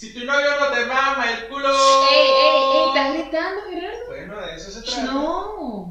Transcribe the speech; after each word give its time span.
Si 0.00 0.08
tu 0.14 0.24
novio 0.24 0.58
no 0.58 0.68
te 0.68 0.86
mama 0.86 1.30
el 1.30 1.46
culo. 1.48 1.68
¡Ey, 2.10 2.16
ey, 2.16 2.62
ey! 2.72 2.88
¿Estás 2.88 3.12
gritando, 3.12 3.60
Gerardo? 3.68 4.06
Bueno, 4.06 4.40
de 4.40 4.56
eso 4.56 4.70
se 4.70 4.80
trata. 4.80 5.02
No. 5.02 5.86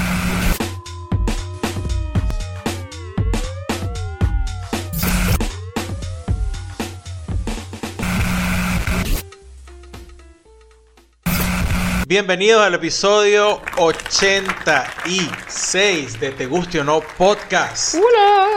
Bienvenidos 12.07 12.63
al 12.63 12.73
episodio 12.73 13.61
86 13.77 16.19
de 16.19 16.31
Te 16.31 16.47
Guste 16.47 16.79
o 16.79 16.83
No 16.83 17.01
Podcast. 17.01 17.93
¡Hola! 17.93 18.47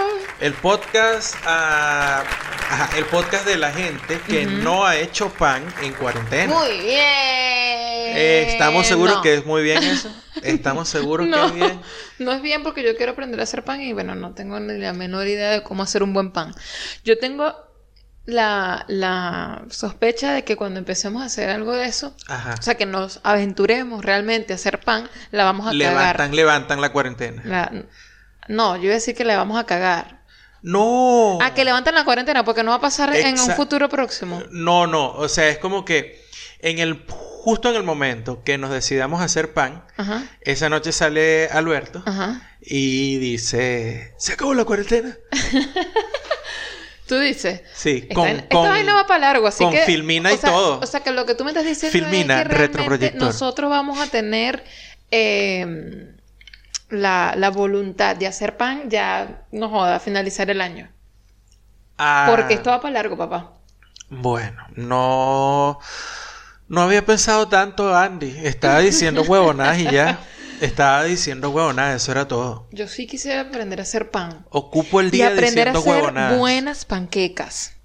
El 0.40 0.54
podcast, 0.54 1.34
ah, 1.44 2.24
ajá, 2.72 2.90
el 2.96 3.04
podcast 3.06 3.46
de 3.46 3.56
la 3.56 3.70
gente 3.72 4.20
que 4.26 4.46
no 4.46 4.84
ha 4.84 4.96
hecho 4.96 5.30
pan 5.30 5.64
en 5.82 5.92
cuarentena. 5.94 6.52
Muy 6.54 6.70
bien. 6.80 7.02
Eh, 8.14 8.46
¿Estamos 8.52 8.86
seguros 8.86 9.16
No. 9.16 9.22
que 9.22 9.34
es 9.34 9.46
muy 9.46 9.62
bien 9.62 9.82
eso? 9.82 10.10
¿Estamos 10.42 10.88
seguros 10.88 11.26
No. 11.26 11.40
que 11.40 11.46
es 11.46 11.54
bien? 11.54 11.80
No 12.18 12.32
es 12.32 12.42
bien 12.42 12.62
porque 12.62 12.82
yo 12.82 12.96
quiero 12.96 13.12
aprender 13.12 13.40
a 13.40 13.44
hacer 13.44 13.64
pan 13.64 13.80
y 13.80 13.92
bueno, 13.92 14.14
no 14.14 14.32
tengo 14.34 14.58
ni 14.60 14.78
la 14.78 14.92
menor 14.92 15.26
idea 15.26 15.50
de 15.50 15.62
cómo 15.62 15.82
hacer 15.82 16.02
un 16.02 16.12
buen 16.12 16.30
pan. 16.32 16.54
Yo 17.04 17.18
tengo 17.18 17.54
la, 18.24 18.84
la 18.88 19.64
sospecha 19.70 20.32
de 20.32 20.44
que 20.44 20.56
cuando 20.56 20.78
empecemos 20.78 21.22
a 21.22 21.26
hacer 21.26 21.50
algo 21.50 21.72
de 21.72 21.86
eso, 21.86 22.14
Ajá. 22.28 22.54
o 22.58 22.62
sea, 22.62 22.76
que 22.76 22.86
nos 22.86 23.20
aventuremos 23.24 24.04
realmente 24.04 24.52
a 24.52 24.56
hacer 24.56 24.78
pan, 24.80 25.08
la 25.32 25.44
vamos 25.44 25.66
a 25.66 25.72
Levantan, 25.72 26.12
cagar. 26.16 26.34
levantan 26.34 26.80
la 26.80 26.92
cuarentena. 26.92 27.42
La- 27.44 27.72
No, 28.48 28.76
yo 28.76 28.84
iba 28.84 28.92
a 28.92 28.94
decir 28.96 29.14
que 29.16 29.24
la 29.24 29.36
vamos 29.36 29.58
a 29.58 29.64
cagar. 29.66 30.21
No. 30.62 31.38
Ah, 31.42 31.54
que 31.54 31.64
levanten 31.64 31.94
la 31.94 32.04
cuarentena 32.04 32.44
porque 32.44 32.62
no 32.62 32.70
va 32.70 32.76
a 32.76 32.80
pasar 32.80 33.14
en 33.14 33.38
un 33.38 33.50
futuro 33.52 33.88
próximo. 33.88 34.42
No, 34.50 34.86
no, 34.86 35.12
o 35.12 35.28
sea, 35.28 35.48
es 35.48 35.58
como 35.58 35.84
que 35.84 36.22
en 36.60 36.78
el 36.78 37.04
justo 37.08 37.68
en 37.70 37.74
el 37.76 37.82
momento 37.82 38.44
que 38.44 38.56
nos 38.58 38.70
decidamos 38.70 39.20
hacer 39.20 39.52
pan, 39.52 39.84
Ajá, 39.96 40.22
esa 40.42 40.68
noche 40.68 40.92
sale 40.92 41.48
Alberto 41.48 42.00
ajá. 42.06 42.52
y 42.60 43.16
dice, 43.18 44.14
"Se 44.18 44.34
acabó 44.34 44.54
la 44.54 44.64
cuarentena." 44.64 45.16
Tú 47.06 47.18
dices. 47.18 47.62
Sí, 47.74 48.08
con, 48.14 48.28
esta 48.28 48.48
con- 48.48 48.68
vaina 48.68 48.94
va 48.94 49.06
para 49.06 49.18
largo, 49.20 49.46
así 49.48 49.64
con 49.64 49.72
que. 49.72 49.82
filmina 49.82 50.30
o 50.30 50.34
y 50.34 50.38
sea- 50.38 50.50
todo. 50.50 50.78
O 50.80 50.86
sea, 50.86 51.00
que 51.00 51.10
lo 51.10 51.26
que 51.26 51.34
tú 51.34 51.44
me 51.44 51.50
estás 51.50 51.64
diciendo 51.64 51.92
Filmina, 51.98 52.42
es 52.42 52.48
que 52.48 52.54
realmente 52.54 53.12
nosotros 53.16 53.68
vamos 53.70 53.98
a 53.98 54.06
tener 54.06 54.64
eh, 55.10 56.14
la, 56.92 57.34
la 57.36 57.50
voluntad 57.50 58.16
de 58.16 58.26
hacer 58.26 58.56
pan 58.56 58.88
ya, 58.90 59.46
no 59.52 59.68
joda, 59.70 59.96
a 59.96 60.00
finalizar 60.00 60.50
el 60.50 60.60
año. 60.60 60.90
Ah, 61.98 62.24
Porque 62.24 62.54
esto 62.54 62.70
va 62.70 62.80
para 62.80 62.94
largo, 62.94 63.16
papá. 63.16 63.60
Bueno, 64.10 64.62
no 64.76 65.78
no 66.68 66.82
había 66.82 67.04
pensado 67.06 67.48
tanto, 67.48 67.94
Andy. 67.96 68.36
Estaba 68.46 68.80
diciendo 68.80 69.22
huevonadas 69.22 69.78
y 69.78 69.90
ya. 69.90 70.20
Estaba 70.60 71.04
diciendo 71.04 71.50
huevonadas, 71.50 72.02
eso 72.02 72.12
era 72.12 72.28
todo. 72.28 72.68
Yo 72.70 72.88
sí 72.88 73.06
quisiera 73.06 73.42
aprender 73.42 73.78
a 73.80 73.82
hacer 73.84 74.10
pan. 74.10 74.46
Ocupo 74.50 75.00
el 75.00 75.10
Y 75.10 75.10
día 75.10 75.28
aprender 75.28 75.68
a 75.68 75.72
diciendo 75.72 75.80
hacer 75.80 75.90
huevonadas. 75.90 76.38
buenas 76.38 76.84
panquecas. 76.84 77.76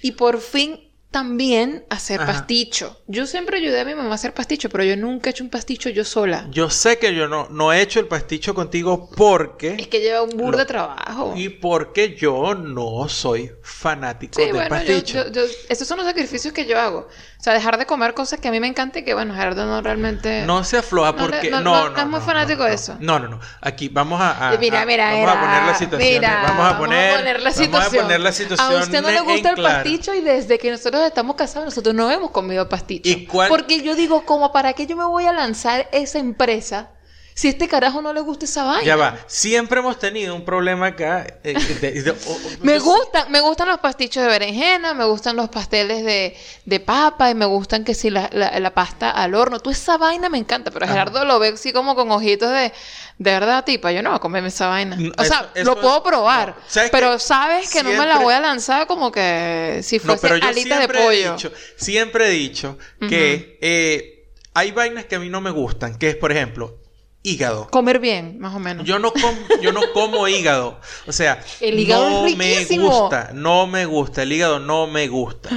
Y 0.00 0.12
por 0.12 0.40
fin 0.40 0.85
también 1.16 1.82
hacer 1.88 2.20
Ajá. 2.20 2.30
pasticho. 2.30 3.00
Yo 3.06 3.26
siempre 3.26 3.56
ayudé 3.56 3.80
a 3.80 3.84
mi 3.86 3.94
mamá 3.94 4.10
a 4.10 4.14
hacer 4.16 4.34
pasticho, 4.34 4.68
pero 4.68 4.84
yo 4.84 4.98
nunca 4.98 5.30
he 5.30 5.32
hecho 5.32 5.44
un 5.44 5.48
pasticho 5.48 5.88
yo 5.88 6.04
sola. 6.04 6.46
Yo 6.50 6.68
sé 6.68 6.98
que 6.98 7.14
yo 7.14 7.26
no, 7.26 7.48
no 7.48 7.72
he 7.72 7.80
hecho 7.80 8.00
el 8.00 8.06
pasticho 8.06 8.54
contigo 8.54 9.08
porque... 9.16 9.76
Es 9.78 9.88
que 9.88 10.00
lleva 10.00 10.20
un 10.20 10.36
burro 10.36 10.58
de 10.58 10.66
trabajo. 10.66 11.32
Y 11.34 11.48
porque 11.48 12.14
yo 12.14 12.54
no 12.54 13.08
soy 13.08 13.50
fanático 13.62 14.34
Sí, 14.38 14.42
del 14.44 14.52
bueno, 14.56 14.68
pasticho. 14.68 15.24
yo- 15.24 15.32
yo- 15.32 15.52
esos 15.70 15.88
son 15.88 15.96
los 15.96 16.06
sacrificios 16.06 16.52
que 16.52 16.66
yo 16.66 16.78
hago. 16.78 17.08
O 17.38 17.42
sea, 17.42 17.54
dejar 17.54 17.78
de 17.78 17.86
comer 17.86 18.12
cosas 18.12 18.38
que 18.38 18.48
a 18.48 18.50
mí 18.50 18.60
me 18.60 18.66
encantan 18.66 19.00
y 19.00 19.04
que, 19.06 19.14
bueno, 19.14 19.34
Gerardo 19.34 19.64
no 19.64 19.80
realmente... 19.80 20.44
No 20.44 20.64
se 20.64 20.76
afloja 20.76 21.12
No 21.12 21.16
porque... 21.16 21.50
no- 21.50 21.60
No, 21.62 21.84
no- 21.84 21.90
no, 21.90 21.98
es 21.98 22.06
muy 22.08 22.20
fanático 22.20 22.64
de 22.64 22.74
eso. 22.74 22.96
No, 23.00 23.18
no, 23.18 23.28
no. 23.28 23.40
Aquí 23.62 23.88
vamos 23.88 24.20
a... 24.20 24.50
a- 24.50 24.58
mira, 24.58 24.82
a- 24.82 24.86
mira, 24.86 25.12
vamos 25.12 25.30
a 25.30 25.40
poner 25.40 25.62
la 25.62 25.74
situación. 25.78 26.10
mira, 26.12 26.42
vamos 26.42 26.74
a 26.74 26.78
poner, 26.78 27.40
la 27.40 27.50
situación. 27.52 27.72
Vamos 27.72 27.94
a 27.94 28.02
poner 28.02 28.20
la 28.20 28.32
situación 28.32 28.80
A 28.80 28.82
usted 28.84 29.00
no 29.00 29.10
le 29.10 29.20
gusta 29.20 29.48
el 29.50 29.54
claro. 29.54 29.74
pasticho 29.76 30.12
y 30.14 30.20
desde 30.20 30.58
que 30.58 30.70
nosotros 30.70 31.05
estamos 31.08 31.36
casados 31.36 31.66
nosotros 31.66 31.94
no 31.94 32.10
hemos 32.10 32.30
comido 32.30 32.68
pasticho. 32.68 33.08
¿Y 33.10 33.26
cuál- 33.26 33.48
Porque 33.48 33.82
yo 33.82 33.94
digo, 33.94 34.24
como 34.24 34.52
para 34.52 34.72
qué 34.72 34.86
yo 34.86 34.96
me 34.96 35.04
voy 35.04 35.24
a 35.26 35.32
lanzar 35.32 35.88
esa 35.92 36.18
empresa 36.18 36.90
si 37.38 37.48
este 37.48 37.68
carajo 37.68 38.00
no 38.00 38.14
le 38.14 38.22
gusta 38.22 38.46
esa 38.46 38.64
vaina? 38.64 38.82
Ya 38.82 38.96
va. 38.96 39.18
Siempre 39.26 39.80
hemos 39.80 39.98
tenido 39.98 40.34
un 40.34 40.42
problema 40.46 40.86
acá. 40.86 41.26
eh, 41.44 41.52
de- 41.82 42.02
de- 42.02 42.14
Me 42.62 42.78
gustan, 42.78 43.30
me 43.30 43.40
gustan 43.42 43.68
los 43.68 43.78
pastichos 43.78 44.22
de 44.22 44.28
berenjena, 44.30 44.94
me 44.94 45.04
gustan 45.04 45.36
los 45.36 45.50
pasteles 45.50 46.02
de, 46.02 46.34
de 46.64 46.80
papa 46.80 47.28
y 47.30 47.34
me 47.34 47.44
gustan 47.44 47.84
que 47.84 47.92
si 47.92 48.08
la, 48.08 48.30
la- 48.32 48.58
la 48.58 48.70
pasta 48.72 49.10
al 49.10 49.34
horno. 49.34 49.60
Toda 49.60 49.76
esa 49.76 49.98
vaina 49.98 50.30
me 50.30 50.38
encanta, 50.38 50.70
pero 50.70 50.86
Ajá. 50.86 50.94
Gerardo 50.94 51.26
lo 51.26 51.38
ve 51.38 51.48
así 51.48 51.74
como 51.74 51.94
con 51.94 52.10
ojitos 52.10 52.50
de, 52.50 52.72
de 53.18 53.30
verdad, 53.32 53.64
tipa, 53.66 53.92
yo 53.92 54.02
no 54.02 54.08
voy 54.10 54.16
a 54.16 54.20
comerme 54.20 54.48
esa 54.48 54.68
vaina. 54.68 54.96
Mm, 54.96 55.12
O 55.18 55.24
sea, 55.24 55.40
eso- 55.40 55.48
eso 55.56 55.74
lo 55.74 55.80
puedo 55.82 56.02
probar, 56.02 56.48
no. 56.56 56.62
¿Sabes 56.68 56.90
pero 56.90 57.18
sabes 57.18 57.70
que 57.70 57.82
no 57.82 57.90
me 57.90 58.06
la 58.06 58.16
voy 58.18 58.32
a 58.32 58.40
lanzar 58.40 58.86
como 58.86 59.12
que 59.12 59.80
si 59.82 59.98
No, 59.98 60.04
fuese 60.04 60.22
pero 60.22 60.36
yo 60.38 60.48
alitas 60.48 60.78
de 60.78 60.84
he 60.86 60.88
pollo. 60.88 61.32
dicho, 61.34 61.52
siempre 61.76 62.28
he 62.28 62.30
dicho 62.30 62.78
que 63.10 63.58
eh, 63.60 64.30
hay 64.54 64.72
vainas 64.72 65.04
que 65.04 65.16
a 65.16 65.18
mí 65.18 65.28
no 65.28 65.42
me 65.42 65.50
gustan, 65.50 65.98
que 65.98 66.08
es, 66.08 66.16
por 66.16 66.32
ejemplo, 66.32 66.78
hígado. 67.26 67.68
Comer 67.70 67.98
bien, 67.98 68.38
más 68.38 68.54
o 68.54 68.58
menos. 68.60 68.86
Yo 68.86 68.98
no, 68.98 69.12
com- 69.12 69.60
yo 69.60 69.72
no 69.72 69.80
como 69.92 70.28
hígado. 70.28 70.80
O 71.06 71.12
sea, 71.12 71.42
El 71.60 71.78
hígado 71.78 72.08
no 72.08 72.26
es 72.26 72.36
me 72.36 72.78
gusta. 72.78 73.30
No 73.34 73.66
me 73.66 73.84
gusta. 73.84 74.22
El 74.22 74.32
hígado 74.32 74.60
no 74.60 74.86
me 74.86 75.08
gusta. 75.08 75.50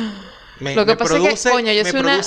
Me, 0.59 0.75
lo 0.75 0.85
que 0.85 0.91
me 0.91 0.97
pasa 0.97 1.13
produce, 1.13 1.33
es 1.33 1.43
que, 1.43 1.49
coño, 1.51 1.71
yo 1.71 1.83
me 1.85 1.91
soy, 1.91 1.99
una, 2.01 2.21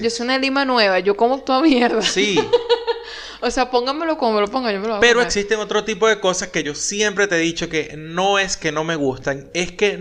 yo 0.00 0.10
soy 0.10 0.24
una 0.24 0.38
lima 0.38 0.64
nueva, 0.64 1.00
yo 1.00 1.16
como 1.16 1.40
toda 1.40 1.60
mierda. 1.60 2.00
Sí, 2.00 2.38
O 3.42 3.50
sea, 3.50 3.70
póngamelo 3.70 4.16
como 4.16 4.36
me 4.36 4.40
lo 4.40 4.48
ponga, 4.48 4.72
yo 4.72 4.80
me 4.80 4.86
lo 4.86 4.92
voy 4.94 4.98
a 4.98 5.00
pero 5.00 5.14
comer. 5.16 5.26
existen 5.26 5.58
otro 5.60 5.84
tipo 5.84 6.08
de 6.08 6.18
cosas 6.18 6.48
que 6.48 6.62
yo 6.62 6.74
siempre 6.74 7.26
te 7.26 7.34
he 7.36 7.40
dicho 7.40 7.68
que 7.68 7.94
no 7.98 8.38
es 8.38 8.56
que 8.56 8.72
no 8.72 8.84
me 8.84 8.96
gustan, 8.96 9.50
es 9.52 9.70
que 9.72 9.98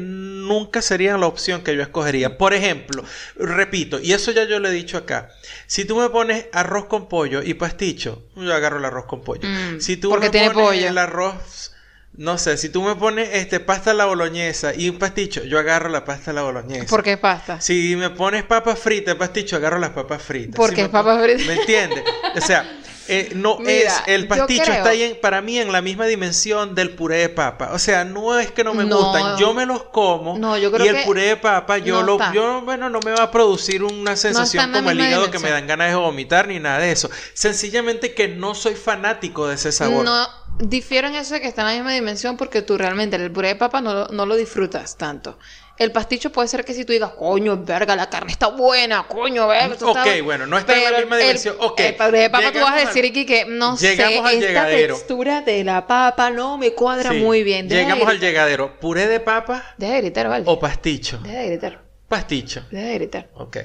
nunca 0.47 0.81
serían 0.81 1.19
la 1.19 1.27
opción 1.27 1.63
que 1.63 1.75
yo 1.75 1.81
escogería. 1.81 2.37
Por 2.37 2.53
ejemplo, 2.53 3.03
repito, 3.35 3.99
y 3.99 4.13
eso 4.13 4.31
ya 4.31 4.43
yo 4.43 4.59
lo 4.59 4.69
he 4.69 4.71
dicho 4.71 4.97
acá, 4.97 5.29
si 5.67 5.85
tú 5.85 5.95
me 5.97 6.09
pones 6.09 6.45
arroz 6.53 6.85
con 6.85 7.07
pollo 7.09 7.41
y 7.43 7.53
pasticho, 7.55 8.23
yo 8.35 8.53
agarro 8.53 8.77
el 8.77 8.85
arroz 8.85 9.05
con 9.05 9.21
pollo. 9.21 9.47
Mm, 9.47 9.79
si 9.79 9.97
tú 9.97 10.09
porque 10.09 10.27
me 10.27 10.31
tiene 10.31 10.51
pones 10.51 10.69
pollo. 10.69 10.87
el 10.87 10.97
arroz, 10.97 11.71
no 12.15 12.37
sé, 12.37 12.57
si 12.57 12.69
tú 12.69 12.83
me 12.83 12.95
pones 12.95 13.29
este 13.33 13.59
pasta 13.59 13.91
a 13.91 13.93
la 13.95 14.05
boloñesa 14.05 14.75
y 14.75 14.89
un 14.89 14.99
pasticho, 14.99 15.43
yo 15.43 15.57
agarro 15.57 15.89
la 15.89 16.05
pasta 16.05 16.31
a 16.31 16.33
la 16.33 16.43
boloñesa. 16.43 16.85
¿Por 16.85 17.01
qué 17.03 17.17
pasta? 17.17 17.59
Si 17.59 17.95
me 17.95 18.11
pones 18.11 18.43
papas 18.43 18.77
fritas, 18.77 19.15
pasticho, 19.15 19.55
agarro 19.55 19.79
las 19.79 19.91
papas 19.91 20.21
fritas. 20.21 20.55
Porque 20.55 20.75
Si 20.75 20.81
es 20.81 20.89
papas 20.89 21.23
fritas. 21.23 21.47
¿Me 21.47 21.55
entiendes? 21.55 22.03
O 22.35 22.41
sea, 22.41 22.79
eh, 23.08 23.31
no 23.36 23.58
Mira, 23.59 23.72
es. 23.72 23.94
El 24.08 24.28
pasticho 24.28 24.64
creo- 24.64 24.75
está 24.78 24.90
ahí 24.90 25.03
en- 25.03 25.19
para 25.22 25.41
mí 25.41 25.59
en 25.59 25.72
la 25.72 25.81
misma 25.81 26.06
dimensión 26.06 26.74
del 26.75 26.91
puré 26.91 27.18
de 27.18 27.30
papa. 27.30 27.69
O 27.74 27.80
sea, 27.80 28.06
no 28.06 28.40
es 28.40 28.52
que 28.52 28.64
no 28.64 28.74
me 28.74 28.86
No. 28.86 28.97
gustan, 28.97 29.38
yo 29.38 29.53
me 29.53 29.66
los 29.66 29.84
como. 29.84 30.38
No, 30.38 30.58
yo 30.58 30.72
creo 30.72 30.86
y 30.86 30.90
el 30.90 30.96
que 30.97 31.02
puré 31.03 31.24
de 31.24 31.38
papa, 31.38 31.78
yo 31.80 32.02
no 32.02 32.03
lo. 32.03 32.14
está. 32.14 32.34
Yo, 32.34 32.62
bueno, 32.62 32.90
no 32.90 33.00
me 33.06 33.12
va 33.12 33.24
a 33.24 33.31
producir 33.31 33.84
una 33.84 34.16
sensación 34.16 34.72
como 34.72 34.90
el 34.91 35.00
hígado 35.00 35.30
que 35.31 35.40
me 35.40 35.50
dan 35.50 35.68
ganas 35.68 35.90
de 35.90 35.96
vomitar 35.96 36.47
ni 36.47 36.59
nada 36.59 36.80
de 36.80 36.91
eso. 36.91 37.09
Sencillamente 37.34 38.14
que 38.14 38.28
no 38.30 38.56
soy 38.56 38.75
fanático 38.75 39.47
de 39.47 39.56
ese 39.56 39.72
sabor. 39.72 40.06
No, 40.06 40.28
difiero 40.59 41.08
en 41.08 41.16
eso 41.16 41.34
de 41.34 41.41
que 41.41 41.47
está 41.47 41.62
en 41.64 41.68
la 41.68 41.74
misma 41.74 41.91
dimensión 41.91 42.38
porque 42.38 42.62
tú 42.62 42.78
realmente 42.78 43.16
el 43.18 43.31
puré 43.31 43.50
de 43.50 43.56
papa 43.56 43.81
no, 43.81 44.06
no 44.08 44.25
lo 44.25 44.35
disfrutas 44.35 44.97
tanto. 44.97 45.38
El 45.83 45.91
pasticho 45.91 46.31
puede 46.31 46.47
ser 46.47 46.63
que 46.66 46.73
si 46.73 46.85
tú 46.85 46.94
digas, 46.94 47.11
coño, 47.11 47.57
verga, 47.63 47.95
la 47.95 48.09
carne 48.09 48.31
está 48.31 48.47
buena, 48.47 49.05
coño, 49.07 49.47
verga. 49.47 49.73
está- 49.73 49.85
Ok, 49.88 50.07
bueno, 50.23 50.45
no 50.47 50.57
está 50.57 50.75
en 50.77 50.91
la 50.91 50.99
misma 50.99 51.16
el- 51.17 51.21
dimensión. 51.23 51.55
Ok, 51.59 51.79
El 51.81 51.95
puré 51.95 52.19
de 52.19 52.29
papa 52.29 52.51
tú 52.51 52.59
vas 52.59 52.73
a 52.83 52.88
decir 52.88 53.05
aquí 53.05 53.25
que 53.25 53.45
no 53.45 53.75
llegamos 53.77 54.13
sé, 54.13 54.19
al 54.27 54.33
esta 54.35 54.47
llegadero. 54.47 54.95
textura 54.95 55.41
de 55.41 55.63
la 55.63 55.85
papa 55.85 56.29
no 56.29 56.57
me 56.57 56.72
cuadra 56.73 57.11
Sí. 57.11 57.17
muy 57.17 57.43
bien. 57.43 57.67
Deja 57.67 57.81
Llegamos 57.83 58.07
al 58.07 58.19
llegadero. 58.19 58.79
¿Puré 58.79 59.07
de 59.07 59.19
papa 59.19 59.63
Deja 59.77 59.93
de 59.93 60.01
gritar, 60.01 60.27
vale. 60.29 60.43
o 60.47 60.59
pasticho? 60.59 61.19
Deja 61.19 61.39
de 61.39 61.47
gritar. 61.49 61.81
Pasticho. 62.07 62.63
Deja 62.72 62.88
de 62.88 62.93
gritar. 62.95 63.29
Ok. 63.35 63.57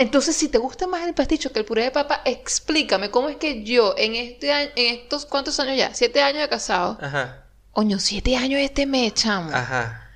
Entonces, 0.00 0.36
si 0.36 0.48
te 0.48 0.58
gusta 0.58 0.86
más 0.86 1.06
el 1.06 1.12
pasticho 1.14 1.52
que 1.52 1.58
el 1.58 1.64
puré 1.64 1.82
de 1.82 1.90
papa, 1.90 2.22
explícame 2.24 3.10
cómo 3.10 3.28
es 3.28 3.36
que 3.36 3.64
yo 3.64 3.94
en 3.98 4.14
este 4.14 4.52
año, 4.52 4.70
en 4.76 4.94
estos 4.94 5.26
cuántos 5.26 5.58
años 5.58 5.76
ya, 5.76 5.92
siete 5.92 6.22
años 6.22 6.40
de 6.42 6.48
casado, 6.48 6.96
Ajá. 7.00 7.44
Coño, 7.72 7.98
siete 8.00 8.36
años 8.36 8.60
este 8.60 8.86
mes, 8.86 9.14
chamo. 9.14 9.50
Ajá. 9.52 10.07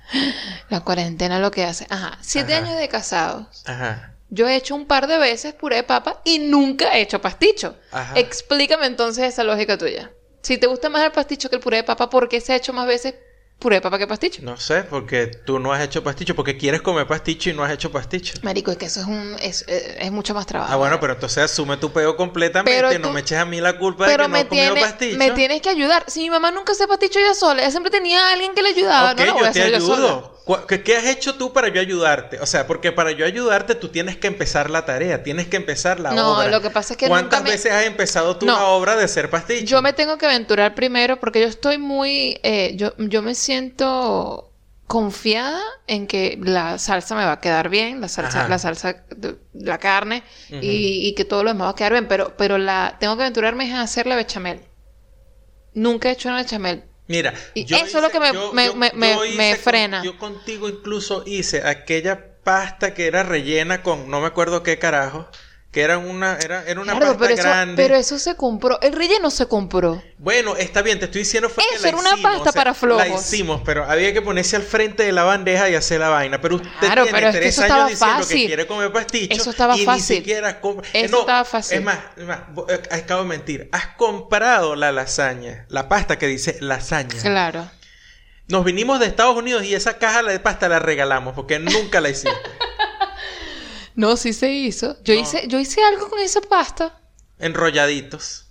La 0.69 0.81
cuarentena 0.81 1.39
lo 1.39 1.51
que 1.51 1.63
hace. 1.63 1.87
Ajá. 1.89 2.17
Siete 2.21 2.53
Ajá. 2.53 2.65
años 2.65 2.77
de 2.77 2.87
casados. 2.89 3.63
Ajá. 3.65 4.13
Yo 4.29 4.47
he 4.47 4.55
hecho 4.55 4.75
un 4.75 4.85
par 4.87 5.07
de 5.07 5.17
veces 5.17 5.53
puré 5.53 5.77
de 5.77 5.83
papa 5.83 6.21
y 6.23 6.39
nunca 6.39 6.97
he 6.97 7.01
hecho 7.01 7.21
pasticho. 7.21 7.77
Ajá. 7.91 8.17
Explícame 8.19 8.87
entonces 8.87 9.25
esa 9.25 9.43
lógica 9.43 9.77
tuya. 9.77 10.11
Si 10.41 10.57
te 10.57 10.67
gusta 10.67 10.89
más 10.89 11.03
el 11.03 11.11
pasticho 11.11 11.49
que 11.49 11.55
el 11.57 11.61
puré 11.61 11.77
de 11.77 11.83
papa, 11.83 12.09
¿por 12.09 12.27
qué 12.27 12.41
se 12.41 12.53
ha 12.53 12.55
hecho 12.55 12.73
más 12.73 12.87
veces 12.87 13.15
puré 13.59 13.77
de 13.77 13.81
papa 13.81 13.97
que 13.97 14.07
pasticho? 14.07 14.41
No 14.43 14.57
sé, 14.57 14.83
porque 14.83 15.27
tú 15.27 15.57
no 15.59 15.71
has 15.71 15.81
hecho 15.81 16.03
pasticho, 16.03 16.35
porque 16.35 16.57
quieres 16.57 16.81
comer 16.81 17.07
pasticho 17.07 17.49
y 17.49 17.53
no 17.53 17.63
has 17.63 17.71
hecho 17.71 17.91
pasticho. 17.91 18.33
Marico, 18.41 18.71
es 18.71 18.77
que 18.77 18.85
eso 18.87 18.99
es 19.01 19.05
un 19.07 19.35
es, 19.41 19.63
es- 19.67 19.95
es 19.99 20.11
mucho 20.11 20.33
más 20.33 20.45
trabajo. 20.45 20.73
Ah, 20.73 20.75
bueno, 20.75 20.99
pero 20.99 21.13
entonces 21.13 21.37
asume 21.43 21.77
tu 21.77 21.91
peo 21.93 22.17
completamente, 22.17 22.75
Pero 22.75 22.99
no 22.99 23.07
tú- 23.07 23.13
me 23.13 23.21
eches 23.21 23.37
a 23.37 23.45
mí 23.45 23.61
la 23.61 23.77
culpa 23.77 24.05
de 24.07 24.11
que 24.11 24.17
no 24.17 24.27
me, 24.27 24.41
he 24.41 24.47
comido 24.47 24.73
tiene- 24.73 24.81
pasticho. 24.81 25.17
me 25.17 25.31
tienes 25.31 25.61
que 25.61 25.69
ayudar. 25.69 26.03
Si 26.07 26.19
mi 26.21 26.29
mamá 26.29 26.51
nunca 26.51 26.73
hace 26.73 26.87
pasticho 26.87 27.19
ella 27.19 27.33
sola, 27.33 27.61
ella 27.61 27.71
siempre 27.71 27.89
tenía 27.91 28.29
a 28.29 28.33
alguien 28.33 28.53
que 28.53 28.61
le 28.63 28.69
ayudaba. 28.69 29.11
Ok, 29.13 29.19
no 29.19 29.25
lo 29.27 29.33
voy 29.33 29.43
a 29.43 29.45
yo 29.47 29.53
te 29.53 29.59
hacer 29.61 29.71
yo 29.71 29.77
ayudo. 29.77 29.95
sola. 29.95 30.29
¿Qué, 30.67 30.83
qué 30.83 30.97
has 30.97 31.05
hecho 31.05 31.35
tú 31.35 31.53
para 31.53 31.69
yo 31.69 31.79
ayudarte? 31.81 32.39
O 32.39 32.45
sea, 32.45 32.67
porque 32.67 32.91
para 32.91 33.11
yo 33.11 33.25
ayudarte 33.25 33.75
tú 33.75 33.89
tienes 33.89 34.17
que 34.17 34.27
empezar 34.27 34.69
la 34.69 34.85
tarea, 34.85 35.23
tienes 35.23 35.47
que 35.47 35.57
empezar 35.57 35.99
la 35.99 36.11
No, 36.11 36.37
obra. 36.37 36.49
lo 36.49 36.61
que 36.61 36.69
pasa 36.69 36.93
es 36.93 36.97
que 36.97 37.07
¿Cuántas 37.07 37.39
nunca 37.39 37.49
me- 37.49 37.55
veces 37.55 37.71
has 37.71 37.85
empezado 37.85 38.37
tú 38.37 38.45
No. 38.45 38.53
la 38.55 38.65
obra 38.65 38.95
de 38.95 39.07
ser 39.07 39.29
pasticho? 39.29 39.65
Yo 39.65 39.81
me 39.81 39.93
tengo 39.93 40.17
que 40.17 40.25
aventurar 40.25 40.75
primero 40.75 41.19
porque 41.19 41.39
yo 41.41 41.47
estoy 41.47 41.77
muy, 41.77 42.39
eh, 42.43 42.73
yo, 42.75 42.93
yo 42.97 43.21
me 43.21 43.35
siento 43.35 44.49
confiada 44.87 45.61
en 45.87 46.07
que 46.07 46.37
la 46.43 46.77
salsa 46.77 47.15
me 47.15 47.23
va 47.25 47.31
a 47.33 47.39
quedar 47.39 47.69
bien, 47.69 48.01
la 48.01 48.09
salsa, 48.09 48.41
Ajá. 48.41 48.49
la 48.49 48.59
salsa, 48.59 49.03
la 49.53 49.77
carne 49.79 50.23
y 50.49 51.15
que 51.15 51.25
todo 51.25 51.43
lo 51.43 51.51
demás 51.51 51.67
va 51.67 51.71
a 51.71 51.75
quedar 51.75 51.93
bien, 51.93 52.07
pero, 52.07 52.35
pero 52.37 52.57
la, 52.57 52.97
tengo 52.99 53.15
que 53.15 53.23
aventurarme 53.23 53.73
a 53.73 53.81
hacer 53.81 54.05
la 54.07 54.15
bechamel. 54.17 54.59
Nunca 55.73 56.09
he 56.09 56.11
hecho 56.11 56.29
una 56.29 56.37
bechamel. 56.43 56.83
Mira, 57.07 57.33
Y 57.53 57.65
yo 57.65 57.77
eso 57.77 57.97
es 57.97 58.03
lo 58.03 58.09
que 58.09 58.19
me- 58.19 58.31
me- 58.53 58.91
me- 58.93 59.17
me- 59.35 59.55
frena. 59.57 59.97
con- 59.97 60.05
yo 60.05 60.17
contigo 60.17 60.69
incluso 60.69 61.23
hice 61.25 61.67
aquella 61.67 62.37
pasta 62.43 62.93
que 62.93 63.07
era 63.07 63.23
rellena 63.23 63.83
con 63.83 64.09
no 64.09 64.21
me 64.21 64.27
acuerdo 64.27 64.63
qué 64.63 64.79
carajo, 64.79 65.27
que 65.73 65.81
era 65.81 65.97
una 65.97 66.37
era, 66.37 66.63
era 66.65 66.79
una 66.79 66.93
Claro, 66.95 67.07
pasta 67.17 67.19
pero 67.19 67.33
eso, 67.33 67.43
grande. 67.43 67.83
pero 67.83 67.95
eso 67.97 68.19
se 68.19 68.35
compró, 68.35 68.79
el 68.81 68.93
relleno 68.93 69.31
se 69.31 69.47
compró. 69.47 70.01
Bueno, 70.19 70.55
está 70.55 70.83
bien, 70.83 70.99
te 70.99 71.05
estoy 71.05 71.21
diciendo 71.23 71.49
fue 71.49 71.63
que 71.67 71.75
Eso 71.75 71.83
la 71.83 71.89
era 71.89 71.97
una 71.97 72.09
hicimos, 72.13 72.31
pasta 72.31 72.51
para 72.53 72.69
La 72.71 72.75
flojos. 72.75 73.07
hicimos, 73.33 73.61
pero 73.65 73.83
había 73.89 74.13
que 74.13 74.21
ponerse 74.21 74.55
al 74.55 74.61
frente 74.61 75.03
de 75.03 75.11
la 75.11 75.23
bandeja 75.23 75.69
y 75.69 75.75
hacer 75.75 75.99
la 75.99 76.09
vaina. 76.09 76.39
Pero 76.39 76.57
usted 76.57 76.69
Claro, 76.79 77.03
tiene 77.03 77.17
pero 77.17 77.27
es 77.29 77.33
que 77.35 77.41
tres 77.41 77.57
eso 77.57 77.73
años 77.73 77.89
diciendo 77.89 78.27
que 78.27 78.45
quiere 78.45 78.67
comer 78.67 78.91
pasticho 78.93 79.33
Eso 79.41 79.49
estaba 79.49 79.75
y 79.75 79.83
fácil. 79.83 80.15
ni 80.17 80.21
siquiera 80.21 80.61
Eso 80.93 81.11
no, 81.11 81.19
estaba 81.21 81.43
fácil. 81.43 81.77
Es 81.79 81.83
más, 81.83 81.97
es 82.15 82.23
más, 82.25 82.39
eh, 82.69 82.81
acabo 82.91 83.23
de 83.23 83.29
mentir. 83.29 83.67
Has 83.71 83.87
comprado 83.97 84.75
la 84.75 84.91
lasaña, 84.91 85.65
la 85.69 85.89
pasta 85.89 86.19
que 86.19 86.27
dice 86.27 86.55
lasaña. 86.61 87.19
Claro. 87.21 87.67
Nos 88.47 88.63
vinimos 88.63 88.99
de 88.99 89.07
Estados 89.07 89.35
Unidos 89.35 89.63
y 89.63 89.73
esa 89.73 89.97
caja 89.97 90.21
de 90.21 90.39
pasta 90.39 90.69
la 90.69 90.77
regalamos 90.77 91.33
porque 91.33 91.57
nunca 91.57 91.99
la 91.99 92.09
hiciste. 92.09 92.29
No, 93.95 94.17
sí 94.17 94.33
se 94.33 94.51
hizo. 94.51 94.97
Yo 95.03 95.13
No. 95.13 95.21
hice, 95.21 95.47
yo 95.47 95.59
hice 95.59 95.83
algo 95.83 96.09
con 96.09 96.19
esa 96.19 96.41
pasta. 96.41 96.99
Enrolladitos. 97.39 98.47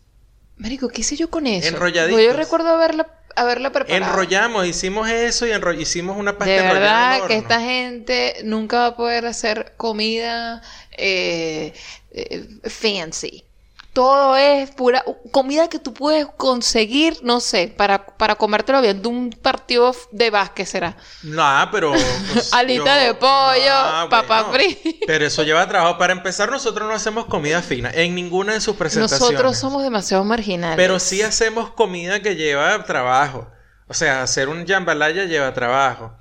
Marico, 0.56 0.88
¿qué 0.88 1.00
hice 1.00 1.16
yo 1.16 1.30
con 1.30 1.46
eso? 1.46 1.68
Enrolladitos. 1.68 2.12
Porque 2.12 2.26
Yo 2.26 2.32
recuerdo 2.34 2.68
haberla, 2.68 3.08
haberla 3.34 3.72
preparado. 3.72 4.12
Enrollamos, 4.12 4.66
hicimos 4.66 5.08
eso 5.08 5.46
y 5.46 5.52
hicimos 5.80 6.16
una 6.16 6.38
pasta 6.38 6.52
De 6.52 6.58
enrollada 6.58 7.16
en 7.16 7.22
verdad 7.22 7.28
que 7.28 7.36
esta 7.36 7.60
gente 7.60 8.36
nunca 8.44 8.78
va 8.78 8.86
a 8.86 8.96
poder 8.96 9.26
hacer 9.26 9.74
comida 9.76 10.62
eh, 10.96 11.72
eh, 12.10 12.46
fancy. 12.64 13.44
Todo 13.92 14.36
es 14.36 14.70
pura 14.70 15.04
comida 15.32 15.68
que 15.68 15.78
tú 15.78 15.92
puedes 15.92 16.26
conseguir, 16.26 17.18
no 17.22 17.40
sé, 17.40 17.72
para, 17.76 18.06
para 18.06 18.36
comértelo 18.36 18.80
viendo 18.80 19.10
un 19.10 19.28
partido 19.28 19.94
de 20.12 20.30
básquet 20.30 20.66
será. 20.66 20.96
No, 21.22 21.68
pero. 21.70 21.92
pues, 22.32 22.52
Alita 22.54 22.96
de 22.96 23.12
pollo, 23.12 24.08
papa 24.08 24.50
frita. 24.50 24.90
Pero 25.06 25.26
eso 25.26 25.42
lleva 25.42 25.68
trabajo. 25.68 25.98
Para 25.98 26.14
empezar, 26.14 26.50
nosotros 26.50 26.88
no 26.88 26.94
hacemos 26.94 27.26
comida 27.26 27.60
fina 27.60 27.90
en 27.92 28.14
ninguna 28.14 28.54
de 28.54 28.62
sus 28.62 28.76
presentaciones. 28.76 29.20
Nosotros 29.20 29.58
somos 29.58 29.82
demasiado 29.82 30.24
marginales. 30.24 30.76
Pero 30.76 30.98
sí 30.98 31.20
hacemos 31.20 31.70
comida 31.70 32.22
que 32.22 32.34
lleva 32.34 32.82
trabajo. 32.84 33.50
O 33.88 33.94
sea, 33.94 34.22
hacer 34.22 34.48
un 34.48 34.66
jambalaya 34.66 35.24
lleva 35.24 35.52
trabajo. 35.52 36.16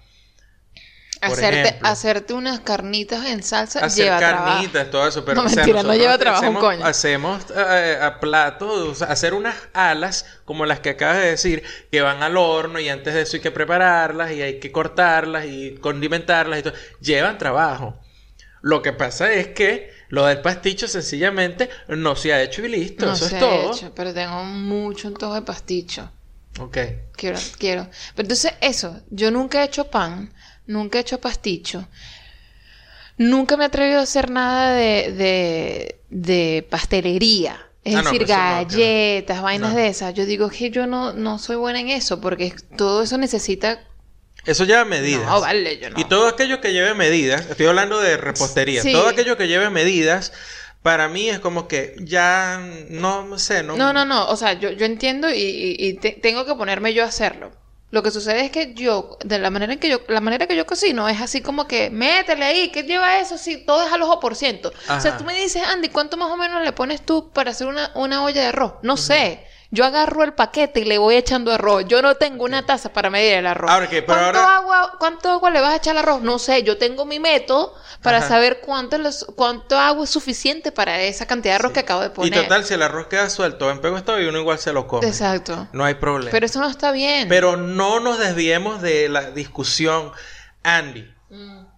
Por 1.24 1.38
hacerte, 1.38 1.70
ejemplo. 1.70 1.90
hacerte 1.90 2.34
unas 2.34 2.60
carnitas 2.62 3.26
en 3.26 3.44
salsa 3.44 3.82
Hacer 3.82 4.06
lleva 4.06 4.18
trabajo. 4.18 4.46
carnitas, 4.56 4.90
todo 4.90 5.08
eso. 5.08 5.24
Pero, 5.26 5.42
No, 5.42 5.44
o 5.44 5.50
sea, 5.50 5.66
mentira, 5.66 5.84
no 5.84 5.94
lleva 5.96 6.18
trabajo 6.18 6.50
un 6.50 6.58
hacemos, 6.58 6.60
coño. 6.60 6.86
Hacemos 6.86 7.44
eh, 7.56 8.00
a 8.02 8.20
plato, 8.20 8.90
o 8.90 8.96
sea, 8.96 9.08
hacer 9.08 9.34
unas 9.34 9.56
alas 9.74 10.26
como 10.46 10.66
las 10.66 10.80
que 10.80 10.90
acabas 10.92 11.18
de 11.18 11.32
decir, 11.32 11.64
que 11.92 12.02
van 12.02 12.24
al 12.24 12.38
horno 12.38 12.80
y 12.80 12.90
antes 12.90 13.14
de 13.14 13.22
eso 13.22 13.38
hay 13.38 13.42
que 13.42 13.52
prepararlas 13.52 14.32
y 14.32 14.42
hay 14.42 14.60
que 14.60 14.72
cortarlas 14.72 15.46
y 15.46 15.76
condimentarlas 15.76 16.60
y 16.60 16.64
todo. 16.64 16.74
Llevan 17.02 17.38
trabajo. 17.38 18.00
Lo 18.62 18.82
que 18.82 18.94
pasa 18.94 19.32
es 19.34 19.48
que 19.50 19.92
lo 20.10 20.26
del 20.28 20.42
pasticho 20.42 20.88
sencillamente 20.88 21.70
no 21.88 22.16
se 22.16 22.34
ha 22.34 22.42
hecho 22.44 22.64
y 22.64 22.70
listo. 22.70 23.06
No 23.08 23.14
eso 23.14 23.28
se 23.28 23.38
es 23.38 23.42
ha 23.44 23.46
todo. 23.48 23.74
hecho, 23.74 23.92
pero 23.96 24.14
tengo 24.14 24.44
mucho 24.44 25.08
antojo 25.08 25.34
de 25.36 25.42
pasticho. 25.42 26.12
Ok. 26.60 26.78
Quiero, 27.14 27.40
quiero. 27.58 27.84
Pero 28.16 28.26
entonces, 28.26 28.54
eso, 28.62 29.00
yo 29.10 29.32
nunca 29.32 29.62
he 29.62 29.66
hecho 29.66 29.86
pan, 29.90 30.34
nunca 30.72 30.98
he 30.98 31.02
hecho 31.02 31.20
pasticho. 31.20 31.88
Nunca 33.18 33.58
me 33.58 33.64
he 33.64 33.68
atrevido 33.68 34.00
a 34.00 34.04
hacer 34.04 34.30
nada 34.32 34.74
de, 34.74 35.12
de, 35.12 36.00
de 36.10 36.68
pastelería. 36.70 37.68
Es 37.84 37.96
Ah, 37.96 38.02
decir, 38.04 38.22
no, 38.22 38.28
no. 38.28 38.34
galletas, 38.34 39.42
vainas 39.42 39.72
No. 39.72 39.76
de 39.78 39.88
esas. 39.88 40.14
Yo 40.14 40.26
digo 40.26 40.50
que 40.50 40.70
yo 40.70 40.88
no, 40.88 41.14
no 41.14 41.40
soy 41.40 41.56
buena 41.56 41.80
en 41.80 41.90
eso, 41.90 42.22
porque 42.22 42.54
todo 42.78 43.04
eso 43.04 43.18
necesita. 43.18 43.80
Eso 44.46 44.64
lleva 44.66 44.86
medidas. 44.86 45.26
No, 45.26 45.42
vale, 45.42 45.78
yo 45.80 45.90
no. 45.92 46.00
Y 46.00 46.06
todo 46.06 46.28
aquello 46.28 46.62
que 46.62 46.74
lleve 46.74 46.94
medidas, 46.96 47.46
estoy 47.50 47.68
hablando 47.68 48.00
de 48.00 48.18
repostería, 48.18 48.82
Sí. 48.82 48.92
todo 48.92 49.08
aquello 49.08 49.38
que 49.38 49.48
lleve 49.48 49.70
medidas, 49.70 50.32
para 50.82 51.10
mí 51.10 51.30
es 51.30 51.40
como 51.40 51.68
que 51.68 51.96
ya 52.00 52.60
no 52.90 53.38
sé, 53.38 53.62
no. 53.62 53.76
No, 53.78 53.94
no, 53.94 54.04
no. 54.06 54.28
O 54.30 54.36
sea, 54.36 54.54
yo, 54.54 54.72
yo 54.72 54.86
entiendo 54.86 55.30
y, 55.32 55.40
y- 55.40 55.76
y 55.88 55.94
te- 55.94 56.14
tengo 56.14 56.46
que 56.46 56.56
ponerme 56.56 56.94
yo 56.96 57.04
a 57.04 57.08
hacerlo. 57.08 57.52
Lo 57.92 58.02
que 58.02 58.10
sucede 58.12 58.46
es 58.46 58.52
que 58.52 58.74
yo, 58.74 59.18
de 59.24 59.38
la 59.38 59.50
manera 59.50 59.74
en 59.74 59.80
que 59.80 59.90
yo, 59.90 60.00
la 60.08 60.22
manera 60.22 60.48
que 60.48 60.56
yo 60.56 60.66
cocino 60.66 61.10
es 61.10 61.20
así 61.20 61.42
como 61.42 61.68
que, 61.68 61.90
métele 61.90 62.46
ahí, 62.46 62.70
¿qué 62.72 62.84
lleva 62.84 63.20
eso? 63.20 63.38
Si 63.38 63.58
todo 63.58 63.86
es 63.86 63.92
al 63.92 64.02
ojo 64.02 64.20
por 64.22 64.36
ciento. 64.36 64.72
O 64.90 65.00
sea, 65.02 65.18
tú 65.18 65.26
me 65.26 65.36
dices, 65.36 65.62
Andy, 65.62 65.90
¿cuánto 65.90 66.16
más 66.16 66.32
o 66.32 66.38
menos 66.38 66.64
le 66.64 66.72
pones 66.72 67.06
tú 67.06 67.32
para 67.32 67.52
hacer 67.52 67.68
una, 67.68 67.92
una 67.96 68.24
olla 68.24 68.42
de 68.42 68.48
arroz? 68.48 68.76
No 68.82 68.96
sé. 68.96 69.46
Yo 69.74 69.86
agarro 69.86 70.24
el 70.24 70.34
paquete 70.34 70.82
y 70.82 70.84
le 70.84 70.98
voy 70.98 71.16
echando 71.16 71.52
arroz. 71.54 71.86
Yo 71.88 72.02
no 72.02 72.16
tengo 72.16 72.44
una 72.44 72.66
taza 72.66 72.92
para 72.92 73.10
medir 73.10 73.36
el 73.36 73.48
arroz. 73.48 73.72
Ahora 73.72 73.88
pero 73.90 74.06
¿Cuánto, 74.06 74.26
ahora- 74.26 74.56
agua, 74.58 74.96
¿Cuánto 75.00 75.30
agua 75.30 75.50
le 75.50 75.62
vas 75.62 75.72
a 75.72 75.76
echar 75.78 75.96
al 75.96 76.00
arroz? 76.04 76.22
No 76.22 76.40
sé. 76.40 76.64
Yo 76.64 76.78
tengo 76.78 77.06
mi 77.06 77.20
método 77.20 77.74
para 78.04 78.18
Ajá. 78.18 78.28
saber 78.28 78.60
cuánto, 78.60 78.98
les- 78.98 79.26
cuánto 79.36 79.80
agua 79.80 80.04
es 80.04 80.10
suficiente 80.10 80.74
para 80.74 81.02
esa 81.02 81.26
cantidad 81.26 81.54
de 81.54 81.56
arroz 81.56 81.72
que 81.72 81.80
acabo 81.80 82.02
de 82.02 82.08
Y 82.08 82.10
poner. 82.12 82.44
total, 82.44 82.66
si 82.66 82.74
el 82.74 82.82
arroz 82.82 83.08
queda 83.08 83.30
suelto 83.30 83.72
en 83.72 83.80
pego 83.80 83.98
estado 83.98 84.20
y 84.20 84.26
uno 84.26 84.40
igual 84.40 84.60
se 84.60 84.74
lo 84.74 84.88
come. 84.88 85.08
Exacto. 85.08 85.68
No 85.72 85.86
hay 85.86 85.94
problema. 85.94 86.32
Pero 86.32 86.46
eso 86.46 86.60
no 86.60 86.68
está 86.70 86.92
bien. 86.92 87.30
Pero 87.30 87.56
no 87.56 88.02
nos 88.02 88.20
desviemos 88.20 88.82
de 88.82 89.08
la 89.08 89.32
discusión, 89.32 90.12
Andy. 90.64 91.10
Mm. 91.30 91.71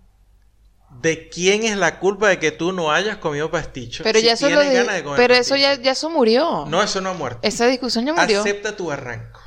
¿De 1.03 1.27
quién 1.29 1.63
es 1.63 1.75
la 1.77 1.99
culpa 1.99 2.29
de 2.29 2.39
que 2.39 2.51
tú 2.51 2.71
no 2.71 2.91
hayas 2.91 3.17
comido 3.17 3.51
pasticho? 3.51 4.03
Pero 4.03 4.19
si 4.19 4.25
ya 4.25 4.33
eso 4.33 4.49
lo 4.49 4.55
ganas 4.57 4.95
de 4.95 5.03
comer 5.03 5.17
Pero 5.17 5.33
eso 5.35 5.55
ya, 5.57 5.75
ya 5.75 5.91
eso 5.91 6.09
murió. 6.09 6.65
No, 6.67 6.81
eso 6.81 7.01
no 7.01 7.09
ha 7.09 7.13
muerto. 7.13 7.39
Esa 7.43 7.67
discusión 7.67 8.05
ya 8.05 8.13
murió. 8.13 8.39
Acepta 8.39 8.75
tu 8.77 8.89
arranco. 8.89 9.41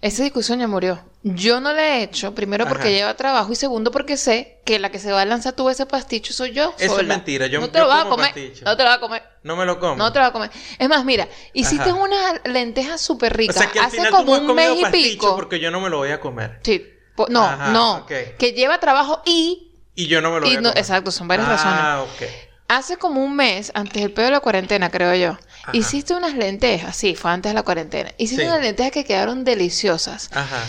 Esa 0.00 0.22
discusión 0.22 0.60
ya 0.60 0.66
murió. 0.68 1.04
Yo 1.24 1.60
no 1.60 1.72
la 1.72 1.96
he 1.98 2.02
hecho, 2.04 2.34
primero 2.34 2.66
porque 2.68 2.84
Ajá. 2.88 2.90
lleva 2.96 3.14
trabajo 3.16 3.52
y 3.52 3.56
segundo 3.56 3.90
porque 3.90 4.16
sé 4.16 4.60
que 4.64 4.78
la 4.78 4.90
que 4.90 4.98
se 5.00 5.10
va 5.12 5.20
a 5.22 5.24
lanzar 5.24 5.54
tú 5.54 5.68
ese 5.68 5.84
pasticho 5.86 6.32
soy 6.32 6.52
yo. 6.52 6.72
Eso 6.78 7.00
es 7.00 7.06
mentira, 7.06 7.48
yo- 7.48 7.60
no 7.60 7.68
te 7.68 7.78
yo 7.78 7.84
lo 7.84 7.90
vas 7.90 8.06
a 8.06 8.08
comer. 8.08 8.26
pasticho. 8.28 8.64
No 8.64 8.76
te 8.76 8.82
lo 8.84 8.88
vas 8.88 8.96
a 8.98 9.00
comer. 9.00 9.22
No 9.42 9.56
me 9.56 9.66
lo 9.66 9.78
como. 9.80 9.96
No 9.96 10.10
te 10.12 10.20
lo 10.20 10.22
vas 10.22 10.30
a 10.30 10.32
comer. 10.32 10.50
Es 10.78 10.88
más, 10.88 11.04
mira, 11.04 11.28
hiciste 11.52 11.90
Ajá. 11.90 12.00
unas 12.02 12.40
lentejas 12.44 13.00
súper 13.00 13.32
o 13.34 13.36
ricas 13.36 13.56
sea 13.56 13.70
que 13.72 13.78
al 13.80 13.86
hace 13.86 13.96
final 13.98 14.10
tú 14.12 14.16
como 14.18 14.30
no 14.30 14.60
has 14.62 14.70
un 14.70 14.82
mes 14.82 14.88
y 14.94 15.10
pico. 15.10 15.34
porque 15.36 15.58
yo 15.60 15.70
no 15.70 15.80
me 15.80 15.90
lo 15.90 15.98
voy 15.98 16.12
a 16.12 16.20
comer. 16.20 16.60
Sí. 16.62 16.86
no, 17.28 17.42
Ajá, 17.44 17.72
no. 17.72 18.06
Que 18.06 18.52
lleva 18.52 18.78
trabajo 18.80 19.20
y. 19.26 19.67
Y 19.98 20.06
yo 20.06 20.20
no 20.20 20.30
me 20.30 20.36
lo 20.40 20.46
voy 20.46 20.54
a 20.56 20.60
no- 20.60 20.68
comer. 20.70 20.78
exacto, 20.78 21.10
son 21.10 21.26
varias 21.26 21.48
ah, 21.50 22.04
ok. 22.04 22.22
Hace 22.68 22.98
como 22.98 23.20
un 23.24 23.34
mes, 23.34 23.72
antes 23.74 24.00
del 24.02 24.12
pedo 24.12 24.26
de 24.26 24.32
la 24.32 24.40
cuarentena, 24.40 24.90
creo 24.90 25.12
yo, 25.14 25.38
Ajá. 25.64 25.72
hiciste 25.72 26.14
unas 26.14 26.34
lentejas. 26.34 26.94
Sí, 26.94 27.14
fue 27.16 27.30
antes 27.32 27.50
de 27.50 27.54
la 27.54 27.62
cuarentena. 27.64 28.12
Hiciste 28.18 28.42
Sí. 28.42 28.48
unas 28.48 28.60
lentejas 28.60 28.92
que 28.92 29.04
quedaron 29.04 29.42
deliciosas. 29.42 30.30
Ajá. 30.32 30.62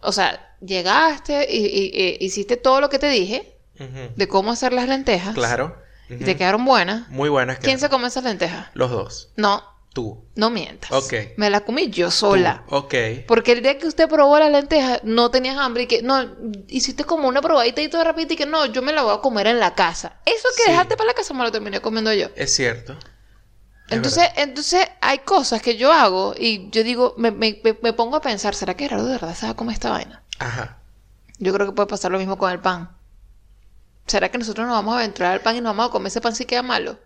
O 0.00 0.12
sea, 0.12 0.54
llegaste 0.60 1.46
y, 1.50 1.64
y- 1.64 2.16
y 2.20 2.24
hiciste 2.26 2.56
todo 2.58 2.80
lo 2.82 2.90
que 2.90 2.98
te 2.98 3.08
dije 3.08 3.56
de 4.16 4.28
cómo 4.28 4.52
hacer 4.52 4.72
las 4.74 4.86
lentejas. 4.88 5.34
Claro. 5.34 5.80
Y 6.10 6.16
te 6.24 6.36
quedaron 6.36 6.64
buenas. 6.66 7.08
Muy 7.08 7.30
buenas. 7.30 7.58
¿Quién 7.60 7.78
se 7.78 7.88
come 7.88 8.08
esas 8.08 8.24
lentejas? 8.24 8.66
Los 8.74 8.90
dos. 8.90 9.30
No, 9.36 9.64
Tú. 9.94 10.24
no 10.34 10.50
mientas. 10.50 10.90
Ok. 10.92 11.14
Me 11.36 11.48
las 11.50 11.62
comí 11.62 11.88
yo 11.88 12.10
sola. 12.10 12.64
Tú. 12.68 12.74
Ok. 12.74 12.94
Porque 13.28 13.52
el 13.52 13.62
día 13.62 13.78
que 13.78 13.86
usted 13.86 14.08
probó 14.08 14.38
las 14.38 14.50
lentejas, 14.50 15.00
no 15.04 15.30
tenías 15.30 15.56
hambre 15.56 15.84
y 15.84 15.86
que, 15.86 16.02
no, 16.02 16.20
hiciste 16.68 17.04
como 17.04 17.28
una 17.28 17.40
probadita 17.40 17.80
y 17.80 17.88
todo 17.88 18.02
rápido 18.04 18.32
y 18.32 18.36
que 18.36 18.44
no, 18.44 18.66
yo 18.66 18.82
me 18.82 18.92
la 18.92 19.02
voy 19.02 19.14
a 19.16 19.20
comer 19.20 19.46
en 19.46 19.60
la 19.60 19.74
casa. 19.76 20.16
Eso 20.26 20.48
que 20.56 20.64
Sí. 20.64 20.70
dejaste 20.72 20.96
para 20.96 21.06
la 21.06 21.14
casa 21.14 21.32
me 21.32 21.44
lo 21.44 21.52
terminé 21.52 21.80
comiendo 21.80 22.12
yo. 22.12 22.26
Es 22.34 22.52
cierto. 22.54 22.94
Es 23.86 23.92
Entonces, 23.96 24.24
verdad. 24.24 24.38
entonces 24.42 24.86
hay 25.00 25.18
cosas 25.20 25.62
que 25.62 25.76
yo 25.76 25.92
hago 25.92 26.34
y 26.36 26.68
yo 26.70 26.82
digo, 26.82 27.14
me, 27.16 27.30
me- 27.30 27.60
me- 27.62 27.78
me 27.80 27.92
pongo 27.92 28.16
a 28.16 28.20
pensar, 28.20 28.54
¿será 28.56 28.74
que 28.74 28.84
Gerardo 28.88 29.06
de 29.06 29.12
verdad 29.12 29.34
sabe 29.36 29.54
cómo 29.54 29.70
esta 29.70 29.90
vaina? 29.90 30.22
Ajá. 30.40 30.78
Yo 31.38 31.52
creo 31.54 31.66
que 31.66 31.72
puede 31.72 31.86
pasar 31.86 32.10
lo 32.10 32.18
mismo 32.18 32.36
con 32.38 32.50
el 32.50 32.58
pan. 32.60 32.96
¿Será 34.06 34.30
que 34.30 34.38
nosotros 34.38 34.66
nos 34.66 34.74
vamos 34.74 34.94
a 34.94 34.98
aventurar 34.98 35.32
al 35.32 35.40
pan 35.40 35.54
y 35.56 35.60
nos 35.60 35.70
vamos 35.76 35.88
a 35.88 35.92
comer 35.92 36.08
ese 36.08 36.20
pan 36.20 36.34
si 36.34 36.44
queda 36.46 36.62
malo? 36.62 36.98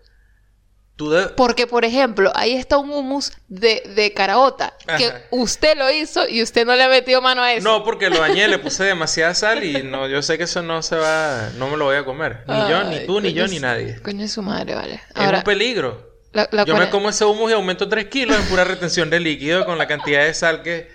Tú 0.99 1.09
de... 1.09 1.29
Porque, 1.29 1.65
por 1.65 1.85
ejemplo, 1.85 2.29
ahí 2.35 2.57
está 2.57 2.77
un 2.77 2.91
hummus 2.91 3.31
de, 3.47 3.81
de 3.95 4.13
caraota 4.13 4.73
que 4.97 5.05
Ajá. 5.05 5.21
usted 5.31 5.77
lo 5.77 5.89
hizo 5.89 6.27
y 6.27 6.43
usted 6.43 6.65
no 6.65 6.75
le 6.75 6.83
ha 6.83 6.89
metido 6.89 7.21
mano 7.21 7.41
a 7.41 7.53
eso. 7.53 7.63
No, 7.63 7.85
porque 7.85 8.09
lo 8.09 8.19
dañé, 8.19 8.49
le 8.49 8.59
puse 8.59 8.83
demasiada 8.95 9.33
sal 9.33 9.63
y 9.63 9.81
no, 9.81 10.09
yo 10.09 10.21
sé 10.21 10.37
que 10.37 10.43
eso 10.43 10.61
no 10.61 10.83
se 10.83 10.97
va, 10.97 11.51
no 11.57 11.69
me 11.69 11.77
lo 11.77 11.85
voy 11.85 11.95
a 11.95 12.03
comer. 12.03 12.43
Ni 12.49 12.69
yo, 12.69 12.83
ni 12.83 13.05
tú, 13.05 13.21
ni 13.21 13.31
yo, 13.31 13.47
ni 13.47 13.59
nadie. 13.61 13.97
Coño 14.01 14.23
de 14.23 14.27
su 14.27 14.41
madre, 14.41 14.75
vale. 14.75 14.95
es 14.95 15.01
Ahora, 15.15 15.37
un 15.37 15.43
peligro. 15.45 16.17
la, 16.33 16.49
la 16.51 16.65
yo 16.65 16.75
me 16.75 16.89
como 16.89 17.07
ese 17.09 17.23
humus 17.23 17.49
y 17.49 17.53
aumento 17.53 17.87
3 17.87 18.07
kilos 18.07 18.37
en 18.37 18.43
pura 18.47 18.65
retención 18.65 19.09
de 19.09 19.21
líquido 19.21 19.63
con 19.65 19.77
la 19.77 19.87
cantidad 19.87 20.25
de 20.25 20.33
sal 20.33 20.63
que, 20.63 20.89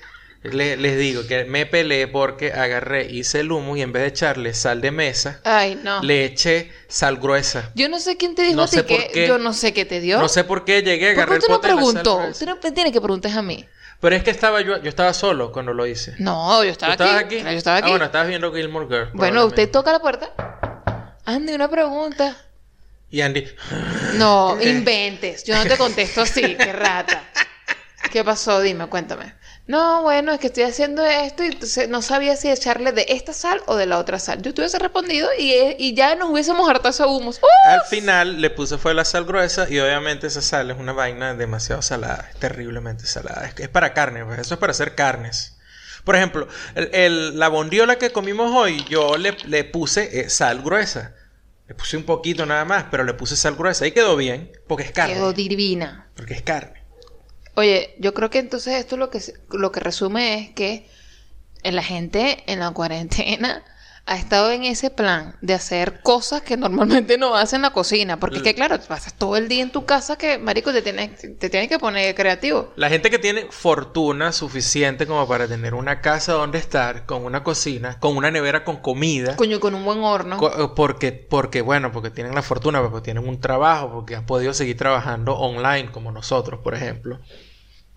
Le- 0.45 0.77
les 0.77 0.99
digo 0.99 1.27
que 1.27 1.45
me 1.47 1.65
peleé 1.65 2.07
porque 2.07 2.53
agarré, 2.53 3.07
hice 3.11 3.41
el 3.41 3.51
humo 3.51 3.77
y 3.77 3.83
en 3.83 3.93
vez 3.93 4.03
de 4.03 4.09
echarle 4.09 4.53
sal 4.53 4.83
de 4.83 4.91
mesa, 4.91 5.41
Ay, 5.43 5.81
no. 5.83 6.03
le 6.03 6.27
eché 6.27 6.71
sal 6.87 7.17
gruesa. 7.17 7.71
Yo 7.75 7.89
no 7.89 7.99
sé 7.99 8.19
quién 8.19 8.35
te 8.35 8.43
dijo 8.43 8.57
No 8.57 8.65
a 8.65 8.67
sé 8.67 8.85
por 8.85 8.99
que 8.99 9.09
qué. 9.11 9.27
yo 9.27 9.39
no 9.39 9.55
sé 9.55 9.73
qué 9.73 9.87
te 9.87 10.01
dio. 10.01 10.19
No 10.19 10.29
sé 10.29 10.45
por 10.45 10.67
qué 10.67 10.83
llegué, 10.83 11.15
¿Por 11.15 11.23
agarré 11.23 11.31
qué 11.31 11.37
el 11.37 11.43
tú 11.45 11.49
no 11.51 11.57
pote 11.57 11.69
de 11.69 11.75
la 11.75 11.81
sal 11.81 12.03
preguntó? 12.03 12.47
no 12.47 12.73
tienes 12.75 12.93
que 12.93 13.01
preguntar 13.01 13.33
a 13.39 13.41
mí. 13.43 13.67
Pero 14.01 14.17
es 14.17 14.23
que 14.23 14.31
estaba 14.31 14.61
yo, 14.61 14.77
yo 14.83 14.89
estaba 14.91 15.15
solo 15.15 15.51
cuando 15.51 15.73
lo 15.73 15.87
hice. 15.87 16.15
No, 16.19 16.63
yo 16.63 16.77
¿Tú 16.77 16.85
estaba 16.85 17.19
aquí. 17.19 17.37
aquí? 17.37 17.43
Yo 17.43 17.49
estaba 17.49 17.79
aquí. 17.79 17.87
Ah, 17.87 17.91
bueno, 17.91 18.05
estabas 18.05 18.29
viendo 18.29 18.53
Gilmore 18.53 18.87
Girls. 18.87 19.13
Bueno, 19.15 19.47
usted 19.47 19.71
toca 19.71 19.93
la 19.93 20.01
puerta. 20.01 20.31
Andy, 21.25 21.55
una 21.55 21.71
pregunta. 21.71 22.37
Y 23.09 23.23
Andy... 23.23 23.47
No, 24.17 24.59
inventes. 24.63 25.45
Yo 25.45 25.57
no 25.57 25.65
te 25.65 25.79
contesto 25.79 26.21
así, 26.21 26.55
qué 26.55 26.73
rata. 26.73 27.25
¿Qué 28.13 28.23
pasó? 28.23 28.61
Dime, 28.61 28.89
cuéntame. 28.89 29.33
No, 29.66 30.02
bueno, 30.02 30.33
es 30.33 30.40
que 30.40 30.49
estoy 30.49 30.64
haciendo 30.64 31.02
esto 31.06 31.42
y 31.42 31.47
entonces 31.47 31.88
no 31.88 32.02
sabía 32.02 32.37
si 32.37 32.50
echarle 32.50 32.92
de 32.92 33.06
esta 33.09 33.33
sal 33.33 33.62
o 33.66 33.76
de 33.76 33.87
la 33.87 33.99
otra 33.99 34.18
sal. 34.18 34.42
Yo 34.42 34.52
tuviese 34.52 34.78
respondido 34.78 35.28
y, 35.38 35.52
eh, 35.52 35.76
y 35.78 35.94
ya 35.94 36.14
nos 36.16 36.28
hubiésemos 36.28 36.68
hartado 36.68 36.90
esos 36.90 37.06
humos. 37.06 37.40
Al 37.64 37.80
final 37.83 38.42
le 38.42 38.50
puse 38.50 38.76
fue 38.76 38.92
la 38.92 39.06
sal 39.06 39.25
gruesa 39.25 39.66
y 39.71 39.78
obviamente 39.78 40.26
esa 40.26 40.42
sal 40.42 40.71
es 40.71 40.78
una 40.78 40.92
vaina 40.92 41.35
demasiado 41.35 41.80
salada, 41.80 42.28
es 42.30 42.38
terriblemente 42.38 43.06
salada. 43.06 43.47
Es, 43.47 43.59
es 43.59 43.68
para 43.71 43.94
carne, 43.94 44.23
pues, 44.26 44.38
eso 44.40 44.54
es 44.54 44.61
para 44.61 44.73
hacer 44.73 44.94
carnes. 44.94 45.56
Por 46.04 46.14
ejemplo, 46.16 46.47
el- 46.75 46.90
el- 46.92 47.38
la 47.38 47.49
bondiola 47.49 47.97
que 47.97 48.12
comimos 48.12 48.52
hoy, 48.54 48.85
yo 48.90 49.16
le, 49.16 49.35
le 49.47 49.64
puse 49.64 50.21
eh, 50.21 50.28
sal 50.28 50.61
gruesa. 50.62 51.14
Le 51.66 51.75
puse 51.75 51.97
un 51.97 52.04
poquito 52.04 52.44
nada 52.44 52.66
más, 52.66 52.85
pero 52.90 53.04
le 53.04 53.14
puse 53.14 53.35
sal 53.37 53.54
gruesa 53.54 53.87
y 53.87 53.92
quedó 53.92 54.14
bien, 54.14 54.52
porque 54.68 54.83
es 54.85 54.92
carne. 54.92 55.14
Quedó 55.14 55.33
divina. 55.33 56.11
Porque 56.14 56.35
es 56.35 56.42
carne. 56.42 56.84
Oye, 57.56 57.94
yo 57.99 58.14
creo 58.14 58.30
que 58.30 58.38
entonces 58.38 58.75
esto 58.75 58.96
lo 58.96 59.11
que, 59.11 59.20
lo 59.50 59.70
que 59.73 59.80
resume 59.80 60.34
es 60.38 60.50
que 60.50 60.88
la 61.62 61.82
gente 61.82 62.42
en 62.46 62.61
la 62.61 62.70
cuarentena 62.73 63.64
ha 64.06 64.16
estado 64.18 64.50
en 64.52 64.64
ese 64.64 64.90
plan 64.90 65.34
de 65.40 65.54
hacer 65.54 66.00
cosas 66.02 66.42
que 66.42 66.56
normalmente 66.58 67.16
no 67.16 67.34
hace 67.37 67.56
en 67.56 67.62
la 67.62 67.70
cocina. 67.70 68.20
Porque 68.20 68.37
es 68.37 68.42
que, 68.42 68.54
claro, 68.54 68.78
pasas 68.87 69.14
todo 69.14 69.37
el 69.37 69.49
día 69.49 69.62
en 69.62 69.70
tu 69.73 69.87
casa 69.87 70.16
que, 70.18 70.37
marico, 70.38 70.73
te 70.73 70.82
tienes, 70.82 71.18
te 71.38 71.49
tienes 71.49 71.70
que 71.70 71.78
poner 71.78 72.14
creativo. 72.14 72.73
La 72.76 72.90
gente 72.90 73.08
que 73.11 73.18
tiene 73.18 73.46
fortuna 73.50 74.32
suficiente 74.32 75.06
como 75.06 75.26
para 75.26 75.49
tener 75.49 75.73
una 75.73 76.02
casa 76.02 76.34
donde 76.34 76.58
estar, 76.58 77.06
con 77.06 77.25
una 77.25 77.42
cocina, 77.42 77.99
con 77.99 78.14
una 78.16 78.30
nevera 78.30 78.62
con 78.62 78.76
comida. 78.76 79.37
Coño, 79.37 79.58
con 79.58 79.75
un 79.75 79.84
buen 79.87 80.00
horno. 80.00 80.37
Co- 80.37 80.52
eh, 80.64 80.68
Porque, 80.76 81.12
porque, 81.12 81.62
bueno, 81.62 81.90
porque 81.90 82.11
tienen 82.11 82.34
la 82.34 82.42
fortuna, 82.42 82.82
porque 82.82 83.00
tienen 83.04 83.26
un 83.26 83.40
trabajo, 83.40 83.90
porque 83.90 84.16
han 84.16 84.26
podido 84.26 84.52
seguir 84.52 84.76
trabajando 84.76 85.34
online, 85.34 85.90
como 85.90 86.12
nosotros, 86.12 86.61
por 86.62 86.75
ejemplo, 86.75 87.20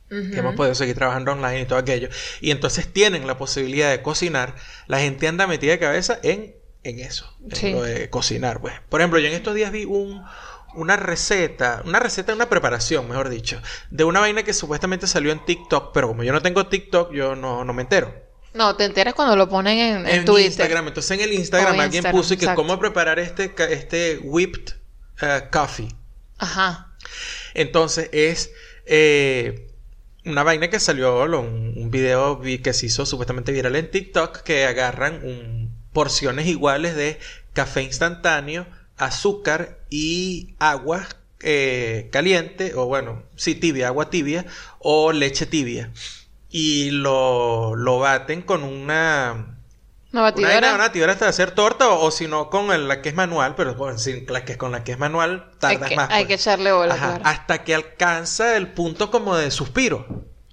Que 0.10 0.38
hemos 0.40 0.56
podido 0.56 0.74
seguir 0.74 0.96
trabajando 0.96 1.34
online 1.34 1.62
y 1.62 1.66
todo 1.66 1.80
aquello. 1.80 2.08
Y 2.42 2.52
entonces 2.52 2.92
tienen 2.92 3.28
la 3.28 3.38
posibilidad 3.38 3.90
de 3.92 4.02
cocinar. 4.02 4.56
La 4.88 5.00
gente 5.00 5.28
anda 5.28 5.48
metida 5.48 5.72
de 5.72 5.80
cabeza 5.80 6.18
en, 6.24 6.56
en 6.84 7.00
eso, 7.00 7.36
en 7.44 7.56
Sí. 7.56 7.72
lo 7.72 7.84
de 7.84 8.10
cocinar, 8.10 8.62
pues. 8.62 8.74
Por 8.90 9.02
ejemplo, 9.02 9.20
yo 9.20 9.28
en 9.28 9.34
estos 9.34 9.54
días 9.54 9.72
vi 9.72 9.84
un, 9.84 10.24
una 10.76 10.96
receta, 10.96 11.82
una 11.86 12.00
receta, 12.00 12.34
una 12.34 12.48
preparación, 12.48 13.08
mejor 13.10 13.28
dicho, 13.30 13.62
de 13.90 14.04
una 14.06 14.20
vaina 14.22 14.44
que 14.44 14.54
supuestamente 14.54 15.08
salió 15.08 15.32
en 15.34 15.44
TikTok, 15.44 15.92
pero 15.94 16.08
como 16.08 16.24
yo 16.24 16.32
no 16.32 16.42
tengo 16.42 16.68
TikTok, 16.68 17.12
yo 17.14 17.36
no, 17.36 17.66
no 17.66 17.74
me 17.74 17.82
entero 17.82 18.14
No, 18.54 18.76
te 18.78 18.86
enteras 18.86 19.14
cuando 19.14 19.36
lo 19.36 19.50
ponen 19.50 19.78
en, 19.78 19.98
en 20.08 20.20
en 20.20 20.26
Twitter. 20.26 20.46
Instagram. 20.46 20.88
Entonces 20.88 21.12
en 21.12 21.20
el 21.22 21.34
Instagram 21.34 21.72
alguien 21.74 21.96
Instagram, 21.96 22.16
puso 22.22 22.34
y 22.34 22.38
que 22.38 22.46
exacto. 22.46 22.62
cómo 22.62 22.80
preparar 22.80 23.20
este, 23.20 23.54
este 23.72 24.20
whipped 24.24 24.74
eh, 25.22 25.42
coffee. 25.52 25.90
Ajá. 26.38 26.96
Entonces 27.54 28.10
es 28.14 28.52
eh, 28.86 29.67
una 30.28 30.44
vaina 30.44 30.70
que 30.70 30.80
salió, 30.80 31.24
un, 31.40 31.90
video 31.92 32.38
vi- 32.38 32.60
que 32.60 32.74
se 32.74 32.86
hizo 32.88 33.06
supuestamente 33.06 33.52
viral 33.52 33.76
en 33.76 33.90
TikTok, 33.92 34.42
que 34.42 34.66
agarran 34.66 35.72
porciones 35.94 36.48
iguales 36.48 36.96
de 36.96 37.20
café 37.54 37.84
instantáneo, 37.84 38.68
azúcar 38.98 39.80
y 39.90 40.56
agua 40.60 41.08
eh, 41.40 42.10
caliente, 42.12 42.74
o 42.76 42.86
bueno, 42.88 43.24
sí, 43.36 43.56
tibia, 43.56 43.88
agua 43.88 44.10
tibia, 44.10 44.46
o 44.80 45.12
leche 45.12 45.46
tibia. 45.46 45.92
Y 46.50 46.92
lo, 46.92 47.76
lo 47.76 48.00
baten 48.00 48.42
con 48.42 48.64
una, 48.64 49.57
Una 50.22 50.30
una 50.30 50.32
batidora. 50.32 50.70
una 50.76 50.78
batidora 50.88 51.14
hasta 51.14 51.28
hacer 51.28 51.52
torta 51.52 51.90
o, 51.90 52.06
o 52.06 52.12
si 52.12 52.28
no 52.28 52.50
con 52.50 52.72
el- 52.72 52.88
la 52.88 53.02
que 53.02 53.10
es 53.10 53.16
manual, 53.16 53.56
pero 53.56 53.76
bueno, 53.76 53.98
sin 53.98 54.26
la 54.28 54.44
que 54.46 54.58
con 54.58 54.72
la 54.72 54.84
que 54.84 54.94
es 54.94 55.00
manual 55.00 55.50
hay 55.62 55.76
tardas 55.78 55.90
que, 55.90 55.96
más. 55.96 56.10
hay 56.10 56.26
pues. 56.26 56.28
que 56.28 56.34
echarle 56.36 56.72
bola, 56.72 56.94
Ajá, 56.96 57.08
claro. 57.16 57.24
hasta 57.26 57.64
que 57.64 57.76
alcanza 57.76 58.56
el 58.58 58.72
punto 58.74 59.12
como 59.12 59.36
de 59.36 59.52
suspiro, 59.52 60.06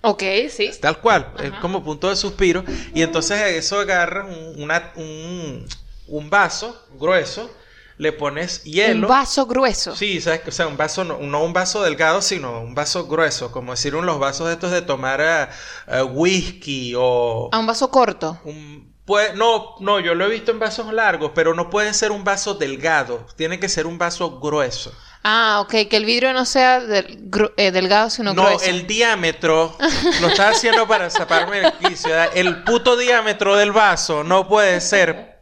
Ok, 0.02 0.22
sí. 0.50 0.70
tal 0.80 0.98
cual, 1.00 1.32
es 1.42 1.50
Ajá. 1.52 1.60
como 1.60 1.82
punto 1.82 2.08
de 2.10 2.16
suspiro 2.16 2.62
y 2.94 3.02
entonces 3.02 3.40
a 3.40 3.48
eso 3.48 3.80
agarras 3.80 4.26
un, 4.28 4.62
una- 4.62 4.92
un, 4.96 5.66
un 6.08 6.30
vaso 6.30 6.86
grueso, 6.98 7.50
le 7.96 8.12
pones 8.12 8.64
hielo. 8.64 9.06
Un 9.06 9.08
vaso 9.08 9.46
grueso. 9.46 9.94
Sí, 9.94 10.20
sabes, 10.20 10.42
o 10.48 10.50
sea, 10.50 10.66
un 10.66 10.76
vaso, 10.76 11.04
no, 11.04 11.18
no 11.20 11.44
un 11.44 11.52
vaso 11.52 11.80
delgado, 11.82 12.20
sino 12.22 12.60
un 12.60 12.74
vaso 12.74 13.06
grueso, 13.06 13.52
como 13.52 13.70
decir 13.72 13.94
un 13.94 14.04
los 14.04 14.18
vasos 14.18 14.50
estos 14.50 14.72
de 14.72 14.82
tomar 14.82 15.20
eh, 15.22 15.46
eh, 15.86 16.02
whisky 16.02 16.92
o 16.98 17.48
A 17.52 17.58
un 17.60 17.66
vaso 17.66 17.90
corto. 17.90 18.38
un- 18.44 18.92
puede- 19.04 19.34
no, 19.34 19.74
no, 19.80 20.00
yo 20.00 20.14
lo 20.14 20.24
he 20.26 20.28
visto 20.30 20.50
en 20.50 20.58
vasos 20.58 20.92
largos, 20.92 21.32
pero 21.34 21.54
no 21.54 21.70
puede 21.70 21.92
ser 21.94 22.10
un 22.12 22.24
vaso 22.24 22.54
delgado, 22.54 23.26
tiene 23.36 23.58
que 23.60 23.68
ser 23.68 23.86
un 23.86 23.98
vaso 23.98 24.40
grueso. 24.40 24.92
Ah, 25.26 25.60
ok, 25.62 25.88
que 25.88 25.96
el 25.96 26.04
vidrio 26.04 26.32
no 26.34 26.44
sea 26.44 26.80
del- 26.80 27.18
eh, 27.56 27.70
delgado, 27.70 28.10
sino 28.10 28.34
No, 28.34 28.42
grueso. 28.44 28.64
el 28.66 28.86
diámetro, 28.86 29.74
lo 30.20 30.28
estás 30.28 30.56
haciendo 30.56 30.86
para 30.86 31.08
sacarme 31.08 31.60
el 31.60 31.72
quicio. 31.74 32.10
El 32.34 32.62
puto 32.64 32.96
diámetro 32.96 33.56
del 33.56 33.72
vaso 33.72 34.22
no 34.22 34.46
puede 34.46 34.80
ser. 34.82 35.34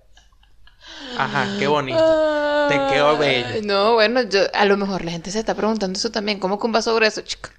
Ajá, 1.18 1.46
qué 1.58 1.66
bonito. 1.66 1.98
Te 2.68 2.76
quedó 2.94 3.18
bello. 3.18 3.46
Ay, 3.54 3.62
No, 3.62 3.94
bueno, 3.94 4.22
yo, 4.22 4.40
a 4.54 4.64
lo 4.64 4.76
mejor 4.76 5.04
la 5.04 5.10
gente 5.10 5.30
se 5.30 5.40
está 5.40 5.54
preguntando 5.54 5.98
eso 5.98 6.10
también. 6.10 6.38
¿Cómo 6.38 6.58
que 6.60 6.66
un 6.66 6.72
vaso 6.72 6.94
grueso? 6.94 7.20
Chica. 7.22 7.50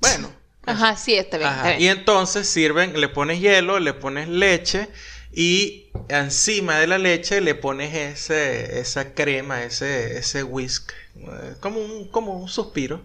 Bueno. 0.00 0.30
Ajá, 0.66 0.96
sí, 0.96 1.14
está 1.14 1.38
bien. 1.38 1.48
Ajá, 1.50 1.60
está 1.70 1.74
Y 1.74 1.78
bien. 1.84 1.98
entonces 1.98 2.48
sirven, 2.48 2.98
le 3.00 3.08
pones 3.08 3.40
hielo, 3.40 3.80
le 3.80 3.94
pones 3.94 4.28
leche 4.28 4.88
y 5.34 5.90
encima 6.08 6.78
de 6.78 6.86
la 6.86 6.98
leche 6.98 7.40
le 7.40 7.54
pones 7.54 7.94
ese, 7.94 8.80
esa 8.80 9.14
crema, 9.14 9.64
ese, 9.64 10.18
ese 10.18 10.42
whisk, 10.44 10.92
eh, 11.16 11.54
como 11.60 11.80
un, 11.80 12.08
como 12.10 12.34
un 12.34 12.48
suspiro 12.48 13.02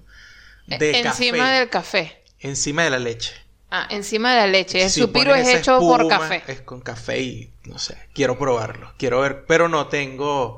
de 0.67 0.99
Encima 0.99 1.37
café. 1.45 1.59
del 1.59 1.69
café. 1.69 2.23
Encima 2.39 2.83
de 2.83 2.89
la 2.91 2.99
leche. 2.99 3.33
Ah, 3.71 3.87
encima 3.91 4.31
de 4.33 4.37
la 4.41 4.47
leche. 4.47 4.83
El 4.83 4.89
Si 4.89 4.99
suspiro 5.01 5.35
es 5.35 5.47
hecho 5.47 5.79
por 5.79 6.07
café. 6.07 6.43
Es 6.47 6.61
con 6.61 6.81
café 6.81 7.19
y 7.21 7.53
no 7.65 7.77
sé, 7.79 7.97
quiero 8.13 8.37
probarlo, 8.37 8.93
quiero 8.97 9.21
ver, 9.21 9.45
pero 9.45 9.69
no 9.69 9.87
tengo, 9.87 10.57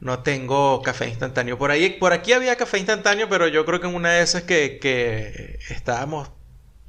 no 0.00 0.22
tengo 0.22 0.82
café 0.82 1.08
instantáneo. 1.08 1.58
Por 1.58 1.70
ahí, 1.70 1.90
por 1.90 2.12
aquí 2.12 2.32
había 2.32 2.56
café 2.56 2.78
instantáneo, 2.78 3.28
pero 3.28 3.48
yo 3.48 3.64
creo 3.66 3.80
que 3.80 3.88
en 3.88 3.94
una 3.94 4.12
de 4.12 4.22
esas 4.22 4.42
que, 4.44 4.78
que 4.80 5.58
estábamos 5.70 6.30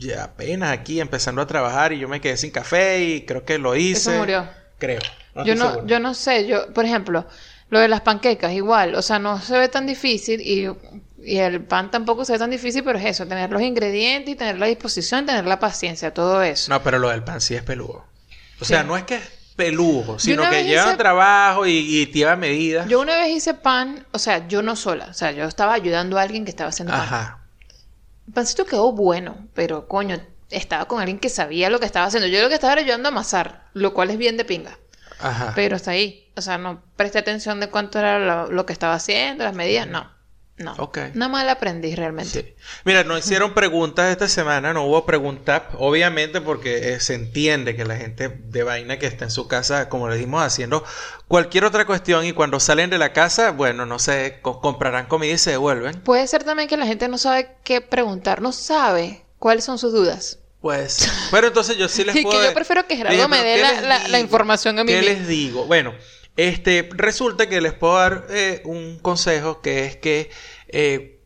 ya 0.01 0.24
apenas 0.25 0.72
aquí 0.72 1.00
empezando 1.00 1.41
a 1.41 1.48
trabajar 1.48 1.93
y 1.93 2.00
yo 2.00 2.08
me 2.08 2.20
quedé 2.22 2.36
sin 2.38 2.51
café 2.51 3.03
y 3.03 3.25
creo 3.25 3.46
que 3.46 3.58
lo 3.60 3.75
hice. 3.75 4.12
Eso 4.12 4.20
murió. 4.20 4.50
Creo. 4.79 5.00
No 5.36 5.46
yo 5.46 5.55
no, 5.55 5.70
seguro. 5.70 5.88
yo 5.88 6.00
no 6.00 6.13
sé, 6.13 6.48
yo, 6.48 6.74
por 6.74 6.86
ejemplo, 6.86 7.25
lo 7.70 7.79
de 7.79 7.88
las 7.88 8.01
panquecas, 8.01 8.51
igual, 8.51 8.96
o 8.96 9.01
sea, 9.01 9.20
no 9.20 9.39
se 9.39 9.58
ve 9.58 9.70
tan 9.70 9.86
difícil 9.86 10.41
y, 10.41 10.67
y 11.24 11.38
el 11.38 11.62
pan 11.63 11.89
tampoco 11.91 12.25
se 12.25 12.34
ve 12.34 12.39
tan 12.39 12.50
difícil, 12.50 12.84
pero 12.84 12.98
es 13.00 13.05
eso, 13.05 13.25
tener 13.27 13.50
los 13.51 13.62
ingredientes 13.62 14.34
y 14.34 14.36
tener 14.36 14.58
la 14.58 14.65
disposición, 14.65 15.25
tener 15.25 15.46
la 15.46 15.60
paciencia, 15.60 16.13
todo 16.13 16.41
eso. 16.43 16.70
No, 16.72 16.81
pero 16.84 16.98
lo 17.00 17.10
del 17.10 17.24
pan 17.24 17.39
sí 17.39 17.55
es 17.55 17.63
peludo. 17.63 18.03
O 18.60 18.65
sea, 18.65 18.81
Sí. 18.81 18.88
no 18.88 18.98
es 18.98 19.03
que 19.03 19.15
es 19.15 19.24
peludo, 19.55 20.17
sino 20.20 20.50
que 20.50 20.63
lleva 20.65 20.88
hice- 20.88 20.98
trabajo 20.98 21.65
y, 21.67 21.72
y 21.77 22.05
lleva 22.12 22.36
medidas. 22.36 22.88
Yo 22.89 23.00
una 23.00 23.17
vez 23.17 23.29
hice 23.38 23.53
pan, 23.53 24.05
o 24.12 24.17
sea, 24.20 24.48
yo 24.48 24.62
no 24.63 24.75
sola, 24.75 25.08
o 25.12 25.13
sea, 25.13 25.31
yo 25.31 25.46
estaba 25.46 25.74
ayudando 25.74 26.17
a 26.17 26.24
alguien 26.24 26.43
que 26.43 26.50
estaba 26.50 26.70
haciendo 26.72 26.91
pan. 26.91 27.01
Ajá. 27.03 27.38
Pancito 28.33 28.65
quedó 28.65 28.91
bueno, 28.91 29.47
pero 29.53 29.88
coño, 29.88 30.19
estaba 30.50 30.85
con 30.85 31.00
alguien 31.00 31.19
que 31.19 31.29
sabía 31.29 31.69
lo 31.69 31.79
que 31.79 31.85
estaba 31.85 32.05
haciendo. 32.05 32.27
Yo 32.27 32.41
lo 32.41 32.50
que 32.50 32.55
estaba 32.55 32.73
era 32.73 32.81
ayudando 32.81 33.09
a 33.09 33.11
amasar, 33.11 33.69
lo 33.73 33.93
cual 33.93 34.09
es 34.09 34.17
bien 34.17 34.38
de 34.38 34.45
pinga. 34.45 34.77
Ajá. 35.19 35.53
Pero 35.55 35.75
está 35.75 35.91
ahí. 35.91 36.31
O 36.35 36.41
sea, 36.41 36.57
no 36.57 36.81
presté 36.95 37.19
atención 37.19 37.59
de 37.59 37.69
cuánto 37.69 38.00
era 38.00 38.19
lo, 38.19 38.51
lo 38.51 38.65
que 38.65 38.73
estaba 38.73 38.95
haciendo, 38.95 39.43
las 39.43 39.55
medidas. 39.55 39.88
No. 39.88 40.09
No. 40.62 40.74
Ok. 40.77 40.98
Nada 41.13 41.30
mal 41.32 41.50
aprendí 41.50 41.96
realmente. 41.96 42.41
Sí. 42.41 42.56
Mira, 42.86 43.03
no 43.03 43.18
hicieron 43.18 43.53
preguntas 43.53 44.12
esta 44.12 44.27
semana, 44.27 44.74
no 44.74 44.84
hubo 44.86 45.06
preguntas, 45.06 45.63
obviamente 45.77 46.41
porque 46.41 46.94
eh, 46.94 47.00
se 47.00 47.15
entiende 47.15 47.75
que 47.75 47.86
la 47.86 47.98
gente 47.98 48.30
de 48.30 48.63
vaina 48.63 49.00
que 49.00 49.08
está 49.08 49.25
en 49.25 49.32
su 49.32 49.48
casa, 49.48 49.89
como 49.89 50.08
le 50.10 50.18
dimos, 50.18 50.41
haciendo 50.44 50.84
cualquier 51.27 51.65
otra 51.65 51.86
cuestión 51.86 52.25
y 52.25 52.34
cuando 52.34 52.60
salen 52.60 52.89
de 52.89 52.98
la 52.98 53.13
casa, 53.13 53.51
bueno, 53.51 53.86
no 53.86 54.00
sé, 54.00 54.39
co- 54.41 54.62
comprarán 54.62 55.08
comida 55.08 55.34
y 55.34 55.38
se 55.38 55.51
devuelven. 55.51 56.01
Puede 56.01 56.27
ser 56.27 56.44
también 56.44 56.68
que 56.70 56.77
la 56.77 56.86
gente 56.86 57.08
no 57.08 57.18
sabe 57.18 57.50
qué 57.63 57.82
preguntar, 57.82 58.41
no 58.41 58.51
sabe 58.51 59.24
cuáles 59.39 59.63
son 59.63 59.77
sus 59.80 59.91
dudas. 59.94 60.38
Pues, 60.62 61.10
pero 61.32 61.48
entonces 61.48 61.75
yo 61.77 61.88
sí 61.89 62.03
les 62.06 62.15
Y 62.15 62.20
que 62.20 62.24
puedo... 62.24 62.44
yo 62.44 62.53
prefiero 62.53 62.86
que 62.86 62.96
Gerardo 62.96 63.15
Dije, 63.18 63.27
me 63.27 63.44
dé 63.44 63.56
¿qué 63.56 63.62
la- 63.62 63.82
la- 63.82 64.08
la 64.08 64.20
información 64.20 64.77
a 64.77 64.84
mí 64.84 64.91
¿Qué 64.91 65.00
mismo. 65.01 65.15
les 65.15 65.27
digo? 65.27 65.65
Bueno, 65.65 65.94
este, 66.38 66.89
resulta 66.93 67.47
que 67.50 67.61
les 67.61 67.73
puedo 67.73 67.95
dar 67.97 68.27
eh, 68.29 68.61
un 68.65 69.00
consejo 69.00 69.61
que 69.61 69.85
es 69.85 69.95
que 69.97 70.29
eh, 70.69 71.19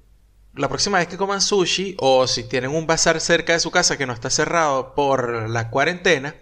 la 0.55 0.67
próxima 0.69 0.97
vez 0.97 1.07
que 1.07 1.17
coman 1.17 1.41
sushi 1.41 1.95
o 1.99 2.27
si 2.27 2.43
tienen 2.43 2.71
un 2.71 2.87
bazar 2.87 3.19
cerca 3.21 3.53
de 3.53 3.59
su 3.59 3.71
casa 3.71 3.97
que 3.97 4.05
no 4.05 4.13
está 4.13 4.29
cerrado 4.29 4.95
por 4.95 5.49
la 5.49 5.69
cuarentena, 5.69 6.35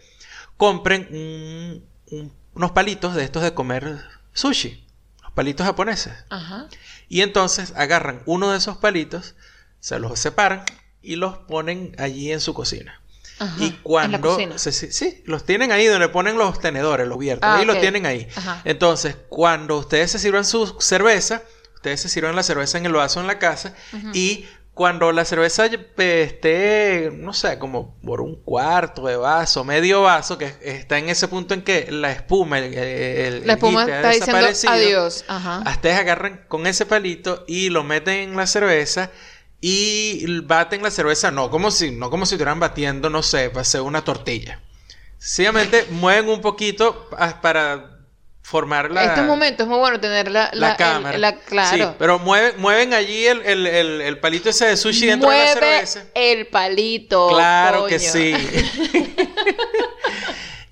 compren 0.58 1.08
un- 1.12 1.86
un- 2.12 2.34
unos 2.54 2.72
palitos 2.72 3.16
de 3.16 3.24
estos 3.24 3.42
de 3.44 3.54
comer 3.54 4.00
sushi, 4.34 4.86
los 5.24 5.32
palitos 5.34 5.66
japoneses. 5.66 6.14
Ajá. 6.30 6.68
Y 7.10 7.22
entonces 7.22 7.74
agarran 7.76 8.22
uno 8.26 8.52
de 8.52 8.58
esos 8.60 8.78
palitos, 8.78 9.36
se 9.80 10.00
los 10.00 10.20
separan 10.20 10.64
y 11.02 11.16
los 11.18 11.38
ponen 11.40 11.96
allí 12.00 12.32
en 12.32 12.40
su 12.40 12.54
cocina. 12.54 13.02
Ajá. 13.40 13.56
Y 13.60 13.66
En 13.68 13.72
la 13.74 13.80
cuando 13.84 14.22
cocina. 14.22 14.58
se- 14.58 14.72
sí, 14.72 15.24
los 15.26 15.44
tienen 15.46 15.72
ahí 15.72 15.86
donde 15.86 16.10
ponen 16.10 16.38
los 16.38 16.60
tenedores, 16.60 17.08
los 17.08 17.18
vierten, 17.18 17.50
Ah, 17.50 17.58
ahí 17.58 17.66
los 17.66 17.76
ok. 17.76 17.82
tienen 17.82 18.06
ahí. 18.06 18.28
Ajá. 18.36 18.62
Entonces, 18.66 19.16
cuando 19.30 19.78
ustedes 19.78 20.12
se 20.12 20.20
sirvan 20.20 20.46
su 20.46 20.76
cerveza, 20.80 21.42
ustedes 21.76 22.02
se 22.02 22.10
sirvan 22.10 22.36
la 22.36 22.44
cerveza 22.44 22.78
en 22.78 22.86
el 22.86 22.94
vaso 22.94 23.20
en 23.20 23.28
la 23.28 23.40
casa 23.40 23.74
y 24.14 24.46
cuando 24.74 25.12
la 25.12 25.24
cerveza 25.26 25.68
eh, 25.68 26.24
esté, 26.24 27.12
no 27.14 27.32
sé, 27.34 27.60
como 27.60 27.96
por 28.02 28.22
un 28.22 28.42
cuarto 28.44 29.06
de 29.06 29.16
vaso, 29.18 29.64
medio 29.64 30.02
vaso, 30.02 30.38
que 30.40 30.56
está 30.64 30.98
en 30.98 31.10
ese 31.10 31.28
punto 31.28 31.54
en 31.54 31.62
que 31.62 31.92
la 31.92 32.12
espuma, 32.12 32.58
el, 32.60 32.74
el- 32.74 33.40
La 33.46 33.54
el 33.54 33.58
espuma 33.58 33.82
jipe 33.82 33.94
ha 33.94 34.12
está 34.12 34.34
diciendo 34.48 34.70
adiós. 34.72 35.26
Ajá. 35.28 35.64
Ustedes 35.70 35.98
agarran 36.00 36.46
con 36.48 36.66
ese 36.66 36.86
palito 36.88 37.44
y 37.48 37.70
lo 37.70 37.84
meten 37.84 38.30
en 38.32 38.36
la 38.36 38.48
cerveza 38.48 39.12
y 39.66 40.42
baten 40.42 40.84
la 40.84 40.92
cerveza, 40.92 41.32
no 41.32 41.50
como 41.50 41.72
si, 41.72 41.90
no 41.92 42.10
como 42.10 42.26
si 42.26 42.36
estuvieran 42.36 42.60
batiendo, 42.60 43.10
no 43.10 43.24
sé, 43.24 43.50
para 43.50 43.62
hacer 43.62 43.80
una 43.80 44.04
tortilla. 44.04 44.60
Sencillamente 45.18 45.86
mueven 45.90 46.28
un 46.28 46.42
poquito 46.42 47.08
pa- 47.10 47.40
para 47.40 47.92
formar 48.42 48.92
la, 48.92 49.06
Este 49.06 49.22
momento 49.22 49.64
es 49.64 49.70
muy 49.70 49.80
bueno 49.80 50.02
tener 50.02 50.30
la, 50.30 50.50
la 50.52 50.76
cámara. 50.76 51.18
la- 51.18 51.38
claro. 51.38 51.78
Sí, 51.78 51.96
pero 51.98 52.20
mueven, 52.20 52.56
mueven 52.60 52.94
allí 52.94 53.26
el, 53.26 53.42
el- 53.46 54.02
el- 54.02 54.20
palito 54.20 54.50
ese 54.50 54.66
de 54.66 54.76
sushi 54.76 55.06
dentro 55.06 55.30
de 55.30 55.38
la 55.38 55.54
cerveza. 55.54 56.04
el 56.14 56.48
palito. 56.48 57.30
Claro 57.30 57.86
que 57.86 58.00
sí. 58.00 58.34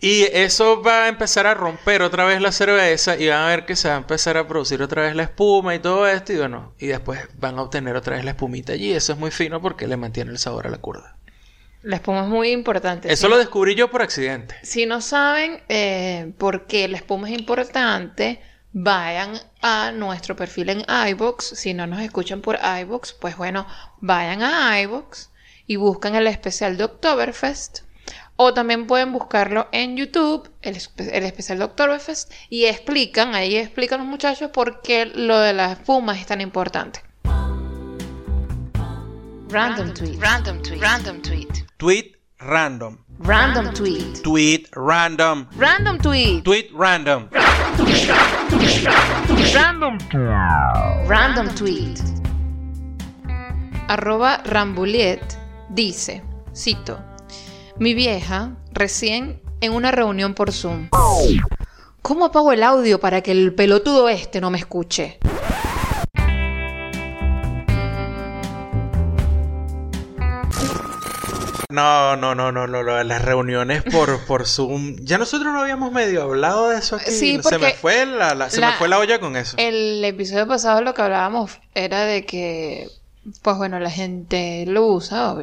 y 0.01 0.24
eso 0.34 0.81
va 0.81 1.03
a 1.03 1.08
empezar 1.08 1.46
a 1.46 1.53
romper 1.53 2.01
otra 2.01 2.25
vez 2.25 2.41
la 2.41 2.51
cerveza 2.51 3.17
y 3.17 3.29
van 3.29 3.41
a 3.41 3.48
ver 3.50 3.65
que 3.67 3.75
se 3.75 3.88
va 3.88 3.93
a 3.93 3.98
empezar 4.00 4.36
a 4.36 4.48
producir 4.48 4.81
otra 4.81 5.03
vez 5.03 5.15
la 5.15 5.24
espuma 5.24 5.75
y 5.75 5.79
todo 5.79 6.08
esto 6.08 6.34
y 6.34 6.38
bueno, 6.38 6.74
y 6.79 6.88
después 6.88 7.20
van 7.38 7.60
a 7.60 7.62
obtener 7.62 7.96
otra 7.96 8.15
vez 8.15 8.25
la 8.25 8.31
espumita 8.31 8.74
allí. 8.74 8.91
Eso 8.91 9.13
es 9.13 9.20
muy 9.20 9.29
fino 9.29 9.62
porque 9.62 9.88
le 9.88 9.98
mantiene 9.98 10.31
el 10.31 10.39
sabor 10.39 10.65
a 10.65 10.72
la 10.72 10.79
curda. 10.79 11.17
La 11.84 11.98
espuma 11.98 12.24
es 12.24 12.27
muy 12.27 12.50
importante. 12.50 13.13
Eso 13.13 13.29
lo 13.29 13.38
descubrí 13.38 13.75
yo 13.75 13.91
por 13.91 14.01
accidente. 14.01 14.55
Si 14.63 14.88
no 14.88 15.01
saben 15.01 15.62
eh, 15.70 16.34
por 16.39 16.65
qué 16.65 16.88
la 16.88 16.98
espuma 16.98 17.29
es 17.29 17.38
importante, 17.38 18.41
vayan 18.74 19.39
a 19.62 19.91
nuestro 19.91 20.36
perfil 20.36 20.70
en 20.70 20.84
iBox. 21.10 21.46
Si 21.46 21.75
no 21.75 21.86
nos 21.86 22.01
escuchan 22.01 22.41
por 22.41 22.58
iBox, 22.81 23.13
pues 23.13 23.38
bueno, 23.38 23.67
vayan 24.00 24.41
a 24.41 24.81
iBox 24.81 25.29
y 25.67 25.75
buscan 25.75 26.15
el 26.15 26.25
especial 26.25 26.75
de 26.77 26.86
Oktoberfest. 26.86 27.81
O 28.43 28.55
también 28.55 28.88
pueden 28.88 29.13
buscarlo 29.13 29.67
en 29.71 29.95
YouTube, 29.95 30.50
el, 30.63 30.75
espe- 30.75 31.12
el 31.13 31.25
especial 31.25 31.60
de 31.60 31.65
Oktoberfest, 31.65 32.31
y 32.50 32.65
explican, 32.65 33.36
ahí 33.36 33.55
explican 33.55 34.00
los 34.00 34.07
muchachos 34.07 34.50
por 34.50 34.81
qué 34.81 35.05
lo 35.05 35.38
de 35.38 35.53
la 35.53 35.74
espuma 35.74 36.17
es 36.19 36.25
tan 36.25 36.41
importante. 36.41 37.03
Random 39.50 39.93
tweet. 39.93 40.17
Random 40.19 40.60
tweet. 40.63 40.79
Random 40.81 41.21
tweet. 41.21 41.65
Tweet 41.77 42.15
random. 42.39 42.98
Random 43.19 43.71
tweet. 43.75 44.24
Tweet 44.24 44.65
random. 44.74 45.45
Random 45.55 46.00
tweet. 46.00 46.43
Tweet 46.43 46.71
random. 46.74 47.29
Random 49.53 50.00
Random 51.07 51.48
tweet. 51.53 52.00
Arroba 53.88 54.41
Rambuliet 54.45 55.21
dice, 55.69 56.24
cito, 56.55 57.11
mi 57.81 57.95
vieja 57.95 58.57
recién 58.73 59.41
en 59.59 59.73
una 59.73 59.89
reunión 59.89 60.35
por 60.35 60.51
Zoom. 60.51 60.89
¿Cómo 62.03 62.25
apago 62.25 62.51
el 62.53 62.61
audio 62.61 63.00
para 63.00 63.21
que 63.21 63.31
el 63.31 63.55
pelotudo 63.55 64.07
este 64.07 64.39
no 64.39 64.51
me 64.51 64.59
escuche? 64.59 65.17
No, 71.70 72.17
no, 72.17 72.35
no, 72.35 72.51
no, 72.51 72.67
no, 72.67 72.83
no, 72.83 73.03
las 73.03 73.22
reuniones 73.22 73.81
por, 73.83 74.20
por 74.27 74.46
Zoom. 74.46 74.98
Ya 75.00 75.17
nosotros 75.17 75.53
no 75.53 75.61
habíamos 75.61 75.91
medio 75.94 76.24
hablado 76.24 76.70
de 76.70 76.77
eso 76.79 76.98
aquí. 76.98 77.11
Sí, 77.11 77.39
se 77.41 77.57
me 77.57 77.72
fue 77.72 78.05
la, 78.05 78.35
la- 78.35 78.50
se 78.50 78.59
me 78.59 78.74
fue 78.74 78.89
la 78.89 79.00
olla 79.00 79.20
con 79.20 79.37
eso. 79.37 79.55
El 79.57 80.03
episodio 80.03 80.48
pasado 80.48 80.81
lo 80.81 80.94
que 80.94 81.01
hablábamos 81.01 81.59
era 81.74 82.01
de 82.03 82.25
que, 82.25 82.89
pues 83.41 83.55
bueno, 83.55 83.79
la 83.79 83.89
gente 83.89 84.65
lo 84.67 84.85
usa 84.87 85.35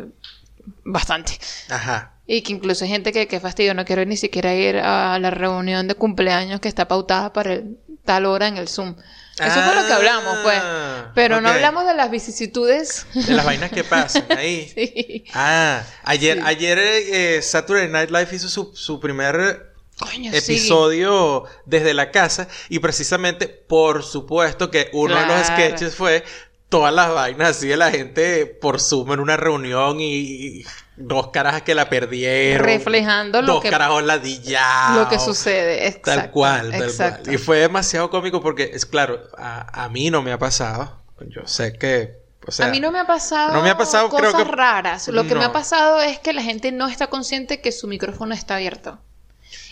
bastante. 0.85 1.38
Ajá. 1.70 2.12
Y 2.31 2.43
que 2.43 2.53
incluso 2.53 2.85
hay 2.85 2.91
gente 2.91 3.11
que, 3.12 3.27
que 3.27 3.41
fastidio, 3.41 3.73
no 3.75 3.85
quiero 3.87 4.05
ni 4.05 4.17
siquiera 4.17 4.55
ir 4.55 4.77
a 4.77 5.19
la 5.19 5.31
reunión 5.31 5.88
de 5.88 5.95
cumpleaños 5.95 6.61
que 6.61 6.69
está 6.69 6.87
pautada 6.87 7.33
para 7.33 7.55
el- 7.55 7.79
tal 8.05 8.27
hora 8.27 8.47
en 8.49 8.57
el 8.59 8.69
Zoom. 8.69 8.95
Eso 9.41 9.62
fue 9.62 9.75
lo 9.75 9.87
que 9.87 9.93
hablamos, 9.93 10.38
pues. 10.43 10.59
Ah, 10.62 11.12
Pero 11.14 11.41
no 11.41 11.49
hablamos 11.49 11.87
de 11.87 11.95
las 11.95 12.11
vicisitudes. 12.11 13.07
De 13.14 13.33
las 13.35 13.47
vainas 13.47 13.71
que 13.71 13.83
pasan 13.85 14.25
ahí. 14.37 14.69
sí. 14.75 15.25
Ah, 15.33 15.83
ayer, 16.05 16.37
Sí. 16.38 16.43
ayer 16.45 16.79
eh, 16.81 17.41
Saturday 17.43 17.88
Night 17.88 18.11
Live 18.11 18.29
hizo 18.33 18.49
su, 18.49 18.73
su 18.75 18.99
primer 19.01 19.73
Coño, 19.99 20.31
sí. 20.33 20.38
episodio 20.38 21.45
desde 21.67 21.95
la 21.95 22.11
casa 22.11 22.47
y 22.69 22.79
precisamente, 22.81 23.49
por 23.49 24.03
supuesto, 24.05 24.71
que 24.71 24.91
uno 24.93 25.14
de 25.19 25.27
los 25.27 25.47
sketches 25.47 25.95
fue 25.95 26.25
todas 26.68 26.92
las 26.94 27.12
vainas 27.14 27.50
así 27.57 27.68
de 27.68 27.76
la 27.76 27.90
gente 27.90 28.46
por 28.46 28.81
Zoom 28.81 29.12
en 29.12 29.20
una 29.20 29.37
reunión 29.37 30.00
y, 30.00 30.14
y 30.61 30.64
dos 30.96 31.28
carajas 31.28 31.62
que 31.62 31.74
la 31.74 31.88
perdieron. 31.88 32.66
Reflejando 32.66 33.40
lo 33.42 33.54
dos 33.54 33.62
que- 33.62 33.70
carajos 33.70 34.02
ladillados. 34.04 34.98
Lo 34.98 35.09
que 35.09 35.18
sucede. 35.18 35.87
Exacto, 35.87 36.11
Tal 36.11 36.31
cual, 36.31 36.70
tal 36.72 36.83
exacto. 36.83 37.22
cual. 37.24 37.35
Y 37.35 37.38
fue 37.38 37.59
demasiado 37.59 38.11
cómico 38.11 38.40
porque, 38.40 38.70
es 38.74 38.85
claro, 38.87 39.20
a, 39.38 39.85
a 39.85 39.88
mí 39.88 40.11
no 40.11 40.22
me 40.22 40.33
ha 40.33 40.38
pasado. 40.38 41.00
Yo 41.28 41.46
sé 41.46 41.72
que, 41.72 42.18
o 42.46 42.50
sea, 42.52 42.66
a 42.66 42.70
mí 42.70 42.81
no 42.81 42.92
me 42.92 42.98
ha 43.00 43.07
pasado, 43.07 43.52
no 43.54 43.62
me 43.62 43.70
ha 43.70 43.76
pasado, 43.78 44.09
creo 44.11 44.31
cosas 44.31 44.46
que- 44.46 44.52
raras. 44.54 45.09
Lo 45.09 45.26
que 45.26 45.35
me 45.35 45.44
ha 45.44 45.52
pasado 45.52 46.00
es 46.00 46.18
que 46.18 46.33
la 46.33 46.42
gente 46.42 46.70
no 46.72 46.87
está 46.88 47.09
consciente 47.09 47.61
que 47.61 47.72
su 47.72 47.87
micrófono 47.88 48.35
está 48.35 48.57
abierto. 48.57 48.98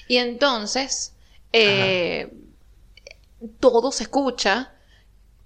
Y 0.08 0.16
entonces, 0.16 1.12
eh, 1.52 2.32
todo 3.60 3.92
se 3.92 4.04
escucha. 4.04 4.72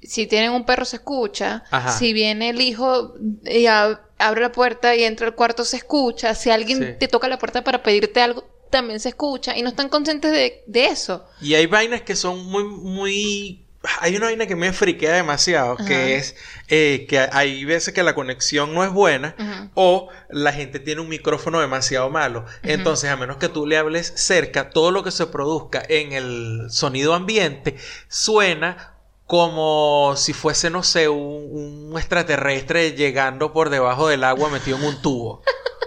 Si 0.03 0.27
tienen 0.27 0.53
un 0.53 0.65
perro 0.65 0.85
se 0.85 0.97
escucha. 0.97 1.65
Ajá. 1.71 1.93
Si 1.93 2.13
viene 2.13 2.51
el 2.51 2.61
hijo 2.61 3.15
y 3.45 3.65
ab- 3.65 4.01
abre 4.19 4.41
la 4.43 4.53
puerta 4.53 4.95
y 4.97 5.05
entra 5.05 5.27
al 5.27 5.35
cuarto 5.35 5.65
se 5.65 5.77
escucha. 5.79 6.35
Si 6.35 6.51
alguien 6.51 6.79
Sí. 6.79 6.85
te 6.99 7.09
toca 7.09 7.29
la 7.29 7.39
puerta 7.39 7.63
para 7.65 7.83
pedirte 7.83 8.21
algo 8.21 8.45
también 8.71 9.01
se 9.01 9.09
escucha. 9.11 9.57
Y 9.59 9.63
no 9.63 9.69
están 9.69 9.89
conscientes 9.89 10.31
de, 10.33 10.63
de 10.67 10.87
eso. 10.87 11.27
Y 11.41 11.55
hay 11.55 11.67
vainas 11.67 12.03
que 12.03 12.15
son 12.17 12.47
muy, 12.47 12.65
muy... 12.65 13.67
Hay 14.01 14.15
una 14.15 14.27
vaina 14.27 14.47
que 14.47 14.57
me 14.57 14.73
friquea 14.75 15.15
demasiado, 15.15 15.73
Ajá. 15.73 15.85
que 15.87 16.17
es 16.17 16.37
eh, 16.69 17.07
que 17.09 17.19
hay 17.19 17.65
veces 17.65 17.95
que 17.95 18.03
la 18.03 18.15
conexión 18.15 18.75
no 18.75 18.85
es 18.85 18.91
buena 18.93 19.71
o 19.75 20.11
la 20.29 20.53
gente 20.53 20.81
tiene 20.81 21.01
un 21.01 21.09
micrófono 21.09 21.61
demasiado 21.61 22.11
malo. 22.11 22.45
Entonces, 22.63 23.09
a 23.11 23.17
menos 23.17 23.39
que 23.39 23.49
tú 23.49 23.67
le 23.67 23.79
hables 23.79 24.13
cerca, 24.17 24.69
todo 24.69 24.91
lo 24.91 25.03
que 25.03 25.11
se 25.11 25.27
produzca 25.27 25.83
en 25.89 26.13
el 26.13 26.67
sonido 26.69 27.15
ambiente 27.15 27.77
suena 28.09 28.95
como 29.31 30.15
si 30.17 30.33
fuese, 30.33 30.71
no 30.71 30.83
sé, 30.83 31.09
un, 31.09 31.89
un 31.93 31.97
extraterrestre 31.97 32.93
llegando 32.97 33.53
por 33.53 33.71
debajo 33.71 34.09
del 34.09 34.25
agua 34.25 34.49
metido 34.51 34.77
en 34.77 34.85
un 34.87 35.01
tubo. 35.01 35.41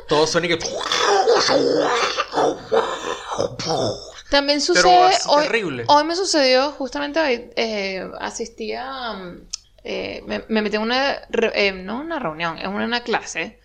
Todo 0.07 0.25
suena 0.27 0.47
y 0.47 0.57
que... 0.57 0.59
También 4.29 4.61
sucede. 4.61 4.85
hoy, 5.27 5.43
terrible. 5.43 5.83
hoy 5.87 6.03
me 6.05 6.15
sucedió, 6.15 6.71
justamente 6.71 7.19
hoy, 7.19 7.49
eh, 7.55 8.09
asistí 8.19 8.73
a. 8.73 9.13
mm, 9.13 9.41
eh, 9.83 10.23
me, 10.25 10.43
me 10.47 10.61
metí 10.61 10.77
en 10.77 10.81
una. 10.83 11.17
eh, 11.53 11.71
no 11.73 11.99
una 11.99 12.19
reunión, 12.19 12.57
en 12.57 12.69
una, 12.69 12.85
una 12.85 13.03
clase 13.03 13.59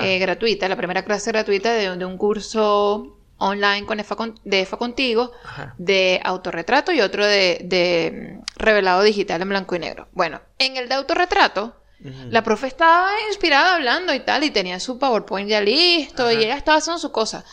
eh, 0.00 0.18
gratuita, 0.18 0.68
la 0.68 0.76
primera 0.76 1.04
clase 1.04 1.30
gratuita 1.32 1.72
de, 1.72 1.96
de 1.96 2.04
un 2.04 2.16
curso 2.16 3.18
online 3.36 3.84
con 3.84 3.98
EFA 4.00 4.14
con- 4.16 4.40
de 4.44 4.60
EFA 4.60 4.76
Contigo 4.78 5.32
Ajá. 5.44 5.74
de 5.76 6.20
autorretrato 6.24 6.92
y 6.92 7.00
otro 7.00 7.26
de, 7.26 7.58
de 7.64 8.38
revelado 8.64 9.02
digital 9.02 9.42
en 9.42 9.48
blanco 9.48 9.74
y 9.76 9.78
negro. 9.78 10.08
Bueno, 10.12 10.40
en 10.58 10.76
el 10.76 10.88
de 10.88 10.94
autorretrato. 10.94 11.76
Ujú. 12.00 12.12
La 12.30 12.42
profe 12.42 12.66
estaba 12.66 13.08
inspirada 13.28 13.76
hablando 13.76 14.12
y 14.12 14.20
tal, 14.20 14.44
y 14.44 14.50
tenía 14.50 14.78
su 14.80 14.98
PowerPoint 14.98 15.48
ya 15.48 15.60
listo, 15.60 16.30
y 16.30 16.36
ella 16.36 16.56
estaba 16.56 16.78
haciendo 16.78 16.98
su 16.98 17.12
cosa. 17.12 17.44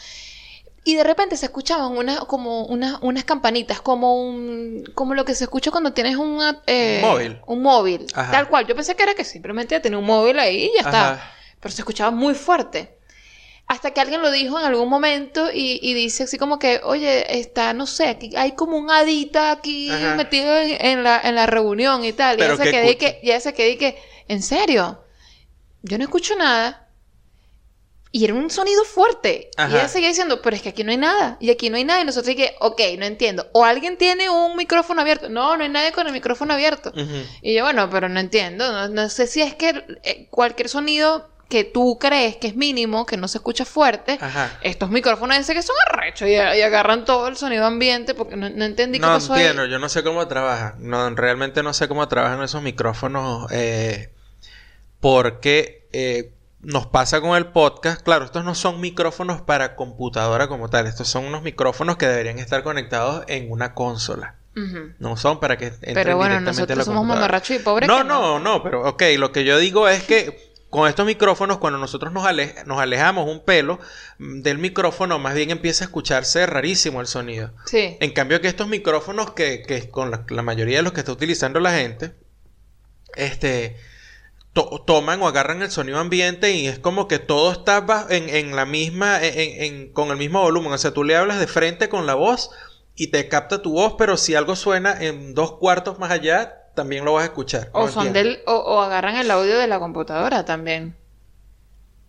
Y 0.84 0.96
de 0.96 1.04
repente 1.04 1.38
se 1.38 1.46
escuchaban 1.46 1.96
una, 1.96 2.22
como 2.22 2.66
una- 2.66 2.98
unas 3.02 3.24
campanitas, 3.24 3.82
como 3.82 4.16
un, 4.20 4.84
como 4.96 5.14
lo 5.14 5.26
que 5.26 5.36
se 5.36 5.44
escucha 5.44 5.70
cuando 5.70 5.94
tienes 5.94 6.16
una, 6.16 6.64
eh, 6.66 7.02
Un 7.04 7.10
móvil. 7.10 7.42
Un 7.46 7.62
móvil. 7.62 8.08
Ajá. 8.16 8.32
Tal 8.32 8.50
cual. 8.50 8.66
Yo 8.66 8.76
pensé 8.76 8.96
que 8.96 9.04
era 9.04 9.14
que 9.14 9.24
simplemente 9.24 9.80
tenía 9.80 10.00
un 10.00 10.06
móvil 10.06 10.40
ahí 10.40 10.66
y 10.66 10.72
ya 10.74 10.80
está. 10.90 11.12
Ajá. 11.12 11.32
Pero 11.60 11.72
se 11.76 11.82
escuchaba 11.82 12.10
muy 12.10 12.34
fuerte. 12.34 12.98
Hasta 13.72 13.92
que 13.92 14.02
alguien 14.02 14.22
lo 14.22 14.32
dijo 14.32 14.60
en 14.60 14.66
algún 14.66 14.90
momento 14.90 15.50
y, 15.50 15.80
y 15.82 15.94
dice 15.94 16.24
así 16.24 16.38
como 16.38 16.60
que, 16.60 16.82
oye, 16.84 17.40
está, 17.40 17.72
no 17.74 17.88
sé, 17.88 18.10
aquí 18.10 18.36
hay 18.36 18.52
como 18.52 18.76
un 18.76 18.92
hadita 18.92 19.50
aquí 19.52 19.90
Ajá. 19.90 20.16
metido 20.16 20.58
en, 20.58 20.86
en 20.86 21.04
la, 21.04 21.22
en 21.24 21.36
la 21.36 21.46
reunión 21.46 22.04
y 22.04 22.12
tal. 22.12 22.36
Y 22.36 22.40
Pero 22.40 22.56
ella 22.56 22.64
se 22.66 22.70
que 22.70 22.76
quedó 22.76 22.92
y 22.92 22.96
que, 22.98 23.20
y 23.24 23.40
se 23.40 23.54
quedó 23.54 23.70
y 23.70 23.78
que, 23.78 23.98
¿en 24.28 24.42
serio? 24.44 25.06
yo 25.84 25.98
no 25.98 26.04
escucho 26.04 26.36
nada. 26.36 26.90
Y 28.12 28.26
era 28.26 28.34
un 28.34 28.50
sonido 28.50 28.84
fuerte. 28.84 29.50
Y 29.58 29.62
Ajá. 29.62 29.78
ella 29.78 29.88
seguía 29.88 30.10
diciendo, 30.10 30.42
pero 30.42 30.54
es 30.58 30.62
que 30.62 30.68
aquí 30.70 30.84
no 30.84 30.92
hay 30.92 30.98
nada. 30.98 31.38
Y 31.40 31.50
aquí 31.50 31.70
no 31.70 31.78
hay 31.78 31.86
nada. 31.86 32.02
Y 32.02 32.06
nosotros 32.06 32.36
que, 32.36 32.54
ok, 32.60 32.82
no 33.00 33.06
entiendo. 33.06 33.48
O 33.54 33.64
alguien 33.64 33.98
tiene 33.98 34.30
un 34.30 34.58
micrófono 34.58 35.00
abierto. 35.00 35.30
No, 35.30 35.56
no 35.56 35.64
hay 35.64 35.70
nadie 35.70 35.94
con 35.94 36.08
el 36.08 36.12
micrófono 36.12 36.54
abierto. 36.54 36.90
Ujú. 36.90 37.24
Y 37.42 37.54
yo, 37.54 37.64
bueno, 37.64 37.90
pero 37.90 38.10
no 38.10 38.20
entiendo. 38.20 38.70
No, 38.70 38.90
no 38.90 39.08
sé 39.08 39.28
si 39.28 39.42
es 39.42 39.56
que 39.56 39.86
eh, 40.04 40.28
cualquier 40.30 40.68
sonido 40.68 41.31
que 41.52 41.64
tú 41.66 42.00
crees 42.00 42.38
que 42.38 42.48
es 42.48 42.56
mínimo, 42.56 43.06
que 43.06 43.16
no 43.18 43.28
se 43.28 43.38
escucha 43.38 43.64
fuerte, 43.66 44.18
Ajá. 44.20 44.58
estos 44.64 44.90
micrófonos 44.90 45.38
ese 45.38 45.54
que 45.54 45.62
son 45.62 45.76
arrechos 45.92 46.28
y, 46.28 46.32
y 46.32 46.38
agarran 46.38 47.06
todo 47.06 47.28
el 47.28 47.36
sonido 47.38 47.66
ambiente 47.68 48.16
porque 48.16 48.36
no, 48.36 48.50
no 48.50 48.66
entendí 48.66 48.98
qué 48.98 49.06
No 49.06 49.12
pasó 49.14 49.34
ahí. 49.36 49.42
entiendo, 49.42 49.66
yo 49.68 49.78
no 49.78 49.88
sé 49.90 50.02
cómo 50.02 50.28
trabajan. 50.28 50.76
No, 50.80 51.08
realmente 51.12 51.62
no 51.62 51.74
sé 51.74 51.88
cómo 51.88 52.08
trabajan 52.08 52.42
esos 52.42 52.64
micrófonos. 52.64 53.52
eh, 53.52 54.10
porque 55.00 55.88
eh, 55.94 56.32
nos 56.62 56.88
pasa 56.88 57.22
con 57.22 57.36
el 57.36 57.48
podcast. 57.48 58.02
Claro, 58.02 58.26
estos 58.26 58.44
no 58.46 58.56
son 58.56 58.80
micrófonos 58.82 59.42
para 59.42 59.76
computadora 59.76 60.48
como 60.48 60.70
tal. 60.70 60.88
Estos 60.88 61.08
son 61.08 61.26
unos 61.26 61.42
micrófonos 61.42 61.98
que 61.98 62.08
deberían 62.08 62.40
estar 62.40 62.64
conectados 62.64 63.24
en 63.28 63.52
una 63.52 63.74
consola. 63.74 64.36
No 65.00 65.16
son 65.16 65.40
para 65.40 65.58
que 65.58 65.68
entren 65.68 65.94
Pero 65.94 66.18
bueno, 66.18 66.34
directamente 66.40 66.74
a 66.74 66.76
nosotros 66.76 66.78
la 66.80 66.84
somos 66.84 67.06
mamarrachos 67.06 67.56
y 67.56 67.60
pobres. 67.60 67.88
No, 67.88 68.00
que 68.00 68.04
no, 68.04 68.38
no, 68.40 68.62
pero 68.62 68.88
ok, 68.88 69.02
lo 69.18 69.32
que 69.32 69.46
yo 69.46 69.58
digo 69.58 69.88
es 69.88 70.04
que 70.04 70.51
con 70.72 70.88
estos 70.90 71.06
micrófonos, 71.06 71.60
cuando 71.60 71.78
nosotros 71.78 72.12
nos, 72.12 72.26
ale- 72.26 72.56
nos 72.66 72.80
alejamos 72.80 73.30
un 73.30 73.46
pelo 73.46 73.78
mm, 74.18 74.42
del 74.42 74.58
micrófono, 74.58 75.20
más 75.20 75.36
bien 75.36 75.52
empieza 75.52 75.84
a 75.84 75.88
escucharse 75.88 76.46
rarísimo 76.48 77.00
el 77.02 77.06
sonido. 77.08 77.52
Sí. 77.68 77.98
En 78.00 78.12
cambio 78.12 78.42
que 78.42 78.48
estos 78.48 78.68
micrófonos 78.68 79.32
que, 79.34 79.62
que 79.62 79.90
con 79.92 80.10
la, 80.10 80.26
la 80.30 80.42
mayoría 80.42 80.78
de 80.78 80.84
los 80.84 80.94
que 80.94 81.02
está 81.02 81.12
utilizando 81.12 81.60
la 81.60 81.74
gente, 81.74 82.16
este, 83.16 83.76
to- 84.54 84.84
toman 84.88 85.22
o 85.22 85.28
agarran 85.28 85.62
el 85.62 85.72
sonido 85.72 86.00
ambiente 86.00 86.52
y 86.54 86.68
es 86.68 86.80
como 86.80 87.08
que 87.08 87.20
todo 87.20 87.52
está 87.52 87.86
en, 88.10 88.30
en 88.30 88.56
la 88.56 88.66
misma, 88.66 89.22
en- 89.24 89.64
en- 89.64 89.94
con 89.94 90.10
el 90.10 90.18
mismo 90.18 90.42
volumen. 90.42 90.72
O 90.72 90.78
sea, 90.78 90.92
tú 90.94 91.04
le 91.04 91.16
hablas 91.16 91.40
de 91.40 91.48
frente 91.48 91.90
con 91.90 92.06
la 92.06 92.16
voz 92.16 92.50
y 92.96 93.08
te 93.08 93.28
capta 93.28 93.62
tu 93.62 93.74
voz, 93.74 93.96
pero 93.98 94.18
si 94.18 94.36
algo 94.36 94.56
suena 94.56 94.96
en 95.02 95.34
dos 95.34 95.58
cuartos 95.58 96.00
más 96.00 96.12
allá, 96.12 96.61
también 96.76 97.06
lo 97.06 97.14
vas 97.14 97.24
a 97.24 97.26
escuchar. 97.26 97.70
O 97.74 97.88
son 97.88 98.14
del, 98.14 98.42
o, 98.46 98.54
o 98.54 98.82
agarran 98.82 99.16
el 99.16 99.30
audio 99.32 99.58
de 99.58 99.68
la 99.68 99.80
computadora 99.80 100.46
también. 100.46 100.96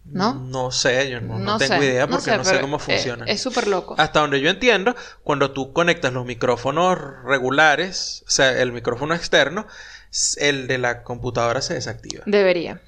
¿no? 0.05 0.35
No 0.35 0.71
sé, 0.71 1.11
yo 1.11 1.21
no, 1.21 1.39
no 1.39 1.59
tengo 1.59 1.75
sé, 1.75 1.85
idea 1.85 2.07
porque 2.07 2.37
no 2.37 2.45
sé, 2.45 2.61
cómo 2.61 2.79
funciona. 2.79 3.25
es 3.27 3.41
súper 3.41 3.69
loco. 3.69 3.95
Hasta 3.99 4.21
donde 4.21 4.41
yo 4.41 4.51
entiendo, 4.51 4.97
cuando 5.23 5.53
tú 5.53 5.73
conectas 5.73 6.13
los 6.13 6.27
micrófonos 6.27 6.99
regulares, 7.25 8.25
o 8.27 8.31
sea, 8.31 8.61
el 8.61 8.73
micrófono 8.73 9.15
externo, 9.15 9.67
el 10.39 10.67
de 10.67 10.79
la 10.79 11.03
computadora 11.03 11.63
se 11.63 11.75
desactiva. 11.75 12.25
Debería. 12.27 12.81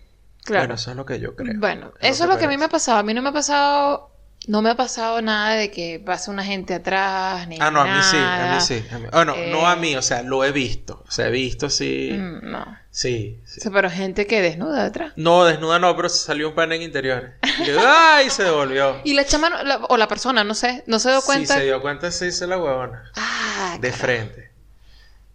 Claro. 0.44 0.64
Bueno, 0.64 0.74
eso 0.74 0.90
es 0.90 0.96
lo 0.96 1.06
que 1.06 1.20
yo 1.20 1.36
creo. 1.36 1.54
Bueno, 1.56 1.92
Es 2.00 2.16
eso 2.16 2.24
es 2.24 2.30
lo 2.30 2.38
que 2.38 2.44
a 2.44 2.48
mí 2.48 2.58
me 2.58 2.66
ha 2.66 2.68
pasado. 2.68 2.98
A 2.98 3.02
mí 3.02 3.14
no 3.14 3.22
me 3.22 3.30
ha 3.30 3.32
pasado, 3.32 4.10
no 4.46 4.60
me 4.62 4.70
ha 4.70 4.74
pasado 4.74 5.22
nada 5.22 5.54
de 5.54 5.70
que 5.70 6.00
pase 6.04 6.30
una 6.30 6.44
gente 6.44 6.74
atrás, 6.74 7.48
ni 7.48 7.58
Ah, 7.60 7.70
no, 7.70 7.80
a 7.80 7.84
mí 7.84 8.02
sí, 8.02 8.16
a 8.16 8.20
nada. 8.20 8.54
mí 8.56 8.60
sí. 8.60 8.84
a 8.90 8.98
mí- 8.98 9.06
Oh, 9.12 9.24
no, 9.24 9.34
no 9.50 9.66
a 9.68 9.72
Eh, 9.74 9.76
mí, 9.76 9.96
o 9.96 10.02
sea, 10.02 10.22
lo 10.22 10.44
he 10.44 10.52
visto. 10.52 11.02
O 11.08 11.10
sea, 11.10 11.28
he 11.28 11.30
visto, 11.30 11.70
sí. 11.70 12.10
Mm, 12.12 12.50
no. 12.50 12.78
Sí, 12.90 13.40
sí. 13.46 13.60
O 13.60 13.62
sea, 13.62 13.72
pero 13.72 13.90
gente 13.90 14.26
que 14.26 14.40
desnuda 14.42 14.84
detrás. 14.84 15.12
No, 15.16 15.44
desnuda 15.44 15.78
no, 15.78 15.96
pero 15.96 16.08
se 16.08 16.18
salió 16.24 16.48
un 16.50 16.54
pan 16.54 16.72
en 16.72 16.82
interiores. 16.82 17.32
Y 17.60 17.64
yo, 17.64 17.80
¡Ay! 17.84 18.30
Se 18.30 18.44
devolvió. 18.44 19.00
Y 19.04 19.14
la 19.14 19.24
chama, 19.24 19.50
la- 19.62 19.78
o 19.88 19.96
la 19.96 20.08
persona, 20.08 20.44
no 20.44 20.54
sé, 20.54 20.84
no 20.86 20.98
se 20.98 21.10
dio 21.10 21.22
cuenta. 21.22 21.54
Sí, 21.54 21.60
se 21.60 21.64
dio 21.66 21.80
cuenta, 21.82 22.10
se 22.10 22.26
hizo 22.28 22.46
la 22.46 22.58
huevona. 22.58 23.10
Ah, 23.16 23.78
De 23.80 23.88
carajo. 23.90 24.04
frente. 24.06 24.50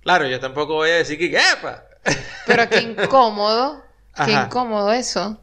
Claro, 0.03 0.27
yo 0.27 0.39
tampoco 0.39 0.75
voy 0.75 0.91
a 0.91 0.95
decir 0.95 1.17
que, 1.17 1.35
¡epa! 1.35 1.83
Pero 2.45 2.69
qué 2.69 2.79
incómodo, 2.81 3.83
qué 4.15 4.35
Ajá. 4.35 4.45
incómodo 4.45 4.93
eso. 4.93 5.41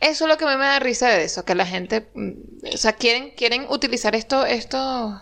Eso 0.00 0.24
es 0.24 0.28
lo 0.30 0.38
que 0.38 0.44
a 0.44 0.48
mí 0.48 0.56
me 0.56 0.64
da 0.64 0.78
risa 0.78 1.08
de 1.08 1.24
eso, 1.24 1.44
que 1.44 1.54
la 1.54 1.66
gente, 1.66 2.08
mm, 2.14 2.30
o 2.74 2.76
sea, 2.76 2.94
quieren, 2.94 3.30
quieren 3.36 3.66
utilizar 3.68 4.14
esto, 4.14 4.46
esto, 4.46 5.20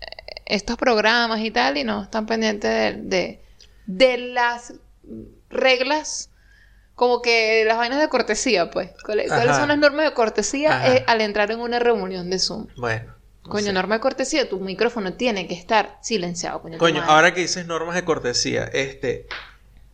eh, 0.00 0.06
estos 0.46 0.76
programas 0.76 1.40
y 1.40 1.50
tal, 1.50 1.78
y 1.78 1.84
no 1.84 2.02
están 2.02 2.26
pendientes 2.26 2.70
de, 2.70 3.02
de, 3.02 3.42
de 3.86 4.18
las 4.18 4.74
reglas, 5.48 6.30
como 6.94 7.22
que 7.22 7.64
las 7.64 7.78
vainas 7.78 8.00
de 8.00 8.08
cortesía, 8.08 8.70
pues. 8.70 8.90
¿Cuáles, 9.04 9.28
cuáles 9.28 9.56
son 9.56 9.68
las 9.68 9.78
normas 9.78 10.04
de 10.04 10.12
cortesía 10.14 10.94
eh, 10.96 11.04
al 11.06 11.20
entrar 11.20 11.50
en 11.50 11.60
una 11.60 11.78
reunión 11.78 12.28
de 12.28 12.38
Zoom? 12.38 12.66
Bueno. 12.76 13.14
no 13.44 13.50
Coño, 13.50 13.66
sé. 13.66 13.72
norma 13.72 13.94
de 13.94 14.00
cortesía, 14.00 14.48
tu 14.48 14.58
micrófono 14.60 15.14
tiene 15.14 15.46
que 15.46 15.54
estar 15.54 15.96
silenciado, 16.02 16.60
coño. 16.60 16.76
Coño, 16.76 17.02
ahora 17.04 17.32
que 17.32 17.40
dices 17.42 17.66
normas 17.66 17.94
de 17.94 18.04
cortesía, 18.04 18.64
este, 18.64 19.26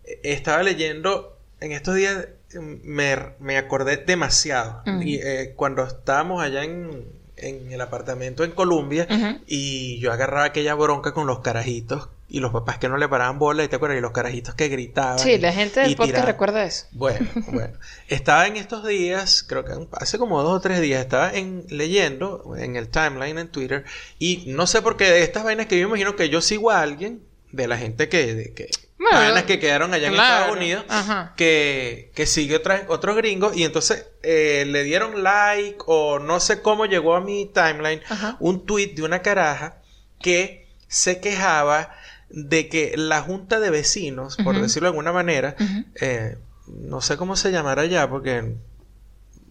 eh, 0.05 0.21
estaba 0.25 0.63
leyendo 0.63 1.39
en 1.61 1.73
estos 1.73 1.95
días, 1.95 2.27
me, 2.61 3.17
me 3.41 3.59
acordé 3.59 3.97
demasiado. 3.97 4.83
Ujú. 4.87 5.03
Y 5.03 5.17
eh, 5.17 5.53
cuando 5.57 5.85
estábamos 5.85 6.43
allá 6.43 6.65
en, 6.65 7.05
en 7.37 7.73
el 7.73 7.81
apartamento 7.81 8.45
en 8.45 8.53
Colombia, 8.53 9.07
y 9.47 9.99
yo 9.99 10.13
agarraba 10.13 10.45
aquella 10.45 10.75
bronca 10.75 11.13
con 11.13 11.27
los 11.27 11.41
carajitos 11.41 12.09
y 12.29 12.41
los 12.41 12.53
papás 12.53 12.79
que 12.79 12.89
no 12.89 12.97
le 12.97 13.09
paraban 13.09 13.39
bola, 13.39 13.65
y 13.65 13.69
te 13.69 13.77
acuerdas, 13.77 13.99
y 13.99 14.01
los 14.01 14.13
carajitos 14.13 14.55
que 14.55 14.69
gritaban. 14.69 15.19
Sí, 15.19 15.39
la 15.39 15.53
gente 15.53 15.81
del 15.81 15.91
podcast 15.95 16.07
tiraban. 16.09 16.27
recuerda 16.27 16.65
eso. 16.65 16.87
Bueno, 16.93 17.29
bueno. 17.53 17.75
Estaba 18.09 18.47
en 18.47 18.57
estos 18.57 18.87
días, 18.87 19.45
creo 19.47 19.65
que 19.65 19.73
hace 19.93 20.19
como 20.19 20.43
dos 20.43 20.57
o 20.57 20.61
tres 20.61 20.81
días, 20.81 21.01
estaba 21.01 21.33
en, 21.33 21.65
leyendo 21.69 22.55
en 22.57 22.77
el 22.77 22.89
timeline 22.89 23.39
en 23.39 23.49
Twitter 23.49 23.85
y 24.19 24.45
no 24.49 24.67
sé 24.67 24.83
por 24.83 24.97
qué 24.97 25.05
de 25.05 25.23
estas 25.23 25.45
vainas 25.45 25.67
que 25.67 25.79
yo 25.79 25.87
imagino 25.87 26.17
que 26.17 26.29
yo 26.29 26.41
sigo 26.41 26.71
a 26.71 26.81
alguien 26.81 27.23
de 27.53 27.69
la 27.69 27.79
gente 27.79 28.09
que, 28.09 28.35
de, 28.35 28.53
que 28.53 28.69
Vainas 29.15 29.43
que 29.45 29.59
quedaron 29.59 29.95
allá 29.95 30.09
en 30.09 30.15
claro, 30.15 30.35
Estados 30.45 30.57
Unidos 30.57 30.85
ajá. 30.89 31.33
que, 31.37 32.11
que 32.15 32.27
sigue 32.27 32.57
otra- 32.57 32.85
otros 32.89 33.17
gringos 33.17 33.57
y 33.57 33.65
entonces 33.65 34.07
eh, 34.23 34.65
le 34.67 34.83
dieron 34.85 35.23
like 35.23 35.79
o 35.87 36.19
no 36.19 36.41
sé 36.41 36.61
cómo 36.63 36.87
llegó 36.87 37.15
a 37.17 37.21
mi 37.21 37.47
timeline 37.53 38.01
Ajá. 38.09 38.37
un 38.41 38.65
tweet 38.67 38.95
de 38.95 39.03
una 39.03 39.21
caraja 39.23 39.77
que 40.21 40.69
se 40.89 41.21
quejaba 41.21 41.91
de 42.31 42.69
que 42.69 42.95
la 42.97 43.21
junta 43.23 43.61
de 43.61 43.71
vecinos, 43.71 44.37
por 44.43 44.61
decirlo 44.61 44.87
de 44.89 44.91
alguna 44.91 45.13
manera, 45.13 45.55
eh, 46.01 46.37
no 46.67 47.01
sé 47.01 47.17
cómo 47.17 47.37
se 47.37 47.53
llamará 47.53 47.83
allá, 47.83 48.09
porque 48.09 48.55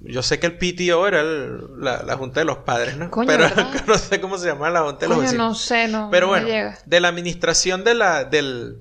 yo 0.01 0.21
sé 0.21 0.37
que 0.39 0.47
el 0.47 0.57
PTO 0.57 1.07
era 1.07 1.21
el- 1.21 1.79
la, 1.79 2.03
la 2.03 2.17
junta 2.17 2.41
de 2.41 2.45
los 2.45 2.57
padres, 2.57 2.97
¿no? 2.97 3.09
Coño, 3.09 3.27
Pero 3.27 3.43
¿verdad? 3.43 3.83
no 3.87 3.97
sé 3.97 4.19
cómo 4.19 4.37
se 4.37 4.47
llama 4.47 4.69
la 4.69 4.81
junta 4.81 4.99
de 5.05 5.07
los 5.09 5.19
vecinos. 5.21 5.47
no 5.49 5.55
sé, 5.55 5.87
no. 5.87 6.09
Pero 6.11 6.25
no 6.25 6.31
bueno, 6.33 6.47
llega. 6.47 6.77
de 6.85 6.99
la 6.99 7.07
administración 7.07 7.83
de 7.85 7.93
la, 7.93 8.25
del, 8.25 8.79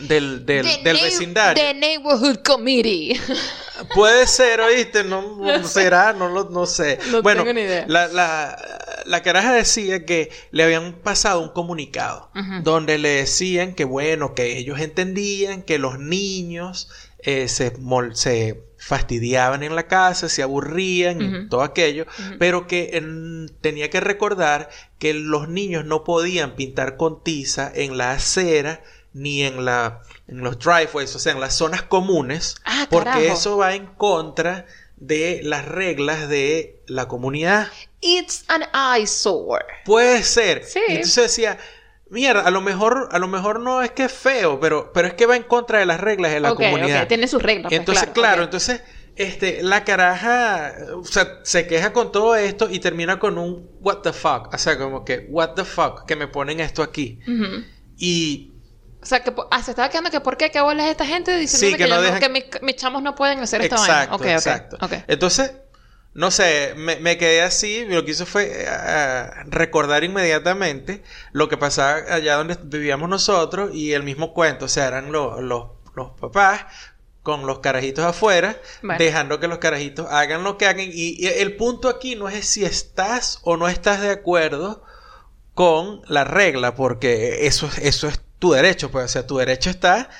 del, 0.00 0.46
del, 0.46 0.64
The 0.66 0.82
del 0.82 0.96
neigh- 0.96 1.02
vecindario. 1.02 1.62
The 1.62 1.74
Neighborhood 1.74 2.38
Committee. 2.44 3.20
Puede 3.94 4.26
ser, 4.26 4.60
oíste, 4.60 5.02
no, 5.04 5.36
no 5.38 5.66
será, 5.66 6.12
no 6.12 6.28
lo 6.28 6.50
no 6.50 6.66
sé. 6.66 6.98
No 7.10 7.20
bueno, 7.22 7.42
tengo 7.42 7.54
ni 7.54 7.62
idea. 7.62 7.84
La, 7.88 8.06
la, 8.08 8.56
la 9.06 9.22
caraja 9.22 9.52
decía 9.54 10.04
que 10.06 10.30
le 10.52 10.62
habían 10.62 10.92
pasado 11.02 11.40
un 11.40 11.48
comunicado 11.50 12.30
donde 12.62 12.98
le 12.98 13.08
decían 13.08 13.74
que, 13.74 13.84
bueno, 13.84 14.34
que 14.34 14.56
ellos 14.56 14.78
entendían 14.78 15.62
que 15.62 15.78
los 15.78 15.98
niños 15.98 16.88
eh, 17.18 17.48
se, 17.48 17.72
se 18.14 18.62
fastidiaban 18.78 19.62
en 19.62 19.74
la 19.74 19.88
casa, 19.88 20.28
se 20.28 20.42
aburrían 20.42 21.20
y 21.20 21.48
todo 21.48 21.62
aquello, 21.62 22.06
pero 22.38 22.66
que 22.66 23.02
tenía 23.60 23.90
que 23.90 24.00
recordar 24.00 24.68
que 24.98 25.12
los 25.14 25.48
niños 25.48 25.84
no 25.84 26.04
podían 26.04 26.54
pintar 26.54 26.96
con 26.96 27.22
tiza 27.24 27.70
en 27.74 27.96
la 27.98 28.12
acera 28.12 28.82
ni 29.14 29.42
en 29.42 29.64
la 29.64 30.00
en 30.28 30.38
los 30.42 30.58
driveways, 30.58 31.14
o 31.14 31.18
sea, 31.18 31.32
en 31.32 31.40
las 31.40 31.54
zonas 31.54 31.82
comunes, 31.82 32.56
Ah, 32.64 32.86
porque 32.90 33.28
eso 33.28 33.56
va 33.58 33.74
en 33.74 33.86
contra 33.86 34.66
de 34.96 35.40
las 35.42 35.66
reglas 35.66 36.28
de 36.28 36.80
la 36.86 37.08
comunidad. 37.08 37.68
It's 38.00 38.44
an 38.48 38.62
eyesore. 38.72 39.64
Puede 39.84 40.22
ser. 40.22 40.64
Sí. 40.64 40.80
Y 40.88 40.92
entonces 40.92 41.24
decía, 41.24 41.58
mierda, 42.08 42.42
a 42.42 42.50
lo 42.50 42.60
mejor, 42.60 43.08
a 43.12 43.18
lo 43.18 43.28
mejor 43.28 43.60
no 43.60 43.82
es 43.82 43.90
que 43.90 44.04
es 44.04 44.12
feo, 44.12 44.60
pero, 44.60 44.92
pero 44.92 45.08
es 45.08 45.14
que 45.14 45.26
va 45.26 45.36
en 45.36 45.42
contra 45.42 45.78
de 45.80 45.86
las 45.86 46.00
reglas 46.00 46.32
de 46.32 46.40
la 46.40 46.52
ok, 46.52 46.58
comunidad. 46.60 47.02
ok, 47.02 47.08
tiene 47.08 47.26
sus 47.28 47.42
reglas. 47.42 47.70
pues, 47.70 47.78
Entonces, 47.80 48.08
claro, 48.14 48.44
entonces, 48.44 48.82
este, 49.16 49.62
la 49.62 49.84
caraja, 49.84 50.72
o 50.96 51.04
sea, 51.04 51.40
se 51.42 51.66
queja 51.66 51.92
con 51.92 52.12
todo 52.12 52.34
esto 52.36 52.68
y 52.70 52.78
termina 52.78 53.18
con 53.18 53.38
un 53.38 53.68
what 53.80 53.98
the 53.98 54.12
fuck. 54.12 54.54
O 54.54 54.58
sea, 54.58 54.78
como 54.78 55.04
que, 55.04 55.26
what 55.30 55.50
the 55.54 55.64
fuck, 55.64 56.06
que 56.06 56.16
me 56.16 56.28
ponen 56.28 56.60
esto 56.60 56.82
aquí. 56.82 57.18
Y 57.98 58.51
O 59.02 59.06
sea, 59.06 59.22
que 59.24 59.34
ah, 59.50 59.62
se 59.62 59.72
estaba 59.72 59.88
quedando 59.90 60.10
que 60.10 60.20
por 60.20 60.36
qué, 60.36 60.50
qué 60.50 60.60
bolas 60.60 60.86
esta 60.86 61.04
gente 61.04 61.36
diciendo 61.36 61.66
Sí, 61.66 61.72
que, 61.76 61.84
que 61.84 61.90
no 61.90 62.00
dejan- 62.00 62.20
que 62.20 62.28
mis, 62.28 62.44
mis 62.62 62.76
chamos 62.76 63.02
no 63.02 63.14
pueden 63.16 63.40
hacer 63.40 63.60
esta 63.62 63.74
exacto, 63.76 64.18
vaina. 64.18 64.34
Exacto. 64.34 64.78
Entonces, 65.08 65.52
no 66.14 66.30
sé, 66.30 66.74
me, 66.76 66.96
me 66.96 67.18
quedé 67.18 67.42
así. 67.42 67.84
Lo 67.86 68.04
que 68.04 68.12
hice 68.12 68.26
fue 68.26 68.48
eh, 68.54 69.26
recordar 69.46 70.04
inmediatamente 70.04 71.02
lo 71.32 71.48
que 71.48 71.56
pasaba 71.56 72.14
allá 72.14 72.36
donde 72.36 72.56
vivíamos 72.62 73.08
nosotros 73.08 73.74
y 73.74 73.92
el 73.92 74.02
mismo 74.04 74.32
cuento. 74.34 74.66
O 74.66 74.68
sea, 74.68 74.86
eran 74.86 75.10
lo- 75.10 75.40
los, 75.40 75.70
los 75.96 76.10
papás 76.20 76.66
con 77.24 77.46
los 77.46 77.58
carajitos 77.60 78.04
afuera, 78.04 78.56
Bueno. 78.82 78.98
dejando 78.98 79.40
que 79.40 79.48
los 79.48 79.58
carajitos 79.58 80.06
hagan 80.10 80.44
lo 80.44 80.58
que 80.58 80.66
hagan. 80.66 80.86
Y, 80.92 81.16
y 81.18 81.26
el 81.26 81.56
punto 81.56 81.88
aquí 81.88 82.14
no 82.14 82.28
es 82.28 82.46
si 82.46 82.64
estás 82.64 83.40
o 83.42 83.56
no 83.56 83.68
estás 83.68 84.00
de 84.00 84.10
acuerdo 84.10 84.84
con 85.54 86.02
la 86.06 86.24
regla, 86.24 86.74
porque 86.74 87.46
eso, 87.46 87.66
es- 87.66 87.78
eso 87.78 88.08
es 88.08 88.20
tu 88.42 88.50
derecho, 88.52 88.90
pues, 88.90 89.04
o 89.04 89.08
sea, 89.08 89.24
tu 89.24 89.38
derecho 89.38 89.70
está 89.70 90.10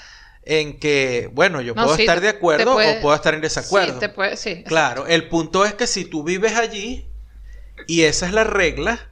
en 0.45 0.79
que, 0.79 1.29
bueno, 1.33 1.61
yo 1.61 1.75
No, 1.75 1.83
puedo 1.85 1.97
sí, 1.97 2.03
estar 2.03 2.21
de 2.21 2.29
acuerdo 2.29 2.75
puede- 2.75 2.99
o 2.99 3.01
puedo 3.03 3.17
estar 3.17 3.35
en 3.35 3.41
desacuerdo. 3.41 3.95
Sí, 3.95 3.99
te 3.99 4.09
puede, 4.09 4.37
sí. 4.37 4.63
Claro, 4.65 5.09
el 5.09 5.29
punto 5.29 5.65
es 5.65 5.75
que 5.75 5.89
si 5.89 6.05
tú 6.05 6.23
vives 6.23 6.55
allí 6.57 7.05
y 7.89 8.03
esa 8.03 8.27
es 8.27 8.33
la 8.33 8.45
regla, 8.45 9.09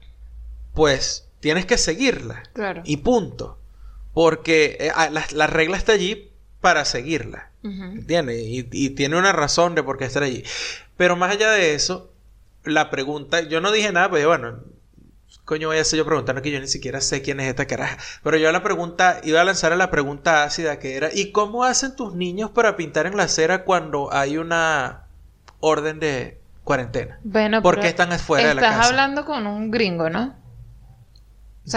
pues 0.75 1.27
tienes 1.41 1.67
que 1.67 1.77
seguirla. 1.77 2.45
Claro. 2.53 2.83
Y 2.85 2.99
punto. 2.99 3.59
Porque 4.15 4.77
eh, 4.79 4.93
ah, 4.95 5.11
la, 5.11 5.25
la 5.33 5.47
regla 5.49 5.77
está 5.77 5.93
allí 5.93 6.31
para 6.61 6.85
seguirla. 6.85 7.51
¿Entiendes? 7.65 8.39
Y, 8.43 8.69
y 8.73 8.91
tiene 8.91 9.19
una 9.19 9.33
razón 9.33 9.75
de 9.75 9.83
por 9.83 9.99
qué 9.99 10.05
estar 10.05 10.23
allí. 10.23 10.45
Pero 10.97 11.17
más 11.17 11.33
allá 11.33 11.51
de 11.51 11.75
eso, 11.75 12.13
la 12.65 12.91
pregunta, 12.91 13.41
yo 13.43 13.61
no 13.61 13.73
dije 13.73 13.91
nada, 13.93 14.09
pues 14.09 14.25
bueno, 14.25 14.61
coño 15.51 15.67
voy 15.67 15.79
a 15.79 15.81
hacer 15.81 15.99
yo 15.99 16.07
preguntando 16.07 16.43
que 16.43 16.53
yo 16.53 16.61
ni 16.61 16.69
siquiera 16.69 17.01
sé 17.01 17.23
quién 17.23 17.41
es 17.41 17.49
esta 17.49 17.67
caraja. 17.67 17.99
Pero 18.23 18.37
yo 18.37 18.53
la 18.53 18.63
pregunta, 18.63 19.21
iba 19.25 19.41
a 19.41 19.45
lanzar 19.45 19.73
a 19.73 19.77
la 19.77 19.91
pregunta 19.91 20.45
ácida 20.45 20.79
que 20.79 20.97
era, 20.97 21.09
¿y 21.13 21.33
cómo 21.33 21.65
hacen 21.65 21.97
tus 21.97 22.15
niños 22.15 22.51
para 22.53 22.77
pintar 22.77 23.07
en 23.07 23.17
la 23.17 23.25
acera 23.25 23.65
cuando 23.65 24.13
hay 24.13 24.39
una 24.39 25.07
orden 25.59 25.99
de 25.99 26.41
cuarentena? 26.63 27.19
Bueno, 27.25 27.63
¿Por 27.63 27.81
qué 27.81 27.89
están 27.89 28.13
afuera 28.13 28.51
de 28.51 28.55
la 28.55 28.61
Estás 28.61 28.77
casa? 28.77 28.89
hablando 28.91 29.25
con 29.25 29.49
un 29.49 29.73
gringo, 29.73 30.09
¿no? 30.09 30.37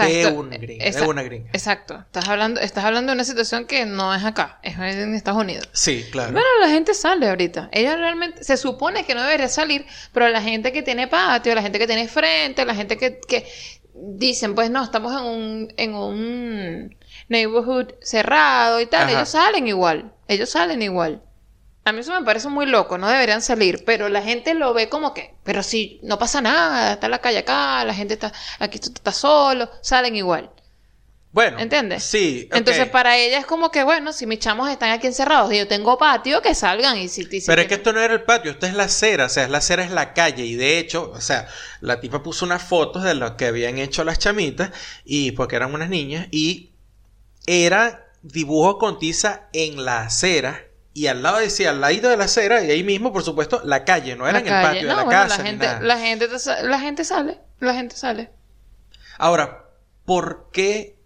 O 0.00 0.02
sea, 0.02 0.06
de 0.06 0.20
esto- 0.22 0.32
de 1.04 1.08
una 1.08 1.22
gringa. 1.22 1.50
Exacto. 1.52 1.98
Estás 1.98 2.28
hablando, 2.28 2.60
estás 2.60 2.84
hablando 2.84 3.10
de 3.12 3.14
una 3.14 3.24
situación 3.24 3.66
que 3.66 3.86
no 3.86 4.12
es 4.14 4.24
acá, 4.24 4.58
es 4.62 4.76
en 4.76 5.14
Estados 5.14 5.40
Unidos. 5.40 5.68
Sí, 5.72 6.04
claro. 6.10 6.32
Bueno, 6.32 6.46
la 6.60 6.68
gente 6.68 6.94
sale 6.94 7.28
ahorita. 7.28 7.68
Ella 7.72 7.96
realmente 7.96 8.42
se 8.42 8.56
supone 8.56 9.04
que 9.04 9.14
no 9.14 9.22
debería 9.22 9.48
salir, 9.48 9.86
pero 10.12 10.28
la 10.28 10.42
gente 10.42 10.72
que 10.72 10.82
tiene 10.82 11.06
patio, 11.06 11.54
la 11.54 11.62
gente 11.62 11.78
que 11.78 11.86
tiene 11.86 12.08
frente, 12.08 12.64
la 12.64 12.74
gente 12.74 12.96
que, 12.96 13.20
que 13.20 13.46
dicen, 13.94 14.54
pues 14.56 14.70
no, 14.70 14.82
estamos 14.82 15.12
en 15.12 15.24
un, 15.26 15.74
en 15.76 15.94
un 15.94 16.96
neighborhood 17.28 17.92
cerrado 18.02 18.80
y 18.80 18.86
tal, 18.86 19.04
Ajá. 19.04 19.12
ellos 19.12 19.28
salen 19.28 19.68
igual. 19.68 20.12
Ellos 20.26 20.50
salen 20.50 20.82
igual. 20.82 21.22
A 21.86 21.92
mí 21.92 22.00
eso 22.00 22.18
me 22.18 22.24
parece 22.24 22.48
muy 22.48 22.64
loco, 22.64 22.96
no 22.96 23.08
deberían 23.08 23.42
salir, 23.42 23.84
pero 23.84 24.08
la 24.08 24.22
gente 24.22 24.54
lo 24.54 24.72
ve 24.72 24.88
como 24.88 25.12
que, 25.12 25.34
pero 25.44 25.62
si 25.62 26.00
no 26.02 26.18
pasa 26.18 26.40
nada, 26.40 26.94
está 26.94 27.08
la 27.10 27.20
calle 27.20 27.38
acá, 27.38 27.84
la 27.84 27.92
gente 27.92 28.14
está 28.14 28.32
aquí, 28.58 28.78
tú 28.78 28.90
estás 28.94 29.16
solo, 29.16 29.70
salen 29.82 30.16
igual. 30.16 30.50
Bueno, 31.30 31.58
¿Entiendes? 31.58 32.04
Sí. 32.04 32.48
Entonces, 32.52 32.88
para 32.88 33.18
ella 33.18 33.40
es 33.40 33.44
como 33.44 33.72
que, 33.72 33.82
bueno, 33.82 34.12
si 34.12 34.24
mis 34.24 34.38
chamos 34.38 34.70
están 34.70 34.92
aquí 34.92 35.08
encerrados 35.08 35.52
y 35.52 35.58
yo 35.58 35.66
tengo 35.66 35.98
patio, 35.98 36.40
que 36.40 36.54
salgan 36.54 36.96
y 36.96 37.08
si, 37.08 37.22
y 37.22 37.40
si 37.40 37.46
Pero 37.48 37.60
es 37.60 37.66
que 37.66 37.74
esto 37.74 37.92
no 37.92 38.00
era 38.00 38.14
el 38.14 38.22
patio, 38.22 38.52
esto 38.52 38.66
es 38.66 38.72
la 38.72 38.84
acera, 38.84 39.26
o 39.26 39.28
sea, 39.28 39.48
la 39.48 39.58
acera 39.58 39.84
es 39.84 39.90
la 39.90 40.14
calle 40.14 40.44
y 40.46 40.54
de 40.54 40.78
hecho, 40.78 41.10
o 41.12 41.20
sea, 41.20 41.48
la 41.80 42.00
tipa 42.00 42.22
puso 42.22 42.46
unas 42.46 42.62
fotos 42.62 43.02
de 43.02 43.14
lo 43.14 43.36
que 43.36 43.46
habían 43.46 43.78
hecho 43.78 44.04
las 44.04 44.20
chamitas 44.20 44.70
y 45.04 45.32
porque 45.32 45.56
eran 45.56 45.74
unas 45.74 45.90
niñas 45.90 46.28
y 46.30 46.70
era 47.46 48.06
dibujo 48.22 48.78
con 48.78 49.00
tiza 49.00 49.48
en 49.52 49.84
la 49.84 50.02
acera 50.02 50.68
y 50.94 51.08
al 51.08 51.22
lado 51.22 51.38
decía 51.38 51.70
al 51.70 51.80
ladito 51.80 52.08
de 52.08 52.16
la 52.16 52.24
acera 52.24 52.62
y 52.64 52.70
ahí 52.70 52.84
mismo, 52.84 53.12
por 53.12 53.24
supuesto, 53.24 53.60
la 53.64 53.84
calle, 53.84 54.14
no 54.16 54.28
era 54.28 54.34
la 54.34 54.38
en 54.38 54.46
el 54.46 54.50
calle. 54.52 54.66
patio 54.68 54.88
de 54.88 54.94
la 54.94 55.04
bueno, 55.04 55.10
casa 55.10 55.36
la 55.38 55.42
ni 55.42 55.48
gente, 55.50 55.66
nada. 55.66 55.80
la 55.80 55.98
gente, 55.98 56.28
la 56.62 56.78
gente 56.80 57.04
sale, 57.04 57.40
la 57.58 57.74
gente 57.74 57.96
sale. 57.96 58.30
Ahora, 59.18 59.64
¿por 60.04 60.50
qué? 60.52 60.96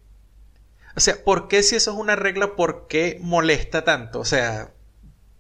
O 0.94 1.01
sea, 1.01 1.16
¿por 1.24 1.48
qué 1.48 1.62
si 1.62 1.77
eso 1.77 1.92
es 1.92 1.96
una 1.96 2.16
regla, 2.16 2.55
por 2.55 2.87
qué 2.87 3.18
molesta 3.22 3.83
tanto? 3.85 4.20
O 4.20 4.24
sea, 4.24 4.70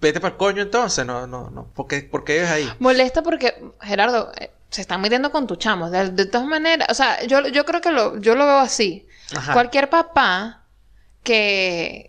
vete 0.00 0.20
para 0.20 0.32
el 0.32 0.38
coño 0.38 0.62
entonces, 0.62 1.04
no, 1.04 1.26
no, 1.26 1.50
no, 1.50 1.66
¿por 1.74 1.86
qué, 1.86 2.02
por 2.02 2.24
qué 2.24 2.42
es 2.42 2.50
ahí? 2.50 2.68
Molesta 2.78 3.22
porque, 3.22 3.54
Gerardo, 3.82 4.32
eh, 4.38 4.50
se 4.70 4.80
están 4.80 5.00
metiendo 5.00 5.30
con 5.30 5.46
tus 5.46 5.58
chamos. 5.58 5.90
De, 5.90 6.10
de 6.10 6.26
todas 6.26 6.46
maneras, 6.46 6.88
o 6.90 6.94
sea, 6.94 7.22
yo, 7.24 7.46
yo 7.48 7.64
creo 7.66 7.80
que 7.80 7.90
lo, 7.90 8.18
yo 8.18 8.34
lo 8.34 8.46
veo 8.46 8.58
así. 8.58 9.06
Ajá. 9.36 9.52
Cualquier 9.52 9.90
papá 9.90 10.64
que, 11.22 12.07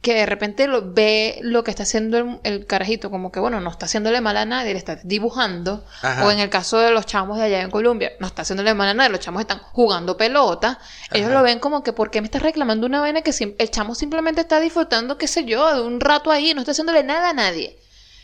que 0.00 0.14
de 0.14 0.26
repente 0.26 0.66
lo, 0.66 0.92
ve 0.92 1.38
lo 1.42 1.62
que 1.62 1.70
está 1.70 1.82
haciendo 1.82 2.16
el, 2.16 2.40
el 2.44 2.66
carajito, 2.66 3.10
como 3.10 3.30
que, 3.30 3.38
bueno, 3.38 3.60
no 3.60 3.70
está 3.70 3.84
haciéndole 3.84 4.20
mal 4.22 4.36
a 4.38 4.46
nadie, 4.46 4.72
le 4.72 4.78
está 4.78 4.96
dibujando. 5.04 5.84
Ajá. 6.00 6.26
O 6.26 6.30
en 6.30 6.38
el 6.38 6.48
caso 6.48 6.78
de 6.78 6.90
los 6.90 7.04
chamos 7.04 7.36
de 7.36 7.44
allá 7.44 7.60
en 7.60 7.70
Colombia, 7.70 8.12
no 8.18 8.26
está 8.26 8.42
haciéndole 8.42 8.72
mal 8.72 8.88
a 8.88 8.94
nadie, 8.94 9.10
los 9.10 9.20
chamos 9.20 9.42
están 9.42 9.58
jugando 9.58 10.16
pelota. 10.16 10.78
Ellos 11.12 11.28
Ajá. 11.28 11.38
lo 11.38 11.42
ven 11.42 11.58
como 11.58 11.82
que, 11.82 11.92
¿por 11.92 12.10
qué 12.10 12.22
me 12.22 12.26
estás 12.26 12.42
reclamando 12.42 12.86
una 12.86 13.00
vaina 13.00 13.20
que 13.20 13.54
el 13.58 13.70
chamo 13.70 13.94
simplemente 13.94 14.40
está 14.40 14.58
disfrutando, 14.58 15.18
qué 15.18 15.26
sé 15.26 15.44
yo, 15.44 15.74
de 15.74 15.82
un 15.82 16.00
rato 16.00 16.30
ahí, 16.30 16.54
no 16.54 16.60
está 16.60 16.72
haciéndole 16.72 17.02
nada 17.02 17.30
a 17.30 17.34
nadie? 17.34 17.78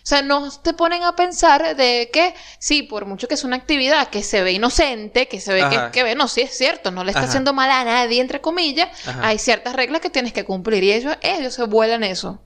O 0.06 0.08
sea, 0.08 0.22
no 0.22 0.48
te 0.62 0.72
ponen 0.72 1.02
a 1.02 1.16
pensar 1.16 1.74
de 1.74 2.10
que, 2.12 2.32
sí, 2.60 2.84
por 2.84 3.06
mucho 3.06 3.26
que 3.26 3.34
es 3.34 3.42
una 3.42 3.56
actividad 3.56 4.06
que 4.06 4.22
se 4.22 4.40
ve 4.40 4.52
inocente, 4.52 5.26
que 5.26 5.40
se 5.40 5.52
ve 5.52 5.58
que, 5.68 5.76
Ajá. 5.76 5.90
que 5.90 6.04
ve, 6.04 6.14
no, 6.14 6.28
sí 6.28 6.42
es 6.42 6.56
cierto, 6.56 6.92
no 6.92 7.02
le 7.02 7.10
está 7.10 7.22
Ajá. 7.22 7.28
haciendo 7.30 7.52
mal 7.52 7.68
a 7.72 7.82
nadie, 7.82 8.20
entre 8.20 8.40
comillas, 8.40 8.88
Ajá. 9.04 9.26
hay 9.26 9.40
ciertas 9.40 9.74
reglas 9.74 10.00
que 10.00 10.08
tienes 10.08 10.32
que 10.32 10.44
cumplir 10.44 10.84
y 10.84 10.92
ellos, 10.92 11.16
ellos 11.22 11.54
se 11.54 11.64
vuelan 11.64 12.04
eso. 12.04 12.40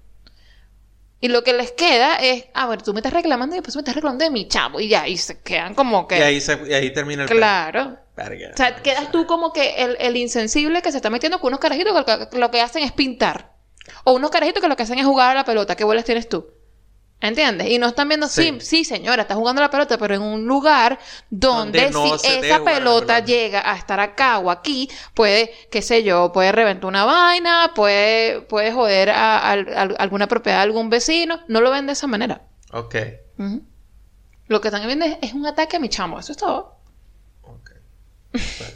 Y 1.20 1.28
lo 1.28 1.44
que 1.44 1.52
les 1.52 1.70
queda 1.72 2.16
es, 2.16 2.46
a 2.54 2.66
ver, 2.66 2.80
tú 2.80 2.94
me 2.94 3.00
estás 3.00 3.12
reclamando 3.12 3.54
y 3.54 3.58
después 3.58 3.76
me 3.76 3.80
estás 3.80 3.94
reclamando 3.94 4.24
de 4.24 4.30
mi 4.30 4.48
chavo 4.48 4.80
y 4.80 4.88
ya, 4.88 5.06
y 5.06 5.18
se 5.18 5.42
quedan 5.42 5.74
como 5.74 6.08
que... 6.08 6.18
Y 6.18 6.22
ahí, 6.22 6.40
se- 6.40 6.62
y 6.66 6.72
ahí 6.72 6.90
termina 6.94 7.24
el 7.24 7.28
Claro. 7.28 7.98
Verga. 8.16 8.52
O 8.54 8.56
sea, 8.56 8.74
quedas 8.76 9.12
tú 9.12 9.26
como 9.26 9.52
que 9.52 9.74
el, 9.84 9.98
el 10.00 10.16
insensible 10.16 10.80
que 10.80 10.90
se 10.92 10.96
está 10.96 11.10
metiendo 11.10 11.38
con 11.40 11.48
unos 11.48 11.60
carajitos 11.60 11.92
que 12.06 12.10
lo, 12.16 12.30
que 12.30 12.38
lo 12.38 12.50
que 12.50 12.62
hacen 12.62 12.82
es 12.84 12.92
pintar. 12.92 13.52
O 14.04 14.14
unos 14.14 14.30
carajitos 14.30 14.62
que 14.62 14.68
lo 14.68 14.76
que 14.76 14.84
hacen 14.84 14.98
es 14.98 15.04
jugar 15.04 15.32
a 15.32 15.34
la 15.34 15.44
pelota. 15.44 15.76
¿Qué 15.76 15.84
bolas 15.84 16.06
tienes 16.06 16.26
tú? 16.26 16.46
¿Entiendes? 17.22 17.68
Y 17.68 17.78
no 17.78 17.86
están 17.88 18.08
viendo, 18.08 18.28
sí, 18.28 18.54
Sí. 18.58 18.60
sí, 18.60 18.84
señora, 18.84 19.22
está 19.22 19.34
jugando 19.34 19.60
la 19.60 19.68
pelota, 19.68 19.98
pero 19.98 20.14
en 20.14 20.22
un 20.22 20.46
lugar 20.46 20.98
donde, 21.28 21.90
Donde 21.90 21.90
no 21.90 22.18
se 22.18 22.26
si 22.26 22.46
esa 22.46 22.58
pelota, 22.64 22.72
pelota. 22.74 23.18
llega 23.20 23.70
a 23.70 23.76
estar 23.76 24.00
acá 24.00 24.38
o 24.38 24.50
aquí, 24.50 24.88
puede, 25.12 25.52
qué 25.70 25.82
sé 25.82 26.02
yo, 26.02 26.32
puede 26.32 26.50
reventar 26.50 26.86
una 26.86 27.04
vaina, 27.04 27.72
puede, 27.74 28.40
puede 28.40 28.72
joder 28.72 29.10
a, 29.10 29.38
a- 29.38 29.52
a 29.52 29.82
alguna 29.98 30.28
propiedad 30.28 30.58
de 30.58 30.62
algún 30.62 30.88
vecino. 30.88 31.40
No 31.46 31.60
lo 31.60 31.70
ven 31.70 31.86
de 31.86 31.92
esa 31.92 32.06
manera. 32.06 32.40
Ok. 32.72 32.94
Lo 34.46 34.60
que 34.62 34.68
están 34.68 34.86
viendo 34.86 35.04
es, 35.04 35.18
es 35.20 35.34
un 35.34 35.46
ataque 35.46 35.76
a 35.76 35.80
mi 35.80 35.90
chamo. 35.90 36.18
Eso 36.18 36.32
es 36.32 36.38
todo. 36.38 36.78
Ok. 37.42 37.70
Vale. 38.32 38.74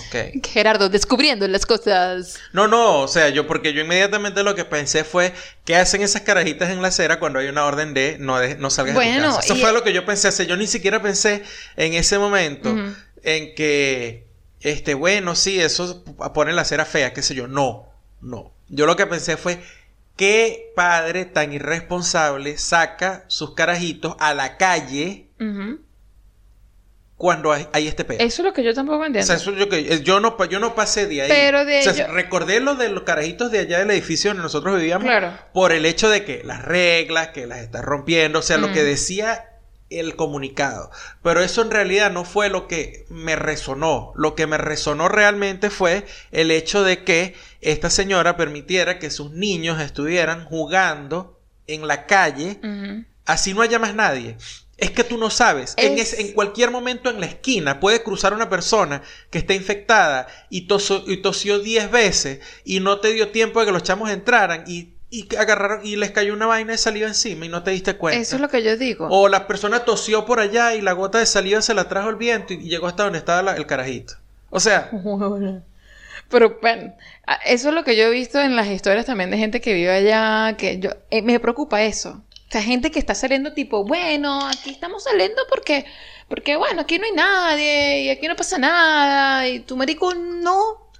Gerardo, 0.42 0.88
descubriendo 0.88 1.46
las 1.48 1.66
cosas. 1.66 2.38
No, 2.52 2.68
no, 2.68 3.00
o 3.00 3.08
sea, 3.08 3.28
yo 3.28 3.46
porque 3.46 3.72
yo 3.72 3.82
inmediatamente 3.82 4.42
lo 4.42 4.54
que 4.54 4.64
pensé 4.64 5.04
fue 5.04 5.32
¿qué 5.64 5.76
hacen 5.76 6.02
esas 6.02 6.22
carajitas 6.22 6.70
en 6.70 6.82
la 6.82 6.88
acera 6.88 7.18
cuando 7.18 7.38
hay 7.38 7.48
una 7.48 7.64
orden 7.64 7.94
de 7.94 8.16
no, 8.18 8.38
de, 8.38 8.56
no 8.56 8.70
salgas 8.70 8.94
de 8.94 8.98
Bueno, 8.98 9.28
tu 9.30 9.36
casa? 9.36 9.40
Eso 9.44 9.56
y- 9.56 9.60
fue 9.60 9.72
lo 9.72 9.82
que 9.82 9.92
yo 9.92 10.04
pensé. 10.04 10.28
O 10.28 10.32
sea, 10.32 10.46
yo 10.46 10.56
ni 10.56 10.66
siquiera 10.66 11.02
pensé 11.02 11.42
en 11.76 11.94
ese 11.94 12.18
momento 12.18 12.74
en 13.22 13.54
que, 13.54 14.26
este, 14.60 14.94
bueno, 14.94 15.34
sí, 15.34 15.60
eso 15.60 16.04
pone 16.34 16.52
la 16.52 16.62
acera 16.62 16.84
fea, 16.84 17.12
qué 17.12 17.22
sé 17.22 17.34
yo. 17.34 17.46
No, 17.48 17.88
no. 18.20 18.52
Yo 18.68 18.86
lo 18.86 18.96
que 18.96 19.06
pensé 19.06 19.36
fue 19.36 19.60
¿qué 20.16 20.72
padre 20.76 21.24
tan 21.24 21.52
irresponsable 21.52 22.58
saca 22.58 23.24
sus 23.28 23.54
carajitos 23.54 24.14
a 24.18 24.34
la 24.34 24.56
calle 24.56 25.28
Ujú. 25.40 25.80
Cuando 27.22 27.52
hay, 27.52 27.68
hay 27.72 27.86
este 27.86 28.04
pedo? 28.04 28.18
Eso 28.18 28.42
es 28.42 28.46
lo 28.46 28.52
que 28.52 28.64
yo 28.64 28.74
tampoco 28.74 28.98
O 28.98 29.06
entiendo. 29.06 29.24
sea, 29.24 29.36
eso 29.36 29.52
yo, 29.52 29.68
que, 29.68 30.02
yo, 30.02 30.18
no, 30.18 30.44
yo 30.46 30.58
no 30.58 30.74
pasé 30.74 31.06
de 31.06 31.22
ahí. 31.22 31.28
Pero 31.30 31.64
de 31.64 31.88
O 31.88 31.94
sea, 31.94 32.08
recordé 32.08 32.58
lo 32.58 32.74
de 32.74 32.88
los 32.88 33.04
carajitos 33.04 33.52
de 33.52 33.60
allá 33.60 33.78
del 33.78 33.92
edificio 33.92 34.30
donde 34.30 34.42
nosotros 34.42 34.74
vivíamos. 34.74 35.06
Claro. 35.06 35.32
Por 35.54 35.70
el 35.70 35.86
hecho 35.86 36.10
de 36.10 36.24
que 36.24 36.42
las 36.42 36.64
reglas, 36.64 37.28
que 37.28 37.46
las 37.46 37.60
estás 37.60 37.84
rompiendo, 37.84 38.40
o 38.40 38.42
sea, 38.42 38.56
lo 38.58 38.72
que 38.72 38.82
decía 38.82 39.50
el 39.88 40.16
comunicado. 40.16 40.90
Pero 41.22 41.44
eso 41.44 41.62
en 41.62 41.70
realidad 41.70 42.10
no 42.10 42.24
fue 42.24 42.48
lo 42.48 42.66
que 42.66 43.06
me 43.08 43.36
resonó. 43.36 44.12
Lo 44.16 44.34
que 44.34 44.48
me 44.48 44.58
resonó 44.58 45.08
realmente 45.08 45.70
fue 45.70 46.04
el 46.32 46.50
hecho 46.50 46.82
de 46.82 47.04
que 47.04 47.36
esta 47.60 47.88
señora 47.88 48.36
permitiera 48.36 48.98
que 48.98 49.10
sus 49.10 49.30
niños 49.30 49.80
estuvieran 49.80 50.44
jugando 50.44 51.38
en 51.68 51.86
la 51.86 52.06
calle. 52.06 52.58
Así 53.26 53.54
no 53.54 53.62
haya 53.62 53.78
más 53.78 53.94
nadie. 53.94 54.36
Es 54.82 54.90
que 54.90 55.04
tú 55.04 55.16
no 55.18 55.30
sabes. 55.30 55.74
En, 55.76 55.98
Es- 55.98 56.12
ese- 56.12 56.20
en 56.22 56.32
cualquier 56.32 56.70
momento 56.70 57.08
en 57.10 57.20
la 57.20 57.26
esquina 57.26 57.80
puede 57.80 58.02
cruzar 58.02 58.34
una 58.34 58.48
persona 58.50 59.02
que 59.30 59.38
está 59.38 59.54
infectada 59.54 60.26
y, 60.50 60.66
toso- 60.68 61.04
y 61.06 61.18
tosió 61.18 61.58
10 61.60 61.90
veces 61.90 62.40
y 62.64 62.80
no 62.80 62.98
te 63.00 63.12
dio 63.12 63.28
tiempo 63.30 63.60
de 63.60 63.66
que 63.66 63.72
los 63.72 63.82
chamos 63.82 64.10
entraran 64.10 64.64
y, 64.66 64.88
y 65.10 65.28
agarraron 65.36 65.86
y 65.86 65.96
les 65.96 66.10
cayó 66.10 66.32
una 66.34 66.46
vaina 66.46 66.72
de 66.72 66.78
saliva 66.78 67.06
encima 67.06 67.44
y 67.46 67.48
no 67.48 67.62
te 67.62 67.70
diste 67.70 67.96
cuenta. 67.96 68.20
Eso 68.20 68.36
es 68.36 68.40
lo 68.42 68.48
que 68.48 68.62
yo 68.62 68.76
digo. 68.76 69.08
O 69.10 69.28
la 69.28 69.46
persona 69.46 69.84
tosió 69.84 70.24
por 70.26 70.40
allá 70.40 70.74
y 70.74 70.80
la 70.80 70.92
gota 70.92 71.18
de 71.18 71.26
saliva 71.26 71.62
se 71.62 71.74
la 71.74 71.88
trajo 71.88 72.08
el 72.10 72.16
viento 72.16 72.52
y 72.54 72.58
llegó 72.68 72.86
hasta 72.88 73.04
donde 73.04 73.18
estaba 73.18 73.42
la- 73.42 73.56
el 73.56 73.66
carajito. 73.66 74.14
O 74.50 74.58
sea, 74.60 74.90
Pero 76.30 76.58
bueno, 76.62 76.94
eso 77.44 77.68
es 77.68 77.74
lo 77.74 77.84
que 77.84 77.94
yo 77.96 78.04
he 78.04 78.10
visto 78.10 78.40
en 78.40 78.56
las 78.56 78.66
historias 78.68 79.04
también 79.06 79.30
de 79.30 79.36
gente 79.38 79.60
que 79.60 79.74
vive 79.74 79.90
allá, 79.90 80.56
que 80.56 80.78
yo 80.78 80.90
eh, 81.10 81.20
me 81.22 81.38
preocupa 81.40 81.82
eso. 81.82 82.22
Gente 82.60 82.90
que 82.90 82.98
está 82.98 83.14
saliendo 83.14 83.54
tipo, 83.54 83.84
bueno, 83.84 84.46
aquí 84.46 84.70
estamos 84.70 85.04
saliendo 85.04 85.42
porque, 85.48 85.86
porque 86.28 86.56
bueno, 86.56 86.82
aquí 86.82 86.98
no 86.98 87.04
hay 87.06 87.12
nadie 87.12 88.00
y 88.02 88.10
aquí 88.10 88.26
no 88.28 88.36
pasa 88.36 88.58
nada 88.58 89.48
y 89.48 89.60
tu 89.60 89.76
marico 89.76 90.12
no. 90.14 90.90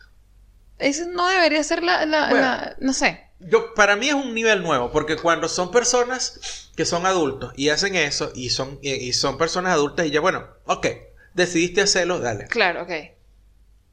Eso 0.79 1.05
no 1.07 1.29
debería 1.29 1.63
ser 1.63 1.83
la, 1.83 2.07
la- 2.07 2.29
Bueno. 2.31 2.47
la- 2.47 2.77
no 2.81 2.93
sé. 2.93 3.27
Yo, 3.41 3.75
para 3.75 3.97
mí 3.97 4.09
es 4.09 4.15
un 4.15 4.35
nivel 4.35 4.63
nuevo, 4.63 4.91
porque 4.93 5.17
cuando 5.17 5.49
son 5.49 5.71
personas 5.73 6.71
que 6.77 6.85
son 6.85 7.07
adultos 7.07 7.53
y 7.57 7.71
hacen 7.71 7.97
eso, 7.97 8.31
y 8.37 8.51
son, 8.51 8.79
y, 8.83 8.91
y 8.93 9.13
son 9.13 9.37
personas 9.37 9.73
adultas, 9.73 10.07
y 10.07 10.11
ya, 10.11 10.21
bueno, 10.21 10.47
ok, 10.67 10.87
decidiste 11.35 11.81
hacerlo, 11.83 12.21
dale. 12.21 12.47
Claro, 12.47 12.83
ok. 12.85 12.91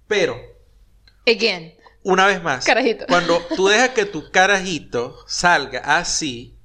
Pero 0.07 0.39
Again, 1.27 1.75
una 2.03 2.27
vez 2.27 2.41
más, 2.43 2.65
Carajito. 2.65 3.05
cuando 3.07 3.39
tú 3.55 3.67
dejas 3.67 3.89
que 3.89 4.05
tu 4.05 4.29
carajito 4.31 5.17
salga 5.27 5.79
así, 5.97 6.55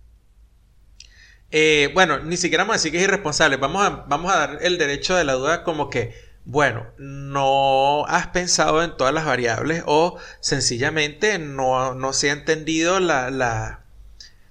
eh, 1.56 1.92
bueno, 1.94 2.18
ni 2.18 2.36
siquiera 2.36 2.64
vamos 2.64 2.74
a 2.74 2.78
decir 2.78 2.90
que 2.90 2.98
es 2.98 3.04
irresponsable, 3.04 3.58
vamos 3.58 3.86
a, 3.86 3.90
vamos 4.08 4.34
a 4.34 4.38
dar 4.38 4.58
el 4.62 4.76
derecho 4.76 5.14
de 5.14 5.22
la 5.22 5.34
duda 5.34 5.62
como 5.62 5.88
que, 5.88 6.12
bueno, 6.44 6.84
no 6.98 8.04
has 8.06 8.26
pensado 8.26 8.82
en 8.82 8.96
todas 8.96 9.14
las 9.14 9.24
variables 9.24 9.84
o 9.86 10.18
sencillamente 10.40 11.38
no, 11.38 11.94
no 11.94 12.12
se 12.12 12.30
ha 12.30 12.32
entendido 12.32 12.98
la, 12.98 13.30
la, 13.30 13.84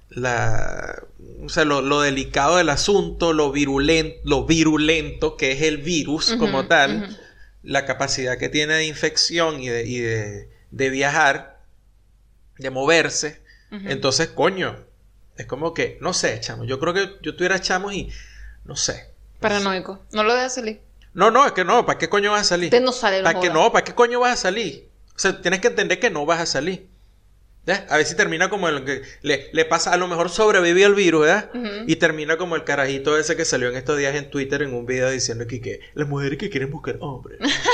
la 0.08 1.04
o 1.44 1.50
sea, 1.50 1.66
lo, 1.66 1.82
lo 1.82 2.00
delicado 2.00 2.56
del 2.56 2.70
asunto, 2.70 3.34
lo 3.34 3.52
virulento, 3.52 4.18
lo 4.24 4.46
virulento 4.46 5.36
que 5.36 5.52
es 5.52 5.62
el 5.62 5.80
virus 5.80 6.34
como 6.40 6.68
tal, 6.68 7.20
la 7.64 7.86
capacidad 7.86 8.38
que 8.38 8.48
tiene 8.48 8.76
de 8.76 8.86
infección 8.86 9.60
y 9.60 9.68
de, 9.68 9.86
y 9.86 10.00
de, 10.00 10.50
de 10.72 10.90
viajar, 10.90 11.60
de 12.60 12.70
moverse. 12.70 13.44
Entonces, 13.72 14.30
coño, 14.30 14.78
es 15.44 15.48
como 15.48 15.74
que, 15.74 15.98
no 16.02 16.14
sé, 16.14 16.40
chamo, 16.40 16.64
yo 16.66 16.80
creo 16.80 16.94
que 16.94 17.18
yo 17.22 17.36
tuviera 17.36 17.60
chamos 17.62 17.94
y, 17.94 18.10
no 18.66 18.76
sé. 18.76 19.10
Paranoico. 19.40 20.02
No 20.12 20.24
lo 20.24 20.34
dejas 20.34 20.56
salir. 20.56 20.82
No, 21.14 21.30
no, 21.30 21.46
es 21.46 21.52
que 21.52 21.64
no, 21.64 21.86
¿para 21.86 22.00
qué 22.00 22.10
coño 22.10 22.32
vas 22.32 22.42
a 22.42 22.46
salir? 22.46 22.68
Usted 22.68 22.82
no 22.82 22.92
sale, 22.92 23.22
¿Para 23.22 23.40
qué 23.40 23.50
joda. 23.50 23.60
no? 23.62 23.72
¿Para 23.72 23.84
qué 23.84 23.94
coño 23.94 24.20
vas 24.20 24.34
a 24.34 24.38
salir? 24.38 24.88
O 25.16 25.20
sea, 25.20 25.42
tienes 25.42 25.60
que 25.60 25.68
entender 25.68 26.00
que 26.00 26.10
no 26.10 26.26
vas 26.26 26.40
a 26.40 26.46
salir. 26.46 26.88
¿Ya? 27.66 27.86
A 27.90 27.96
ver 27.98 28.06
si 28.06 28.16
termina 28.16 28.50
como 28.50 28.68
el 28.68 28.84
que 28.84 29.04
le, 29.22 29.50
le 29.54 29.64
pasa, 29.64 29.94
a 29.94 29.98
lo 29.98 30.08
mejor 30.08 30.30
sobrevivió 30.30 30.86
el 30.88 30.96
virus, 30.96 31.22
¿verdad? 31.22 31.50
Y 31.88 31.96
termina 31.96 32.36
como 32.36 32.58
el 32.58 32.66
carajito 32.66 33.18
ese 33.18 33.38
que 33.38 33.46
salió 33.46 33.70
en 33.70 33.78
estos 33.78 33.98
días 33.98 34.14
en 34.16 34.30
Twitter 34.30 34.64
en 34.64 34.74
un 34.74 34.86
video 34.86 35.10
diciendo 35.10 35.48
que, 35.48 35.62
que 35.62 35.80
las 35.94 36.10
mujeres 36.10 36.38
que 36.40 36.50
quieren 36.50 36.72
buscar 36.72 36.98
hombres, 37.00 37.40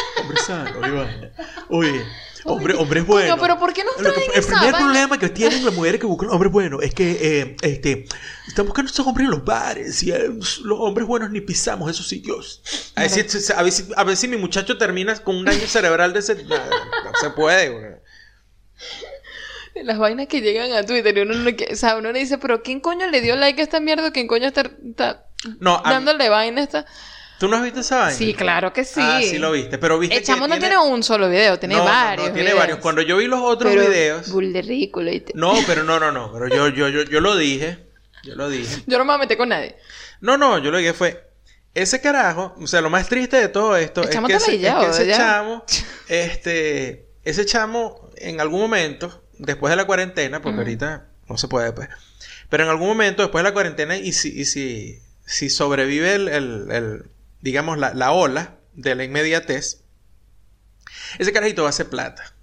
vaina. 0.80 1.32
Oye, 1.70 2.06
hombre, 2.46 2.74
hombres 2.76 3.04
Coño, 3.04 3.14
buenos. 3.14 3.40
pero 3.40 3.60
¿por 3.60 3.74
qué 3.74 3.84
nos 3.84 3.96
que- 3.96 4.08
el 4.36 4.44
primer 4.46 4.74
problema 4.76 5.18
que 5.18 5.30
tienen 5.30 5.64
las 5.66 5.74
mujeres 5.74 6.00
que 6.00 6.08
buscan 6.08 6.30
hombres 6.30 6.52
buenos 6.52 6.82
es 6.84 6.94
que 6.94 7.18
eh, 7.22 7.56
este, 7.62 8.06
están 8.48 8.66
buscando 8.66 8.92
esos 8.92 9.06
hombres 9.06 9.26
en 9.26 9.32
los 9.32 9.44
bares 9.46 10.02
y 10.04 10.12
eh, 10.12 10.30
los 10.30 10.80
hombres 10.80 11.08
buenos 11.08 11.32
ni 11.32 11.42
pisamos 11.42 11.90
esos 11.92 12.08
sitios. 12.08 12.62
A 12.96 13.02
ver, 13.02 13.10
si, 13.72 13.94
a, 13.96 14.16
si 14.16 14.28
mi 14.28 14.38
muchacho 14.38 14.78
termina 14.78 15.16
con 15.24 15.36
un 15.36 15.46
daño 15.46 15.68
cerebral 15.68 16.14
de 16.14 16.20
ese... 16.20 16.36
No 16.44 16.56
se 17.20 17.30
puede, 17.32 17.70
güey. 17.70 17.86
Las 19.84 19.98
vainas 19.98 20.28
que 20.28 20.42
llegan 20.42 20.74
a 20.74 20.86
Twitter 20.86 21.18
y 21.18 21.22
uno 21.22 21.36
no 21.36 21.50
o 21.72 21.76
sea, 21.76 21.96
uno 21.96 22.12
le 22.12 22.20
dice, 22.20 22.38
pero 22.38 22.62
¿quién 22.64 22.80
coño 22.82 23.08
le 23.08 23.22
dio 23.22 23.36
like 23.38 23.62
a 23.62 23.64
esta 23.64 23.80
mierda? 23.80 24.12
¿Quién 24.12 24.28
coño 24.28 24.48
está, 24.48 24.62
está 24.86 25.26
No, 25.60 25.82
a- 25.84 25.92
dándole 25.92 26.28
vaina 26.28 26.60
a 26.62 26.64
esta? 26.64 26.86
¿Tú 27.40 27.48
no 27.48 27.56
has 27.58 27.64
visto 27.64 27.80
esa 27.80 27.98
vaina? 28.00 28.14
Sí, 28.18 28.34
claro 28.34 28.72
que 28.74 28.84
sí. 28.84 29.00
Ah, 29.02 29.20
sí 29.24 29.38
lo 29.40 29.52
viste, 29.52 29.78
pero 29.78 29.98
viste 29.98 30.18
El 30.18 30.24
chamo 30.24 30.46
que 30.46 30.50
no 30.54 30.60
tiene 30.60 30.78
un 30.78 31.02
solo 31.04 31.30
video, 31.30 31.58
tiene 31.58 31.76
No, 31.76 31.80
no, 31.84 31.86
no, 31.86 31.92
varios. 31.92 32.26
tiene 32.28 32.42
videos. 32.42 32.60
varios. 32.60 32.80
Cuando 32.80 33.02
yo 33.02 33.18
vi 33.18 33.26
los 33.28 33.40
otros 33.42 33.72
Pero 33.74 33.90
videos... 33.90 34.32
bull 34.32 34.54
de 34.54 34.62
ridículo, 34.62 35.10
¿viste? 35.12 35.32
No, 35.36 35.54
pero 35.66 35.84
no, 35.84 36.00
no, 36.00 36.12
no. 36.12 36.32
Pero 36.34 36.48
yo, 36.48 36.68
yo, 36.70 36.90
yo, 36.90 37.04
yo 37.04 37.22
lo 37.22 37.36
dije. 37.36 37.88
Yo 38.24 38.36
lo 38.36 38.50
dije. 38.50 38.84
Yo 38.86 38.98
no 38.98 39.06
me 39.06 39.10
voy 39.14 39.16
a 39.16 39.20
meter 39.20 39.38
con 39.38 39.50
nadie. 39.50 39.76
No, 40.22 40.38
no, 40.38 40.58
yo 40.60 40.70
lo 40.72 40.78
que 40.78 40.82
dije 40.84 40.94
fue. 40.94 41.26
Ese 41.74 42.02
carajo, 42.02 42.56
o 42.60 42.68
sea, 42.68 42.82
lo 42.82 42.90
más 42.90 43.08
triste 43.08 43.38
de 43.38 43.48
todo 43.48 43.78
esto 43.78 44.02
El 44.02 44.10
es 44.10 44.14
chamo 44.16 44.28
que, 44.28 44.34
ese, 44.34 44.56
es 44.56 44.74
que 44.74 44.86
ese 44.90 45.12
chamo, 45.16 45.64
este, 46.10 47.06
ese 47.24 47.46
chamo, 47.46 48.10
en 48.18 48.42
algún 48.42 48.60
momento, 48.60 49.24
después 49.38 49.70
de 49.72 49.78
la 49.78 49.86
cuarentena, 49.86 50.42
porque 50.42 50.58
ahorita 50.58 51.06
no 51.28 51.38
se 51.38 51.48
puede, 51.48 51.72
pues, 51.72 51.88
pero 52.50 52.64
en 52.64 52.70
algún 52.70 52.88
momento, 52.88 53.22
después 53.22 53.44
de 53.44 53.50
la 53.50 53.54
cuarentena, 53.54 53.96
y 53.98 54.12
si, 54.14 54.30
y 54.40 54.46
si, 54.46 55.00
si 55.26 55.50
sobrevive 55.50 56.16
el, 56.16 56.28
el- 56.28 56.68
el, 56.72 57.04
digamos, 57.42 57.78
la, 57.78 57.94
la 57.94 58.12
ola 58.12 58.56
de 58.74 58.96
la 58.96 59.04
inmediatez, 59.04 59.84
ese 61.18 61.32
carajito 61.34 61.64
va 61.64 61.70
a 61.70 61.72
hacer 61.72 61.90
plata. 61.90 62.34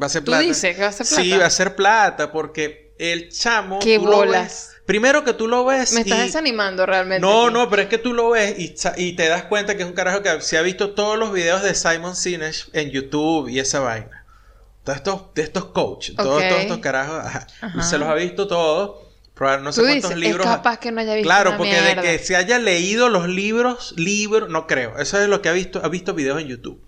Va 0.00 0.06
a 0.06 0.10
¿Tú 0.10 0.24
plata. 0.24 0.42
dices 0.42 0.74
que 0.76 0.80
va 0.82 0.86
a 0.86 0.90
hacer 0.90 1.06
plata? 1.06 1.22
Sí, 1.22 1.30
va 1.32 1.44
a 1.44 1.46
hacer 1.48 1.76
plata, 1.76 2.32
porque 2.32 2.94
el 2.98 3.30
chamo. 3.30 3.78
Qué 3.80 3.98
tú 3.98 4.06
bolas. 4.06 4.42
ves- 4.76 4.82
primero 4.86 5.24
que 5.24 5.32
tú 5.32 5.48
lo 5.48 5.64
ves. 5.64 5.92
Me 5.92 6.00
estás 6.02 6.18
y- 6.18 6.22
desanimando 6.22 6.86
realmente. 6.86 7.20
no, 7.20 7.46
aquí. 7.46 7.54
no, 7.54 7.68
pero 7.70 7.82
es 7.82 7.88
que 7.88 7.98
tú 7.98 8.12
lo 8.12 8.30
ves 8.30 8.54
y, 8.58 9.12
te 9.12 9.28
das 9.28 9.44
cuenta 9.44 9.76
que 9.76 9.82
es 9.82 9.88
un 9.88 9.94
carajo 9.94 10.22
que 10.22 10.40
se 10.42 10.58
ha 10.58 10.62
visto 10.62 10.94
todos 10.94 11.18
los 11.18 11.32
videos 11.32 11.62
de 11.62 11.74
Simon 11.74 12.14
Sinek 12.16 12.68
en 12.72 12.90
YouTube 12.90 13.48
y 13.48 13.58
esa 13.58 13.80
vaina. 13.80 14.24
Todos 14.84 14.96
estos, 14.98 15.34
de 15.34 15.42
estos 15.42 15.64
coaches, 15.66 16.16
todos, 16.16 16.42
estos 16.42 16.78
carajos, 16.78 17.18
ajá. 17.24 17.46
Ajá. 17.60 17.82
se 17.82 17.98
los 17.98 18.08
ha 18.08 18.14
visto 18.14 18.46
todos. 18.48 19.09
No 19.40 19.72
sé 19.72 19.80
Tú 19.80 19.86
cuántos 19.86 20.10
dices, 20.10 20.16
libros. 20.18 20.46
es 20.46 20.52
capaz 20.52 20.78
que 20.78 20.92
no 20.92 21.00
haya 21.00 21.14
visto 21.14 21.26
Claro, 21.26 21.50
una 21.50 21.58
porque 21.58 21.74
de 21.74 21.82
mierda. 21.82 22.02
que 22.02 22.18
se 22.18 22.36
haya 22.36 22.58
leído 22.58 23.08
los 23.08 23.26
libros, 23.28 23.94
libros, 23.96 24.50
no 24.50 24.66
creo. 24.66 24.98
Eso 24.98 25.20
es 25.20 25.28
lo 25.28 25.40
que 25.40 25.48
ha 25.48 25.52
visto, 25.52 25.80
ha 25.82 25.88
visto 25.88 26.12
videos 26.14 26.40
en 26.40 26.48
YouTube. 26.48 26.82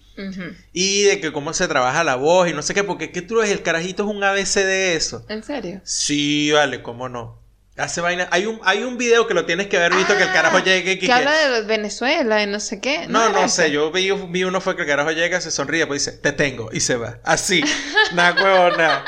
Y 0.75 1.03
de 1.05 1.21
que 1.21 1.33
cómo 1.33 1.53
se 1.55 1.67
trabaja 1.69 2.05
la 2.05 2.17
voz 2.17 2.49
y 2.49 2.53
no 2.53 2.61
sé 2.62 2.75
qué, 2.75 2.85
porque 2.85 3.11
¿qué 3.12 3.23
tú 3.23 3.37
ves? 3.37 3.51
El 3.51 3.62
carajito 3.62 4.03
es 4.05 4.15
un 4.15 4.23
ABC 4.23 4.57
de 4.57 4.95
eso. 4.95 5.25
¿En 5.29 5.43
serio? 5.43 5.81
Sí, 5.85 6.51
vale, 6.53 6.83
cómo 6.83 7.09
no. 7.09 7.41
Hace 7.79 8.03
vaina. 8.03 8.29
Hay 8.31 8.45
un, 8.45 8.61
hay 8.65 8.83
un 8.83 8.99
video 8.99 9.27
que 9.27 9.33
lo 9.33 9.47
tienes 9.47 9.67
que 9.69 9.79
haber 9.79 9.95
visto 9.95 10.15
que 10.15 10.23
el 10.25 10.29
Ah, 10.29 10.33
carajo 10.35 10.59
llegue 10.59 10.93
y 10.93 10.99
Que 10.99 11.07
que- 11.07 11.12
habla 11.12 11.33
de 11.33 11.62
Venezuela, 11.62 12.37
de 12.37 12.47
no 12.47 12.61
sé 12.61 12.81
qué. 12.81 13.07
No, 13.09 13.31
no 13.31 13.49
sé, 13.49 13.71
yo 13.71 13.91
vi, 13.91 14.11
vi 14.29 14.45
uno 14.45 14.61
fue 14.61 14.77
que 14.77 14.83
el 14.83 14.88
carajo 14.88 15.11
llega, 15.12 15.41
se 15.41 15.51
sonríe, 15.51 15.87
pues 15.87 16.05
dice, 16.05 16.19
te 16.19 16.33
tengo, 16.33 16.69
y 16.71 16.81
se 16.81 16.97
va. 16.97 17.19
Así. 17.25 17.62
nada, 18.12 18.35
huevo, 18.45 18.77
nada. 18.77 19.05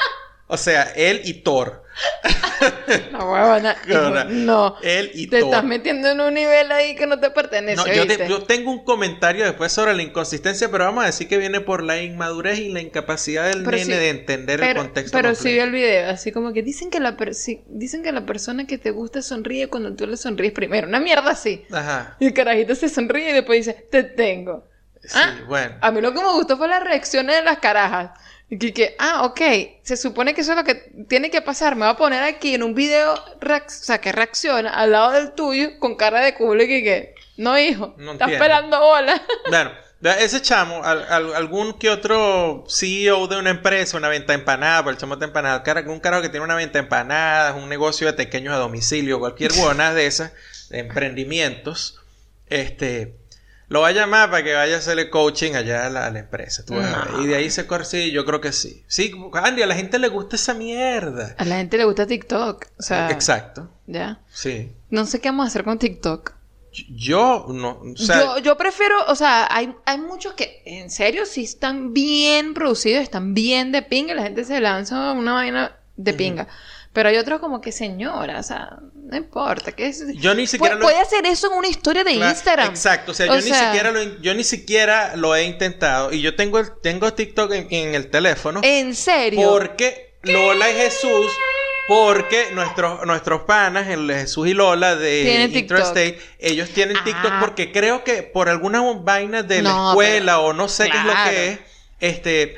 O 0.47 0.57
sea, 0.57 0.85
él 0.97 1.21
y 1.25 1.43
Thor. 1.43 1.84
No, 3.13 3.31
huevona. 3.33 3.77
No. 4.31 4.77
Él 4.83 5.11
y 5.15 5.27
Te 5.29 5.39
estás 5.41 5.65
metiendo 5.65 6.09
en 6.11 6.21
un 6.21 6.35
nivel 6.35 6.71
ahí 6.73 6.95
que 6.97 7.07
no 7.07 7.19
te 7.21 7.31
pertenece. 7.31 7.77
No, 7.77 7.87
yo, 7.93 8.07
te- 8.07 8.29
yo 8.29 8.43
tengo 8.45 8.71
un 8.71 8.85
comentario 8.85 9.45
después 9.45 9.73
sobre 9.73 9.95
la 9.95 10.03
inconsistencia, 10.03 10.71
pero 10.71 10.85
vamos 10.85 11.05
a 11.05 11.07
decir 11.07 11.29
que 11.29 11.39
viene 11.39 11.61
por 11.61 11.83
la 11.83 12.01
inmadurez 12.03 12.59
y 12.59 12.71
la 12.71 12.81
incapacidad 12.81 13.45
del 13.49 13.65
Pero 13.65 13.77
nene 13.77 13.85
sí, 13.85 13.93
de 14.01 14.09
entender 14.11 14.61
pero, 14.61 14.81
el 14.81 14.87
contexto. 14.87 15.17
Pero 15.17 15.31
sí 15.35 15.37
completo. 15.37 15.55
vi 15.55 15.61
el 15.61 15.71
video, 15.73 16.11
así 16.11 16.33
como 16.33 16.53
que 16.53 16.63
dicen 16.63 16.91
que 16.91 17.01
la 17.01 17.17
per- 17.17 17.35
sí, 17.35 17.63
dicen 17.69 18.03
que 18.03 18.13
la 18.13 18.27
persona 18.27 18.67
que 18.67 18.79
te 18.79 18.91
gusta 18.91 19.23
sonríe 19.23 19.69
cuando 19.69 19.95
tú 19.95 20.07
le 20.07 20.17
sonríes 20.17 20.53
primero. 20.53 20.89
Una 20.89 21.01
mierda 21.01 21.31
así. 21.31 21.65
Ajá. 21.71 22.17
Y 22.21 22.27
el 22.27 22.35
carajito 22.35 22.75
se 22.75 22.89
sonríe 22.89 23.31
y 23.31 23.33
después 23.33 23.65
dice, 23.67 23.87
te 23.91 24.03
tengo. 24.05 24.67
Sí, 25.03 25.19
Ah, 25.21 25.35
bueno. 25.47 25.77
A 25.83 25.91
mí 25.91 26.01
lo 26.01 26.13
que 26.15 26.21
me 26.23 26.33
gustó 26.33 26.57
fue 26.57 26.67
las 26.67 26.83
reacciones 26.83 27.37
de 27.37 27.43
las 27.43 27.59
carajas. 27.59 28.13
Y 28.61 28.73
que, 28.73 28.95
ah, 28.99 29.25
ok, 29.25 29.41
se 29.83 29.97
supone 29.97 30.33
que 30.35 30.43
eso 30.43 30.53
es 30.53 30.57
lo 30.59 30.65
que 30.65 30.75
tiene 31.09 31.31
que 31.31 31.43
pasar. 31.43 31.75
Me 31.75 31.87
voy 31.87 31.95
a 31.95 31.97
poner 31.97 32.23
aquí 32.23 32.55
en 32.55 32.63
un 32.63 32.75
video, 32.75 33.15
o 33.15 33.63
sea, 33.67 34.01
que 34.01 34.13
reacciona 34.13 34.71
al 34.71 34.93
lado 34.93 35.11
del 35.13 35.33
tuyo 35.33 35.79
con 35.81 35.97
cara 35.97 36.21
de 36.21 36.35
culo 36.35 36.63
y 36.63 36.67
que, 36.69 37.15
no, 37.37 37.59
hijo, 37.59 37.95
No 37.99 38.13
estás 38.13 38.31
pelando 38.31 38.79
bola. 38.81 39.21
Bueno, 39.51 39.73
vea, 40.01 40.21
ese 40.21 40.41
chamo, 40.41 40.85
al- 40.85 41.05
al- 41.09 41.35
algún 41.35 41.73
que 41.79 41.91
otro 41.91 42.65
CEO 42.69 43.27
de 43.27 43.39
una 43.39 43.51
empresa, 43.51 43.97
una 43.97 44.09
venta 44.09 44.33
de 44.35 44.39
empanadas, 44.39 44.83
por 44.85 44.93
el 44.93 44.99
chamo 44.99 45.17
de 45.17 45.25
empanadas, 45.27 45.63
un 45.87 46.01
carajo 46.01 46.23
que 46.23 46.29
tiene 46.29 46.45
una 46.45 46.55
venta 46.55 46.75
de 46.79 46.85
empanadas, 46.85 47.57
un 47.57 47.69
negocio 47.69 48.07
de 48.07 48.13
pequeños 48.13 48.55
a 48.55 48.59
domicilio, 48.59 49.19
cualquier 49.19 49.53
buena 49.55 49.93
de 49.95 50.07
esas, 50.07 50.33
de 50.71 50.79
emprendimientos, 50.79 51.99
este, 52.47 53.17
lo 53.69 53.81
va 53.81 53.89
a 53.89 53.93
llamar 53.93 54.31
para 54.31 54.45
que 54.45 54.53
vaya 54.55 54.77
a 54.77 54.79
hacerle 54.79 55.11
coaching 55.11 55.55
allá 55.55 55.87
a 55.87 55.91
la, 55.91 56.07
a 56.07 56.11
la 56.11 56.19
empresa. 56.21 56.65
tú. 56.65 56.75
No. 56.75 57.23
Y 57.23 57.27
de 57.27 57.37
ahí 57.37 57.51
se 57.51 57.67
corre, 57.67 57.85
sí, 57.85 58.11
yo 58.11 58.25
creo 58.25 58.41
que 58.41 58.53
sí. 58.53 58.85
Sí, 58.87 59.13
Andy, 59.33 59.63
a 59.63 59.67
la 59.67 59.75
gente 59.75 59.99
le 59.99 60.09
gusta 60.09 60.37
esa 60.37 60.55
mierda. 60.55 61.35
A 61.39 61.45
la 61.45 61.57
gente 61.57 61.77
le 61.77 61.85
gusta 61.85 62.07
TikTok. 62.07 62.67
O 62.79 62.83
sea, 62.83 63.11
Exacto, 63.11 63.71
ya. 63.87 64.21
sí. 64.31 64.73
No 64.91 65.07
sé 65.07 65.21
qué 65.21 65.29
vamos 65.31 65.45
a 65.45 65.49
hacer 65.49 65.65
con 65.65 65.79
TikTok. 65.79 66.33
Yo, 66.91 67.47
no, 67.51 67.81
o 67.83 67.97
sea, 67.97 68.21
yo, 68.21 68.39
yo 68.39 68.57
prefiero, 68.57 68.97
o 69.07 69.15
sea, 69.15 69.47
hay, 69.49 69.73
hay 69.87 69.99
muchos 69.99 70.33
que 70.33 70.61
en 70.65 70.91
serio 70.91 71.25
sí 71.25 71.45
están 71.45 71.93
bien 71.93 72.53
producidos, 72.53 73.01
están 73.01 73.33
bien 73.33 73.71
de 73.71 73.83
pinga, 73.83 74.13
la 74.15 74.25
gente 74.25 74.45
se 74.45 74.61
lanza 74.61 75.13
una 75.13 75.35
vaina 75.35 75.77
de 75.97 76.15
pinga. 76.15 76.49
Pero 76.95 77.09
hay 77.11 77.17
otros 77.19 77.41
como 77.41 77.61
que 77.61 77.73
señora, 77.73 78.39
o 78.39 78.43
sea, 78.43 78.79
no 78.95 79.17
importa. 79.17 79.73
Que 79.73 79.89
es... 79.89 80.03
yo 80.15 80.35
ni 80.35 80.47
siquiera 80.47 80.77
Pu- 80.77 80.79
lo 80.79 80.85
puede 80.87 80.99
hacer 81.01 81.27
eso 81.27 81.51
en 81.53 81.59
una 81.59 81.69
historia 81.69 82.05
de 82.05 82.15
Claro, 82.15 82.31
Instagram. 82.31 82.69
Exacto, 82.71 83.11
o 83.13 83.15
sea, 83.15 83.27
O 83.27 83.35
yo, 83.35 83.45
ni 83.45 83.53
siquiera 83.53 83.91
lo, 83.91 84.03
yo 84.23 84.33
ni 84.35 84.45
siquiera 84.45 85.17
lo 85.17 85.35
he 85.37 85.43
intentado. 85.45 86.13
Y 86.13 86.23
yo 86.23 86.35
tengo, 86.37 86.59
el- 86.61 86.71
tengo 86.83 87.13
TikTok 87.13 87.53
en, 87.53 87.67
en 87.71 87.95
el 87.95 88.11
teléfono. 88.11 88.61
En 88.63 88.95
serio. 88.95 89.51
Porque 89.51 90.15
Lola 90.23 90.71
y 90.71 90.75
Jesús, 90.75 91.31
porque 91.89 92.47
nuestros, 92.53 93.05
nuestros 93.05 93.43
panas, 93.43 93.89
el 93.89 94.11
Jesús 94.11 94.47
y 94.49 94.55
Lola 94.55 94.97
de 94.97 95.49
TikTok. 95.53 95.57
Intrastate, 95.79 96.19
ellos 96.39 96.71
tienen 96.71 96.97
TikTok 97.05 97.31
Ah. 97.33 97.41
porque 97.41 97.73
creo 97.73 98.05
que 98.05 98.23
por 98.23 98.49
alguna 98.49 98.81
vaina 99.01 99.43
de 99.43 99.63
la 99.63 99.71
No, 99.71 99.91
escuela 99.91 100.39
o 100.41 100.53
no 100.53 100.69
sé 100.69 100.89
qué 100.89 100.97
es 100.97 101.05
lo 101.05 101.13
que 101.29 101.49
es, 101.49 101.59
este... 102.01 102.57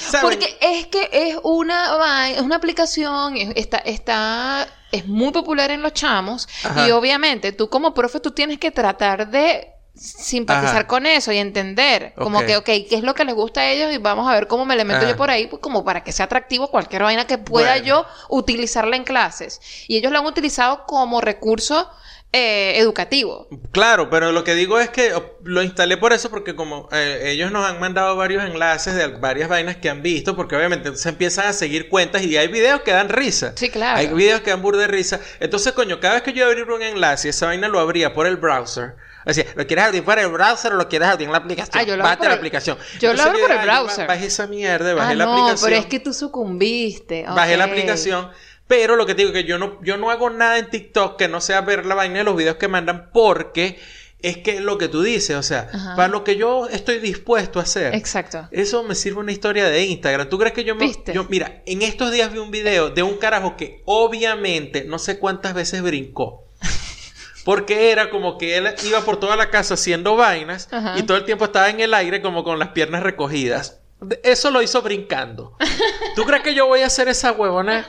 ¿saben? 0.00 0.20
Porque 0.30 0.56
es 0.60 0.86
que 0.86 1.08
es 1.12 1.36
una 1.42 2.28
es 2.30 2.40
una 2.40 2.56
aplicación, 2.56 3.36
es- 3.36 3.52
está, 3.56 3.78
está, 3.78 4.66
es 4.90 5.06
muy 5.06 5.30
popular 5.32 5.70
en 5.70 5.82
los 5.82 5.92
chamos, 5.92 6.48
Ajá. 6.64 6.86
y 6.86 6.90
obviamente 6.90 7.52
tú 7.52 7.68
como 7.68 7.94
profe 7.94 8.20
tú 8.20 8.30
tienes 8.32 8.58
que 8.58 8.70
tratar 8.70 9.30
de 9.30 9.68
simpatizar 9.94 10.76
Ajá. 10.76 10.86
con 10.86 11.04
eso 11.06 11.32
y 11.32 11.36
entender 11.38 12.14
como 12.16 12.40
que, 12.46 12.56
ok, 12.56 12.64
qué 12.64 12.86
es 12.92 13.02
lo 13.02 13.14
que 13.14 13.26
les 13.26 13.34
gusta 13.34 13.60
a 13.60 13.70
ellos 13.70 13.92
y 13.92 13.98
vamos 13.98 14.26
a 14.26 14.32
ver 14.32 14.46
cómo 14.46 14.64
me 14.64 14.74
le 14.74 14.84
meto 14.84 15.00
Ajá. 15.00 15.10
yo 15.10 15.16
por 15.16 15.30
ahí, 15.30 15.46
pues 15.48 15.60
como 15.60 15.84
para 15.84 16.02
que 16.02 16.12
sea 16.12 16.24
atractivo 16.24 16.68
cualquier 16.70 17.02
vaina 17.02 17.26
que 17.26 17.36
pueda 17.36 17.72
Bueno. 17.72 17.84
yo 17.86 18.06
utilizarla 18.30 18.96
en 18.96 19.04
clases. 19.04 19.60
Y 19.88 19.98
ellos 19.98 20.10
la 20.10 20.20
han 20.20 20.26
utilizado 20.26 20.84
como 20.86 21.20
recurso 21.20 21.90
eh, 22.32 22.78
educativo. 22.78 23.46
Claro, 23.72 24.08
pero 24.08 24.32
lo 24.32 24.42
que 24.44 24.54
digo 24.54 24.80
es 24.80 24.88
que 24.88 25.12
lo 25.44 25.62
instalé 25.62 25.96
por 25.98 26.12
eso, 26.14 26.30
porque 26.30 26.54
como 26.56 26.88
eh, 26.90 27.24
ellos 27.26 27.50
nos 27.52 27.66
han 27.68 27.78
mandado 27.78 28.16
varios 28.16 28.42
enlaces 28.44 28.94
de 28.94 29.06
varias 29.08 29.48
vainas 29.50 29.76
que 29.76 29.90
han 29.90 30.02
visto, 30.02 30.34
porque 30.34 30.56
obviamente 30.56 30.96
se 30.96 31.08
empiezan 31.10 31.46
a 31.48 31.52
seguir 31.52 31.88
cuentas 31.90 32.22
y 32.22 32.36
hay 32.36 32.48
videos 32.48 32.80
que 32.82 32.92
dan 32.92 33.08
risa. 33.10 33.52
Sí, 33.56 33.68
claro. 33.70 33.98
Hay 33.98 34.06
videos 34.08 34.40
que 34.40 34.50
dan 34.50 34.62
burda 34.62 34.80
de 34.82 34.86
risa. 34.88 35.20
Entonces, 35.40 35.72
coño, 35.72 36.00
cada 36.00 36.14
vez 36.14 36.22
que 36.22 36.32
yo 36.32 36.46
abrir 36.46 36.70
un 36.70 36.82
enlace, 36.82 37.28
esa 37.28 37.46
vaina 37.46 37.68
lo 37.68 37.78
abría 37.80 38.14
por 38.14 38.26
el 38.26 38.36
browser. 38.36 38.94
Así, 39.24 39.44
¿lo 39.54 39.64
quieres 39.68 39.84
abrir 39.84 40.02
por 40.02 40.18
el 40.18 40.26
browser 40.28 40.72
o 40.72 40.76
lo 40.76 40.88
quieres 40.88 41.06
abrir 41.06 41.26
en 41.26 41.32
la 41.32 41.38
aplicación? 41.38 41.78
Ah, 41.78 41.84
yo 41.84 41.96
lo 41.96 42.02
abro 42.02 42.08
Bate 42.10 42.16
por 42.18 42.26
la 42.26 42.32
el- 42.32 42.38
aplicación. 42.38 42.76
yo 42.98 43.12
lo 43.14 43.22
abro 43.22 43.38
por 43.38 43.50
el 43.52 43.58
"Ay, 43.58 43.64
browser". 43.66 44.06
Bajé 44.08 44.26
esa 44.26 44.46
mierda, 44.48 44.94
bajé 44.94 45.12
ah, 45.12 45.14
la 45.14 45.24
no, 45.26 45.32
aplicación. 45.34 45.70
pero 45.70 45.80
es 45.80 45.86
que 45.86 46.00
tú 46.00 46.12
sucumbiste. 46.12 47.24
Bajé 47.28 47.56
la 47.56 47.64
aplicación. 47.64 48.30
Pero 48.66 48.96
lo 48.96 49.06
que 49.06 49.14
te 49.14 49.22
digo 49.22 49.34
es 49.34 49.42
que 49.42 49.48
yo 49.48 49.58
no, 49.58 49.82
yo 49.82 49.96
no 49.96 50.10
hago 50.10 50.30
nada 50.30 50.58
en 50.58 50.70
TikTok 50.70 51.16
que 51.16 51.28
no 51.28 51.40
sea 51.40 51.60
ver 51.60 51.84
la 51.84 51.94
vaina 51.94 52.18
de 52.18 52.24
los 52.24 52.36
videos 52.36 52.56
que 52.56 52.68
mandan 52.68 53.10
porque 53.12 53.78
es 54.22 54.38
que 54.38 54.60
lo 54.60 54.78
que 54.78 54.88
tú 54.88 55.02
dices, 55.02 55.36
o 55.36 55.42
sea, 55.42 55.68
Ajá. 55.72 55.96
para 55.96 56.08
lo 56.08 56.24
que 56.24 56.36
yo 56.36 56.68
estoy 56.68 57.00
dispuesto 57.00 57.58
a 57.58 57.62
hacer. 57.62 57.94
Exacto. 57.94 58.48
Eso 58.52 58.84
me 58.84 58.94
sirve 58.94 59.20
una 59.20 59.32
historia 59.32 59.68
de 59.68 59.84
Instagram. 59.84 60.28
¿Tú 60.28 60.38
crees 60.38 60.54
que 60.54 60.64
yo 60.64 60.76
me... 60.76 60.86
¿Viste? 60.86 61.12
Yo, 61.12 61.24
mira, 61.28 61.62
en 61.66 61.82
estos 61.82 62.12
días 62.12 62.32
vi 62.32 62.38
un 62.38 62.50
video 62.50 62.90
de 62.90 63.02
un 63.02 63.18
carajo 63.18 63.56
que 63.56 63.82
obviamente 63.84 64.84
no 64.84 64.98
sé 64.98 65.18
cuántas 65.18 65.54
veces 65.54 65.82
brincó. 65.82 66.46
Porque 67.44 67.90
era 67.90 68.10
como 68.10 68.38
que 68.38 68.56
él 68.56 68.72
iba 68.86 69.00
por 69.00 69.18
toda 69.18 69.34
la 69.34 69.50
casa 69.50 69.74
haciendo 69.74 70.14
vainas 70.14 70.68
Ajá. 70.70 70.96
y 70.96 71.02
todo 71.02 71.16
el 71.16 71.24
tiempo 71.24 71.46
estaba 71.46 71.68
en 71.68 71.80
el 71.80 71.92
aire 71.92 72.22
como 72.22 72.44
con 72.44 72.60
las 72.60 72.68
piernas 72.68 73.02
recogidas. 73.02 73.80
Eso 74.22 74.52
lo 74.52 74.62
hizo 74.62 74.82
brincando. 74.82 75.56
¿Tú 76.14 76.24
crees 76.24 76.42
que 76.42 76.54
yo 76.54 76.66
voy 76.66 76.82
a 76.82 76.86
hacer 76.86 77.08
esa 77.08 77.32
huevona? 77.32 77.86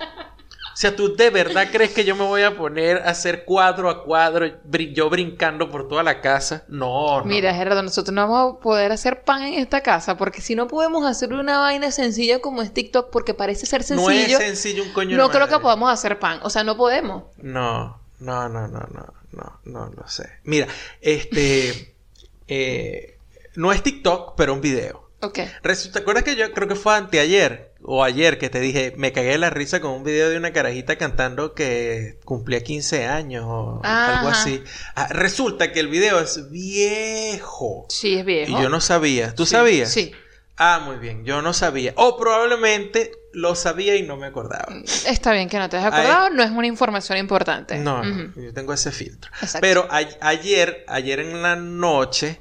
O 0.74 0.76
sea, 0.76 0.96
¿tú 0.96 1.16
de 1.16 1.30
verdad 1.30 1.68
crees 1.72 1.94
que 1.94 2.04
yo 2.04 2.16
me 2.16 2.24
voy 2.24 2.42
a 2.42 2.58
poner 2.58 2.98
a 2.98 3.12
hacer 3.12 3.46
cuadro 3.46 3.90
a 3.92 4.04
cuadro, 4.04 4.48
brin- 4.68 4.94
yo 4.94 5.08
brincando 5.10 5.70
por 5.70 5.88
toda 5.88 6.02
la 6.02 6.20
casa? 6.20 6.64
No, 6.68 7.20
no. 7.20 7.26
Mira, 7.26 7.54
Gerardo, 7.54 7.84
nosotros 7.84 8.14
no 8.14 8.28
vamos 8.28 8.56
a 8.56 8.60
poder 8.60 8.92
hacer 8.92 9.24
pan 9.24 9.44
en 9.44 9.54
esta 9.54 9.82
casa 9.82 10.18
porque 10.18 10.42
si 10.42 10.56
no 10.56 10.68
podemos 10.68 11.06
hacer 11.06 11.32
una 11.32 11.60
vaina 11.60 11.92
sencilla 11.92 12.40
como 12.40 12.64
es 12.64 12.74
TikTok 12.74 13.12
porque 13.12 13.36
parece 13.36 13.68
ser 13.68 13.82
no 13.82 13.88
sencillo, 13.88 14.40
es 14.40 14.44
sencillo 14.46 14.84
un 14.84 14.94
coño 14.94 15.16
no 15.16 15.30
creo 15.30 15.48
que 15.48 15.60
podamos 15.60 15.92
hacer 15.92 16.18
pan. 16.18 16.40
O 16.42 16.50
sea, 16.50 16.64
no 16.64 16.76
podemos. 16.76 17.24
No, 17.38 18.00
no, 18.20 18.50
no, 18.50 18.68
no, 18.68 18.80
no, 18.80 19.14
no, 19.32 19.60
no 19.66 19.92
lo 19.96 20.08
sé. 20.08 20.28
Mira, 20.44 20.68
este, 21.02 21.94
eh, 22.48 23.18
no 23.56 23.72
es 23.72 23.84
TikTok, 23.84 24.34
pero 24.36 24.54
un 24.54 24.62
video. 24.62 25.03
Ok. 25.24 25.40
Resulta, 25.64 26.00
¿te 26.00 26.02
acuerdas 26.04 26.24
que 26.24 26.36
yo 26.36 26.52
creo 26.54 26.68
que 26.68 26.76
fue 26.76 26.96
anteayer 26.96 27.72
o 27.82 28.04
ayer 28.04 28.38
que 28.38 28.50
te 28.50 28.60
dije, 28.60 28.94
me 28.98 29.12
cagué 29.12 29.32
de 29.32 29.38
la 29.38 29.50
risa 29.50 29.80
con 29.82 29.92
un 29.92 30.04
video 30.04 30.30
de 30.30 30.38
una 30.38 30.54
carajita 30.54 30.98
cantando 30.98 31.54
que 31.54 32.18
cumplía 32.26 32.62
15 32.64 33.06
años 33.08 33.46
o 33.48 33.82
algo 33.84 34.30
así? 34.30 34.64
Ah, 34.96 35.08
resulta 35.10 35.72
que 35.72 35.80
el 35.82 35.88
video 35.88 36.20
es 36.20 36.50
viejo. 36.50 37.86
Sí, 37.90 38.16
es 38.16 38.26
viejo. 38.26 38.52
Y 38.58 38.62
yo 38.62 38.70
no 38.70 38.82
sabía. 38.82 39.34
¿Tú 39.36 39.46
Sí, 39.46 39.52
sabías? 39.52 39.92
Sí. 39.92 40.12
Ah, 40.56 40.82
muy 40.86 40.98
bien, 40.98 41.26
yo 41.26 41.42
no 41.42 41.52
sabía. 41.54 41.94
O 41.96 42.16
probablemente 42.18 43.12
lo 43.34 43.56
sabía 43.56 43.96
y 43.96 44.04
no 44.04 44.18
me 44.18 44.28
acordaba. 44.28 44.68
Está 45.08 45.32
bien 45.34 45.50
que 45.50 45.58
no 45.58 45.68
te 45.68 45.78
hayas 45.78 45.92
acordado, 45.92 46.30
no 46.30 46.44
es 46.44 46.52
una 46.52 46.68
información 46.68 47.18
importante. 47.18 47.78
No, 47.80 48.04
yo 48.36 48.54
tengo 48.54 48.72
ese 48.74 48.92
filtro. 48.92 49.32
Exacto. 49.42 49.60
Pero 49.62 49.88
a- 49.90 50.08
ayer, 50.22 50.86
ayer 50.88 51.20
en 51.22 51.42
la 51.42 51.56
noche, 51.56 52.40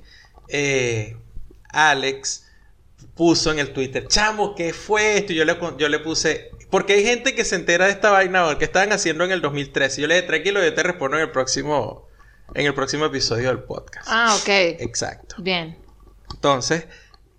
eh, 0.49 1.17
Alex 1.71 2.42
puso 3.15 3.53
en 3.53 3.59
el 3.59 3.73
Twitter, 3.73 4.07
chamo, 4.09 4.55
¿qué 4.55 4.73
fue 4.73 5.19
esto? 5.19 5.33
Y 5.33 5.37
yo 5.37 5.45
le, 5.45 5.59
yo 5.79 5.89
le 5.89 5.99
puse, 5.99 6.51
porque 6.71 6.95
hay 6.95 7.05
gente 7.05 7.35
que 7.35 7.45
se 7.45 7.57
entera 7.57 7.87
de 7.87 7.93
esta 7.93 8.11
vaina 8.11 8.47
o 8.47 8.59
que 8.59 8.65
estaban 8.65 8.93
haciendo 8.93 9.25
en 9.25 9.33
el 9.33 9.41
2013. 9.41 10.01
Yo 10.01 10.07
le 10.07 10.15
dije, 10.17 10.27
tranquilo, 10.27 10.63
yo 10.63 10.75
te 10.75 10.83
respondo 10.83 11.17
en 11.19 11.25
el 11.25 11.31
próximo, 11.31 12.09
en 12.55 12.67
el 12.67 12.75
próximo 12.75 13.05
episodio 13.05 13.49
del 13.49 13.61
podcast. 13.61 14.07
Ah, 14.11 14.37
ok. 14.41 14.49
Exacto. 14.49 15.37
Bien. 15.39 15.79
Entonces, 16.33 16.87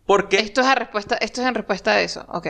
porque 0.06 0.38
Esto 0.38 0.62
es, 0.62 0.68
a 0.68 0.76
respuesta, 0.76 1.16
esto 1.16 1.42
es 1.42 1.48
en 1.48 1.56
respuesta 1.56 1.92
a 1.92 2.02
eso. 2.02 2.26
Ok. 2.30 2.48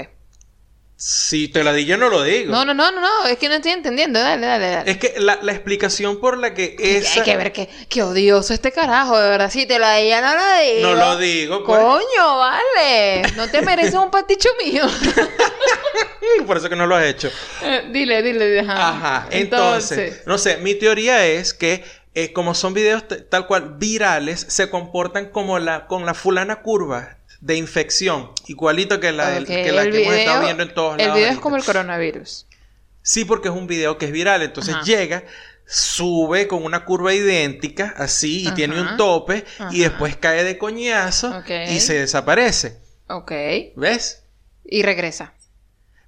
Si 0.96 1.48
te 1.48 1.64
la 1.64 1.74
di 1.74 1.86
yo 1.86 1.98
no 1.98 2.10
lo 2.10 2.24
digo. 2.24 2.52
No, 2.52 2.64
no, 2.66 2.74
no, 2.74 2.92
no, 2.92 3.02
no. 3.02 3.26
Es 3.28 3.38
que 3.38 3.50
no 3.50 3.56
estoy 3.56 3.72
entendiendo. 3.72 4.20
Dale, 4.20 4.46
dale, 4.46 4.70
dale. 4.70 4.92
Es 4.92 4.98
que 4.98 5.16
la, 5.18 5.40
la 5.42 5.52
explicación 5.52 6.20
por 6.20 6.38
la 6.38 6.54
que 6.54 6.76
esa... 6.80 7.20
Hay 7.20 7.26
que 7.26 7.36
ver 7.38 7.52
qué, 7.52 7.68
qué 7.90 8.04
odioso 8.04 8.54
este 8.54 8.72
carajo, 8.72 9.20
de 9.20 9.30
verdad. 9.30 9.52
Si 9.52 9.66
te 9.66 9.80
la 9.80 9.96
di, 9.96 10.10
ya 10.10 10.22
no 10.22 10.34
la 10.34 10.60
digo. 10.60 10.88
No 10.88 10.96
lo 10.96 11.18
digo, 11.18 11.64
pues. 11.66 11.80
Coño, 11.80 12.38
vale. 12.38 13.24
No 13.36 13.50
te 13.50 13.62
mereces 13.62 13.96
un 13.96 14.12
pasticho 14.12 14.50
mío. 14.64 14.86
Por 16.48 16.58
eso 16.58 16.70
que 16.70 16.76
no 16.76 16.88
lo 16.88 16.96
has 16.96 17.06
hecho. 17.06 17.30
Eh, 17.64 17.90
dile, 17.92 18.22
dile, 18.22 18.46
dile. 18.46 18.60
Ajá. 18.60 18.90
Ajá, 18.90 19.28
entonces, 19.32 20.24
no 20.26 20.38
sé, 20.38 20.58
mi 20.58 20.76
teoría 20.76 21.26
es 21.26 21.54
que 21.54 21.84
eh, 22.14 22.34
como 22.34 22.54
son 22.56 22.74
videos 22.74 23.06
tal 23.30 23.48
cual 23.48 23.76
virales, 23.78 24.46
se 24.50 24.70
comportan 24.70 25.32
como 25.32 25.60
la 25.60 25.88
con 25.88 26.06
la 26.06 26.14
fulana 26.14 26.62
curva 26.62 27.18
de 27.44 27.58
infección, 27.58 28.32
igualito 28.48 29.00
que 29.02 29.12
la, 29.12 29.44
que, 29.44 29.72
la 29.74 29.82
el 29.84 29.92
que 29.92 30.02
hemos 30.04 30.16
estado 30.16 30.44
viendo 30.46 30.64
en 30.64 30.74
todos 30.74 30.94
El 30.94 31.00
lados. 31.08 31.16
video 31.18 31.32
es 31.32 31.40
como 31.40 31.58
el 31.58 31.64
coronavirus. 31.66 32.46
Sí, 33.02 33.26
porque 33.26 33.50
es 33.50 33.54
un 33.54 33.68
video 33.68 33.98
que 33.98 34.06
es 34.06 34.12
viral, 34.14 34.42
entonces 34.44 34.76
Ajá. 34.76 34.86
llega, 34.86 35.26
sube 35.66 36.48
con 36.48 36.64
una 36.64 36.86
curva 36.86 37.14
idéntica, 37.14 37.94
así, 37.98 38.44
y 38.44 38.48
Ajá. 38.48 38.56
tiene 38.56 38.80
un 38.82 38.96
tope, 38.96 39.44
y 39.72 39.80
después 39.80 40.16
cae 40.16 40.46
de 40.46 40.58
coñazo 40.58 41.44
y 41.70 41.80
se 41.82 41.96
desaparece. 42.00 42.80
Ok. 43.10 43.32
¿Ves? 43.76 44.24
Y 44.64 44.84
regresa. 44.84 45.34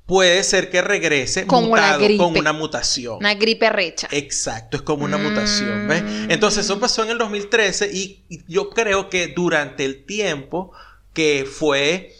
Puede 0.06 0.42
ser 0.44 0.70
que 0.70 0.82
regrese 0.84 1.48
Como 1.48 1.70
mutado, 1.70 2.00
gripe. 2.04 2.24
con 2.24 2.38
una 2.38 2.54
mutación. 2.54 3.18
Una 3.18 3.34
gripe 3.34 3.70
recha. 3.72 4.08
Exacto, 4.12 4.78
es 4.78 4.84
como 4.84 5.04
una 5.04 5.18
Mm. 5.18 5.24
mutación, 5.24 5.88
¿ves? 5.90 6.04
Entonces 6.30 6.64
eso 6.64 6.80
pasó 6.80 7.04
en 7.04 7.10
el 7.10 7.18
2013 7.18 7.90
y 7.92 8.24
y 8.30 8.42
yo 8.48 8.70
creo 8.70 9.10
que 9.10 9.28
durante 9.36 9.84
el 9.84 10.06
tiempo 10.06 10.72
que 11.16 11.47
fue 11.51 12.13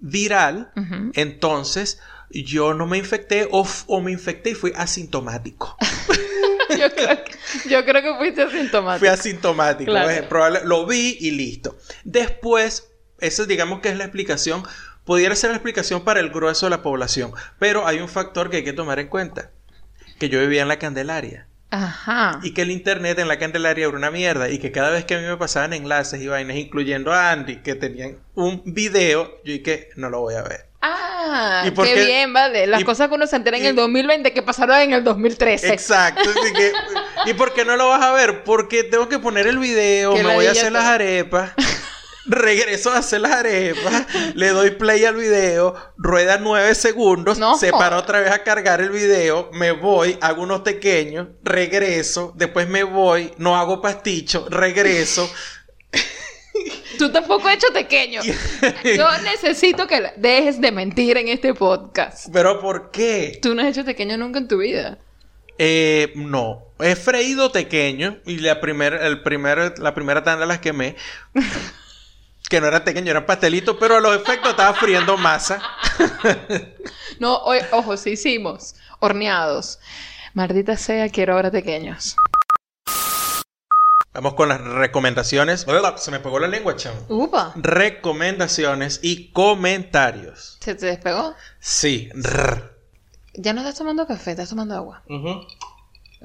viral, 0.00 0.72
entonces 1.14 2.00
yo 2.30 2.74
no 2.74 2.86
me 2.86 2.98
infecté 2.98 3.46
o, 3.52 3.64
o 3.86 4.00
me 4.00 4.10
infecté 4.10 4.50
y 4.50 4.54
fui 4.54 4.72
asintomático. 4.74 5.76
yo, 6.70 6.90
creo 6.94 7.24
que, 7.24 7.68
yo 7.68 7.84
creo 7.84 8.02
que 8.02 8.14
fuiste 8.18 8.42
asintomático. 8.42 8.98
Fui 8.98 9.08
asintomático, 9.08 9.90
Claro. 9.92 10.08
¿ves? 10.08 10.22
Probable- 10.22 10.62
lo 10.64 10.86
vi 10.86 11.16
y 11.20 11.30
listo. 11.32 11.76
Después, 12.04 12.90
eso 13.20 13.46
digamos 13.46 13.80
que 13.80 13.90
es 13.90 13.96
la 13.96 14.04
explicación, 14.04 14.64
pudiera 15.04 15.36
ser 15.36 15.50
la 15.50 15.56
explicación 15.56 16.02
para 16.04 16.20
el 16.20 16.30
grueso 16.30 16.66
de 16.66 16.70
la 16.70 16.82
población, 16.82 17.32
pero 17.58 17.86
hay 17.86 17.98
un 18.00 18.08
factor 18.08 18.50
que 18.50 18.58
hay 18.58 18.64
que 18.64 18.72
tomar 18.72 18.98
en 18.98 19.08
cuenta, 19.08 19.50
que 20.18 20.28
yo 20.28 20.40
vivía 20.40 20.62
en 20.62 20.68
la 20.68 20.78
Candelaria. 20.78 21.46
Ajá. 21.72 22.38
Y 22.42 22.52
que 22.52 22.62
el 22.62 22.70
internet 22.70 23.18
en 23.18 23.28
la 23.28 23.38
Candelaria 23.38 23.86
era 23.88 23.96
una 23.96 24.10
mierda. 24.10 24.50
Y 24.50 24.58
que 24.58 24.70
cada 24.72 24.90
vez 24.90 25.06
que 25.06 25.14
a 25.14 25.18
mí 25.18 25.24
me 25.26 25.38
pasaban 25.38 25.72
enlaces 25.72 26.20
y 26.20 26.28
vainas, 26.28 26.56
incluyendo 26.58 27.12
a 27.12 27.30
Andy, 27.32 27.56
que 27.62 27.74
tenían 27.74 28.18
un 28.34 28.62
video, 28.66 29.40
yo 29.42 29.52
dije, 29.54 29.88
no 29.96 30.10
lo 30.10 30.20
voy 30.20 30.34
a 30.34 30.42
ver. 30.42 30.66
Ah, 30.82 31.62
¿Y 31.64 31.70
por 31.70 31.86
qué 31.86 32.04
bien, 32.04 32.32
vale. 32.32 32.66
Las 32.66 32.80
y- 32.80 32.84
cosas 32.84 33.08
que 33.08 33.14
uno 33.14 33.26
se 33.26 33.36
entera 33.36 33.56
en 33.56 33.62
y- 33.62 33.66
el 33.68 33.76
2020 33.76 34.32
que 34.34 34.42
pasaron 34.42 34.76
en 34.80 34.92
el 34.92 35.02
2013. 35.04 35.72
Exacto. 35.72 36.28
Así 36.28 36.52
que, 36.52 36.72
¿y 37.30 37.34
por 37.34 37.54
qué 37.54 37.64
no 37.64 37.76
lo 37.76 37.88
vas 37.88 38.02
a 38.02 38.12
ver? 38.12 38.44
Porque 38.44 38.84
tengo 38.84 39.08
que 39.08 39.18
poner 39.18 39.46
el 39.46 39.58
video, 39.58 40.14
me 40.14 40.34
voy 40.34 40.46
a 40.46 40.50
hacer 40.50 40.72
las 40.72 40.84
arepas. 40.84 41.52
Regreso 42.24 42.92
a 42.92 42.98
hacer 42.98 43.20
las 43.20 43.32
arepas, 43.32 44.06
le 44.34 44.48
doy 44.50 44.70
play 44.70 45.04
al 45.04 45.16
video, 45.16 45.74
rueda 45.96 46.38
nueve 46.38 46.74
segundos, 46.74 47.38
No 47.38 47.56
se 47.56 47.72
para 47.72 47.98
otra 47.98 48.20
vez 48.20 48.30
a 48.30 48.44
cargar 48.44 48.80
el 48.80 48.90
video, 48.90 49.50
me 49.52 49.72
voy, 49.72 50.18
hago 50.20 50.42
unos 50.42 50.60
pequeños, 50.60 51.28
regreso, 51.42 52.32
después 52.36 52.68
me 52.68 52.84
voy, 52.84 53.32
no 53.38 53.56
hago 53.56 53.80
pasticho, 53.82 54.46
regreso, 54.48 55.28
Tú 56.98 57.10
tampoco 57.10 57.48
has 57.48 57.56
hecho 57.56 57.72
pequeño. 57.72 58.20
Yo 58.84 59.08
necesito 59.24 59.86
que 59.86 60.12
dejes 60.16 60.60
de 60.60 60.70
mentir 60.70 61.16
en 61.16 61.28
este 61.28 61.54
podcast. 61.54 62.28
pero 62.32 62.60
¿por 62.60 62.90
qué? 62.90 63.38
Tú 63.42 63.54
no 63.54 63.62
has 63.62 63.68
hecho 63.68 63.84
pequeño 63.84 64.16
nunca 64.16 64.38
en 64.38 64.48
tu 64.48 64.58
vida. 64.58 64.98
Eh, 65.58 66.12
no. 66.14 66.66
He 66.80 66.96
freído 66.96 67.50
tequeño 67.50 68.18
y 68.26 68.38
la 68.38 68.60
primera, 68.60 69.06
el 69.06 69.22
primer, 69.22 69.78
la 69.78 69.94
primera 69.94 70.22
tanda 70.22 70.46
las 70.46 70.58
quemé. 70.58 70.96
que 72.52 72.60
no 72.60 72.66
era 72.66 72.84
tequeño, 72.84 73.10
era 73.10 73.24
pastelito, 73.24 73.78
pero 73.78 73.96
a 73.96 74.00
los 74.00 74.14
efectos 74.14 74.50
estaba 74.50 74.74
friendo 74.74 75.16
masa. 75.16 75.60
No, 77.18 77.40
ojo, 77.72 77.96
sí 77.96 78.10
hicimos. 78.10 78.74
Horneados. 78.98 79.78
Maldita 80.34 80.76
sea, 80.76 81.08
quiero 81.08 81.34
ahora 81.34 81.50
pequeños. 81.50 82.16
Vamos 84.12 84.34
con 84.34 84.48
las 84.48 84.60
recomendaciones. 84.60 85.66
Hola, 85.68 85.96
se 85.98 86.10
me 86.10 86.18
pegó 86.20 86.38
la 86.40 86.48
lengua, 86.48 86.74
chamo. 86.76 86.98
Upa. 87.08 87.52
Recomendaciones 87.56 88.98
y 89.02 89.30
comentarios. 89.32 90.58
¿Se 90.60 90.74
te 90.74 90.86
despegó? 90.86 91.34
Sí. 91.60 92.10
rrr. 92.14 92.76
Ya 93.34 93.52
no 93.52 93.60
estás 93.60 93.76
tomando 93.78 94.06
café, 94.06 94.32
estás 94.32 94.48
tomando 94.50 94.74
agua. 94.74 95.02
Ujú. 95.08 95.46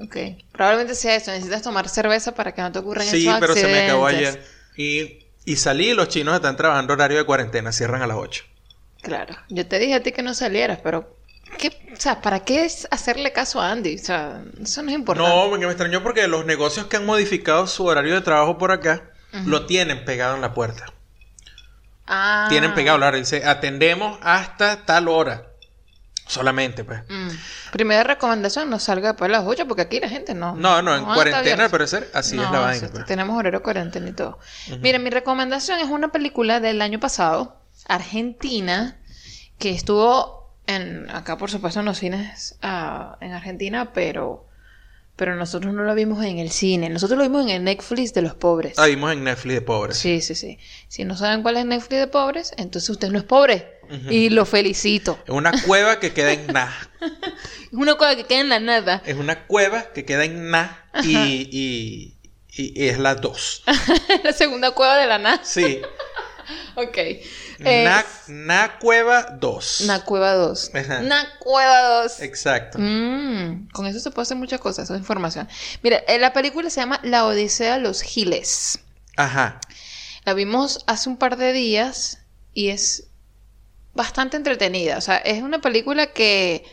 Ok. 0.04 0.16
Probablemente 0.52 0.94
sea 0.94 1.14
eso. 1.16 1.30
Necesitas 1.30 1.62
tomar 1.62 1.88
cerveza 1.88 2.34
para 2.34 2.52
que 2.54 2.60
no 2.62 2.72
te 2.72 2.80
ocurran 2.80 3.06
Sí, 3.06 3.26
esos 3.26 3.40
pero 3.40 3.54
se 3.54 3.66
me 3.66 3.84
acabó 3.86 4.06
accidentes. 4.08 4.34
ayer. 4.36 4.46
Y, 4.76 5.27
y 5.52 5.56
salí 5.56 5.90
y 5.90 5.94
los 5.94 6.08
chinos 6.08 6.34
están 6.34 6.56
trabajando 6.56 6.92
horario 6.94 7.18
de 7.18 7.24
cuarentena, 7.24 7.72
cierran 7.72 8.02
a 8.02 8.06
las 8.06 8.16
8. 8.16 8.44
Claro. 9.02 9.36
Yo 9.48 9.66
te 9.66 9.78
dije 9.78 9.94
a 9.94 10.02
ti 10.02 10.12
que 10.12 10.22
no 10.22 10.34
salieras, 10.34 10.80
pero 10.82 11.16
¿qué- 11.56 11.92
o 11.92 12.00
sea, 12.00 12.20
¿para 12.20 12.40
qué 12.44 12.64
es 12.64 12.86
hacerle 12.90 13.32
caso 13.32 13.60
a 13.60 13.70
Andy? 13.70 13.94
O 13.96 13.98
sea, 14.04 14.42
eso 14.60 14.82
no 14.82 14.90
es 14.90 14.96
importante. 14.96 15.30
No, 15.30 15.48
porque 15.50 15.66
me 15.66 15.72
extrañó 15.72 16.02
porque 16.02 16.26
los 16.28 16.44
negocios 16.44 16.86
que 16.86 16.96
han 16.96 17.06
modificado 17.06 17.66
su 17.66 17.84
horario 17.86 18.14
de 18.14 18.20
trabajo 18.20 18.58
por 18.58 18.72
acá 18.72 19.10
lo 19.46 19.66
tienen 19.66 20.04
pegado 20.04 20.34
en 20.34 20.40
la 20.40 20.52
puerta. 20.54 20.92
Ah. 22.06 22.46
Tienen 22.48 22.74
pegado 22.74 22.98
la 22.98 23.08
hora. 23.08 23.18
Dice, 23.18 23.44
atendemos 23.44 24.18
hasta 24.22 24.84
tal 24.86 25.08
hora. 25.08 25.48
Solamente, 26.28 26.84
pues. 26.84 27.00
Mm. 27.08 27.28
Primera 27.72 28.04
recomendación, 28.04 28.68
no 28.68 28.78
salga 28.78 29.08
después 29.08 29.28
de 29.30 29.32
las 29.32 29.46
8 29.46 29.66
porque 29.66 29.82
aquí 29.82 29.98
la 29.98 30.10
gente 30.10 30.34
no. 30.34 30.54
No, 30.54 30.82
no, 30.82 30.94
en 30.94 31.04
cuarentena 31.04 31.64
al 31.64 31.70
parecer 31.70 32.10
así 32.12 32.36
es 32.36 32.50
la 32.50 32.60
vaina. 32.60 32.88
pues. 32.92 33.06
Tenemos 33.06 33.36
horario 33.36 33.62
cuarentena 33.62 34.10
y 34.10 34.12
todo. 34.12 34.38
Mira, 34.80 34.98
mi 34.98 35.08
recomendación 35.08 35.80
es 35.80 35.88
una 35.88 36.12
película 36.12 36.60
del 36.60 36.82
año 36.82 37.00
pasado, 37.00 37.56
Argentina, 37.86 38.98
que 39.58 39.70
estuvo 39.70 40.54
en 40.66 41.10
acá, 41.10 41.38
por 41.38 41.50
supuesto, 41.50 41.80
en 41.80 41.86
los 41.86 41.96
cines 41.96 42.58
ah, 42.60 43.16
en 43.22 43.32
Argentina, 43.32 43.92
pero, 43.94 44.46
pero 45.18 45.34
nosotros 45.34 45.74
no 45.74 45.82
lo 45.82 45.94
vimos 45.96 46.24
en 46.24 46.38
el 46.38 46.50
cine. 46.50 46.88
Nosotros 46.88 47.18
lo 47.18 47.24
vimos 47.24 47.42
en 47.42 47.50
el 47.50 47.64
Netflix 47.64 48.14
de 48.14 48.22
los 48.22 48.34
pobres. 48.34 48.78
Ah, 48.78 48.86
vimos 48.86 49.12
en 49.12 49.24
Netflix 49.24 49.54
de 49.56 49.60
pobres. 49.62 49.98
Sí, 49.98 50.20
sí, 50.20 50.34
sí. 50.36 50.58
Si 50.86 51.04
no 51.04 51.16
saben 51.16 51.42
cuál 51.42 51.56
es 51.56 51.66
Netflix 51.66 51.98
de 52.00 52.06
pobres, 52.06 52.52
entonces 52.56 52.88
usted 52.88 53.10
no 53.10 53.18
es 53.18 53.24
pobre. 53.24 53.76
Y 54.10 54.28
lo 54.28 54.44
felicito. 54.44 55.18
Es 55.26 55.34
una 55.34 55.50
cueva 55.62 55.98
que 55.98 56.12
queda 56.12 56.32
en 56.32 56.46
Na. 56.48 56.72
Es 57.70 57.72
una 57.72 57.96
cosa 57.96 58.16
que 58.16 58.24
queda 58.24 58.40
en 58.40 58.48
la 58.48 58.60
nada. 58.60 59.02
Es 59.04 59.16
una 59.16 59.46
cueva 59.46 59.92
que 59.92 60.04
queda 60.04 60.24
en 60.24 60.50
Na 60.50 60.84
y, 61.02 61.16
y, 61.16 62.14
y- 62.56 62.72
y 62.82 62.88
es 62.88 62.98
la 62.98 63.14
2. 63.14 63.64
la 64.24 64.32
segunda 64.32 64.70
cueva 64.70 64.96
de 64.98 65.06
la 65.06 65.18
nada. 65.18 65.40
Sí. 65.42 65.80
Ok. 66.76 66.96
Eh, 67.64 67.84
Na, 67.84 68.04
Na 68.28 68.78
Cueva 68.78 69.22
2. 69.38 69.82
Na 69.86 70.04
Cueva 70.04 70.34
2. 70.34 70.74
Ajá. 70.74 71.00
Na 71.02 71.26
Cueva 71.40 72.02
2. 72.02 72.20
Exacto. 72.20 72.78
Mm, 72.80 73.68
con 73.72 73.86
eso 73.86 73.98
se 74.00 74.10
puede 74.10 74.22
hacer 74.22 74.36
muchas 74.36 74.60
cosas, 74.60 74.84
esa 74.84 74.94
es 74.94 75.00
información. 75.00 75.48
Mira, 75.82 75.98
eh, 76.06 76.18
la 76.18 76.32
película 76.32 76.70
se 76.70 76.80
llama 76.80 77.00
La 77.02 77.26
Odisea 77.26 77.74
de 77.74 77.80
los 77.80 78.02
Giles. 78.02 78.78
Ajá. 79.16 79.60
La 80.24 80.34
vimos 80.34 80.84
hace 80.86 81.08
un 81.08 81.16
par 81.16 81.36
de 81.36 81.52
días 81.52 82.18
y 82.54 82.68
es 82.68 83.08
bastante 83.94 84.36
entretenida. 84.36 84.98
O 84.98 85.00
sea, 85.00 85.16
es 85.16 85.42
una 85.42 85.60
película 85.60 86.12
que, 86.12 86.64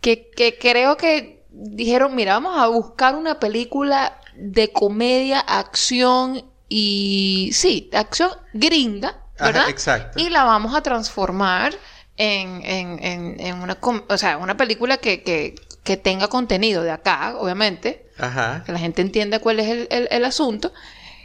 que, 0.00 0.30
que 0.30 0.58
creo 0.58 0.96
que 0.96 1.44
dijeron, 1.50 2.14
mira, 2.14 2.34
vamos 2.34 2.56
a 2.58 2.68
buscar 2.68 3.16
una 3.16 3.40
película 3.40 4.20
de 4.36 4.70
comedia, 4.72 5.40
acción 5.40 6.44
y... 6.68 7.50
Sí, 7.52 7.90
acción 7.92 8.30
gringa, 8.52 9.20
Ajá, 9.38 9.68
exacto. 9.70 10.18
Y 10.20 10.28
la 10.30 10.44
vamos 10.44 10.74
a 10.74 10.82
transformar 10.82 11.74
en, 12.16 12.62
en, 12.64 13.02
en, 13.04 13.40
en 13.40 13.62
una, 13.62 13.78
o 14.08 14.18
sea, 14.18 14.36
una 14.38 14.56
película 14.56 14.96
que, 14.98 15.22
que, 15.22 15.54
que 15.84 15.96
tenga 15.96 16.28
contenido 16.28 16.82
de 16.82 16.90
acá, 16.90 17.36
obviamente 17.38 18.08
Ajá. 18.18 18.62
que 18.66 18.72
la 18.72 18.78
gente 18.78 19.02
entienda 19.02 19.38
cuál 19.38 19.60
es 19.60 19.68
el, 19.68 19.88
el- 19.90 20.08
el 20.10 20.24
asunto, 20.24 20.72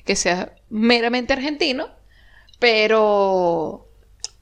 que 0.06 0.16
sea 0.16 0.54
meramente 0.70 1.34
argentino, 1.34 1.90
pero, 2.74 3.88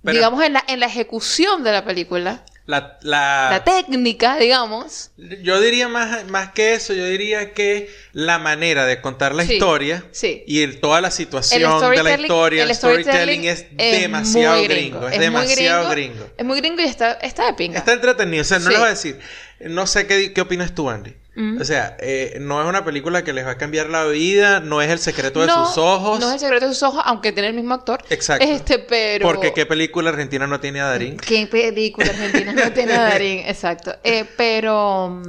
Pero- 0.03 0.13
digamos 0.15 0.43
en 0.43 0.53
la, 0.53 0.63
en 0.67 0.79
la 0.79 0.85
ejecución 0.85 1.63
de 1.63 1.71
la 1.71 1.83
película, 1.85 2.43
La, 2.71 2.97
la- 3.01 3.49
la 3.51 3.63
técnica, 3.65 4.37
digamos, 4.37 5.11
Yo 5.43 5.59
diría 5.59 5.89
más, 5.89 6.25
más 6.27 6.51
que 6.53 6.73
eso, 6.73 6.93
yo 6.93 7.05
diría 7.05 7.53
que 7.53 7.89
la 8.13 8.39
manera 8.39 8.85
de 8.85 9.01
contar 9.01 9.35
la 9.35 9.43
Sí, 9.45 9.53
historia 9.55 10.05
sí. 10.11 10.43
y 10.47 10.61
el- 10.61 10.79
toda 10.79 11.01
la 11.01 11.11
situación 11.11 11.61
de 11.91 12.03
la 12.03 12.11
historia, 12.19 12.63
el, 12.63 12.69
el 12.69 12.75
storytelling, 12.75 13.43
es, 13.43 13.65
demasiado 13.77 14.63
gringo, 14.63 15.07
es, 15.07 15.17
muy 15.17 15.19
demasiado 15.19 15.89
gringo. 15.89 16.29
Es 16.37 16.45
muy 16.45 16.59
gringo 16.61 16.81
y 16.81 16.85
está, 16.85 17.11
está 17.13 17.45
de 17.45 17.53
pinga. 17.55 17.79
Está 17.79 17.91
entretenido, 17.93 18.41
o 18.41 18.45
sea, 18.45 18.59
no 18.59 18.65
Sí. 18.65 18.69
les 18.69 18.79
voy 18.79 18.87
a 18.87 18.91
decir, 18.91 19.19
no 19.59 19.85
sé 19.85 20.07
qué, 20.07 20.31
qué 20.31 20.41
opinas 20.41 20.73
tú, 20.73 20.89
Andy. 20.89 21.13
Mm. 21.33 21.61
O 21.61 21.65
sea, 21.65 21.95
eh, 21.99 22.37
no 22.41 22.61
es 22.61 22.67
una 22.67 22.83
película 22.83 23.23
que 23.23 23.31
les 23.31 23.45
va 23.45 23.51
a 23.51 23.57
cambiar 23.57 23.89
la 23.89 24.05
vida, 24.05 24.59
no 24.59 24.81
es 24.81 24.89
el 24.89 24.99
secreto 24.99 25.39
de 25.39 25.47
No, 25.47 25.65
sus 25.65 25.77
ojos. 25.77 26.19
No 26.19 26.27
es 26.27 26.33
el 26.33 26.39
secreto 26.39 26.67
de 26.67 26.73
sus 26.73 26.83
ojos, 26.83 27.01
aunque 27.05 27.31
tiene 27.31 27.47
el 27.49 27.53
mismo 27.53 27.73
actor. 27.73 28.03
Exacto. 28.09 28.45
Este, 28.45 28.79
pero. 28.79 29.25
Porque 29.25 29.53
qué 29.53 29.65
película 29.65 30.09
argentina 30.09 30.45
no 30.45 30.59
tiene 30.59 30.81
a 30.81 30.87
Darín. 30.87 31.17
¿Qué 31.17 31.47
película 31.47 32.09
argentina 32.09 32.51
no 32.51 32.73
tiene 32.73 32.93
a 32.93 33.01
Darín? 33.09 33.39
Exacto. 33.45 33.95
Eh, 34.03 34.25
pero, 34.35 35.21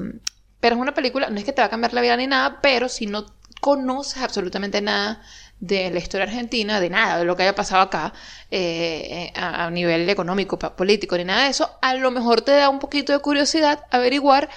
pero 0.59 0.75
es 0.75 0.81
una 0.81 0.93
película, 0.93 1.31
no 1.31 1.39
es 1.39 1.45
que 1.45 1.53
te 1.53 1.63
va 1.63 1.67
a 1.67 1.71
cambiar 1.71 1.93
la 1.93 2.01
vida 2.01 2.17
ni 2.17 2.27
nada, 2.27 2.59
pero 2.61 2.89
si 2.89 3.07
no 3.07 3.27
conoces 3.61 4.23
absolutamente 4.23 4.81
nada 4.81 5.23
de 5.61 5.89
la 5.91 6.01
historia 6.01 6.25
argentina, 6.25 6.81
de 6.81 6.91
nada, 6.91 7.19
de 7.19 7.25
lo 7.25 7.37
que 7.37 7.45
haya 7.45 7.55
pasado 7.55 7.83
acá, 7.83 8.13
eh, 8.51 9.31
eh, 9.33 9.33
a, 9.37 9.67
a 9.67 9.71
nivel 9.71 10.11
económico, 10.11 10.59
político, 10.59 11.17
ni 11.17 11.23
nada 11.23 11.45
de 11.45 11.51
eso, 11.51 11.79
a 11.81 11.95
lo 11.95 12.11
mejor 12.11 12.41
te 12.41 12.51
da 12.51 12.69
un 12.69 12.81
poquito 12.81 13.13
de 13.13 13.21
curiosidad 13.21 13.85
averiguar 13.93 14.49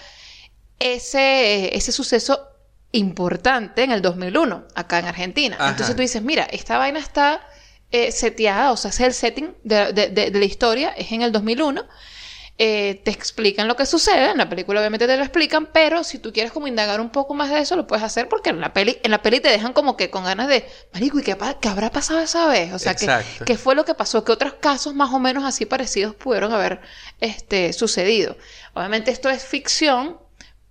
ese, 0.80 1.76
ese 1.76 1.92
suceso 1.92 2.48
importante 2.92 3.84
en 3.84 3.92
el 3.92 4.02
2001, 4.02 4.66
acá 4.76 5.00
en 5.00 5.06
Argentina. 5.06 5.56
Ajá. 5.60 5.70
Entonces 5.72 5.96
tú 5.96 6.02
dices, 6.02 6.22
mira, 6.22 6.44
esta 6.52 6.78
vaina 6.78 7.00
está 7.00 7.42
eh, 7.92 8.12
seteada, 8.12 8.72
o 8.72 8.78
sea, 8.78 8.90
es 8.90 9.00
el 9.00 9.14
setting 9.14 9.56
de, 9.64 9.92
de- 9.94 10.10
de- 10.10 10.32
de 10.32 10.40
la 10.40 10.46
historia, 10.46 10.90
es 10.90 11.12
en 11.12 11.22
el 11.22 11.32
2001. 11.32 11.86
eh, 12.58 13.02
te 13.04 13.12
explican 13.12 13.68
lo 13.68 13.76
que 13.76 13.86
sucede, 13.86 14.32
en 14.32 14.38
la 14.38 14.48
película 14.48 14.80
obviamente 14.80 15.08
te 15.08 15.18
lo 15.18 15.24
explican, 15.24 15.66
pero 15.74 16.06
si 16.06 16.20
tú 16.20 16.32
quieres 16.32 16.54
como 16.54 16.68
indagar 16.68 17.02
un 17.02 17.10
poco 17.10 17.34
más 17.34 17.50
de 17.50 17.60
eso, 17.60 17.76
lo 17.76 17.86
puedes 17.86 18.02
hacer 18.06 18.30
porque 18.30 18.50
en 18.50 18.62
la 18.62 18.72
peli, 18.72 18.98
en 19.04 19.12
la 19.12 19.22
peli 19.22 19.42
te 19.42 19.50
dejan 19.50 19.74
como 19.74 19.98
que 19.98 20.10
con 20.10 20.24
ganas 20.24 20.48
de, 20.48 20.66
marico, 20.94 21.20
¿y 21.20 21.24
qué, 21.24 21.36
qué 21.60 21.68
habrá 21.68 21.92
pasado 21.92 22.22
esa 22.22 22.48
vez? 22.48 22.72
O 22.72 22.80
sea, 22.80 22.94
¿qué, 22.96 23.06
qué 23.46 23.58
fue 23.58 23.76
lo 23.76 23.84
que 23.84 23.94
pasó? 23.94 24.24
¿Qué 24.24 24.32
otros 24.32 24.54
casos 24.54 24.96
más 24.96 25.12
o 25.14 25.20
menos 25.20 25.44
así 25.44 25.66
parecidos 25.66 26.16
pudieron 26.16 26.54
haber 26.54 26.80
este, 27.20 27.74
sucedido? 27.74 28.38
Obviamente 28.74 29.12
esto 29.12 29.30
es 29.30 29.44
ficción, 29.44 30.18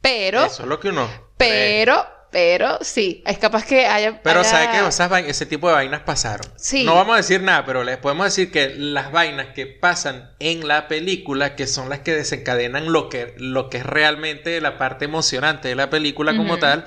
pero... 0.05 0.45
Eso 0.45 0.63
es 0.63 0.69
lo 0.69 0.79
que 0.79 0.91
uno. 0.91 1.07
cree. 1.09 1.25
Pero, 1.39 2.07
pero 2.31 2.79
sí, 2.83 3.23
es 3.27 3.39
capaz 3.39 3.65
que 3.65 3.87
haya. 3.87 4.21
Pero 4.23 4.41
haya-. 4.41 4.87
Esas 4.89 5.11
vai- 5.11 5.25
ese 5.27 5.47
tipo 5.47 5.69
de 5.69 5.75
vainas 5.75 6.03
pasaron. 6.03 6.47
Sí. 6.57 6.85
No 6.85 6.95
vamos 6.95 7.15
a 7.15 7.17
decir 7.19 7.41
nada, 7.43 7.65
pero 7.65 7.83
les 7.85 7.97
podemos 7.97 8.27
decir 8.27 8.51
que 8.53 8.75
las 8.77 9.11
vainas 9.13 9.49
que 9.55 9.67
pasan 9.67 10.33
en 10.41 10.69
la 10.69 10.87
película, 10.89 11.57
que 11.57 11.67
son 11.67 11.89
las 11.89 12.01
que 12.01 12.15
desencadenan 12.15 12.93
lo 12.93 13.09
que, 13.09 13.35
lo 13.39 13.71
que 13.71 13.79
es 13.79 13.87
realmente 13.87 14.61
la 14.61 14.77
parte 14.79 15.07
emocionante 15.07 15.69
de 15.69 15.75
la 15.75 15.91
película 15.91 16.37
como 16.37 16.59
tal, 16.59 16.87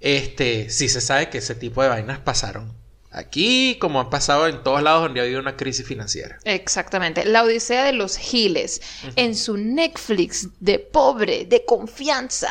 este, 0.00 0.70
sí 0.70 0.88
se 0.88 1.00
sabe 1.00 1.28
que 1.28 1.38
ese 1.38 1.54
tipo 1.54 1.82
de 1.82 1.88
vainas 1.88 2.18
pasaron. 2.20 2.76
Aquí, 3.14 3.78
como 3.80 4.00
han 4.00 4.10
pasado 4.10 4.48
en 4.48 4.62
todos 4.64 4.82
lados 4.82 5.02
donde 5.02 5.20
ha 5.20 5.22
habido 5.22 5.38
una 5.38 5.56
crisis 5.56 5.86
financiera. 5.86 6.38
Exactamente. 6.44 7.24
La 7.24 7.44
Odisea 7.44 7.84
de 7.84 7.92
los 7.92 8.16
Giles. 8.16 8.82
En 9.14 9.36
su 9.36 9.56
Netflix 9.56 10.48
de 10.58 10.80
pobre, 10.80 11.44
de 11.44 11.64
confianza. 11.64 12.50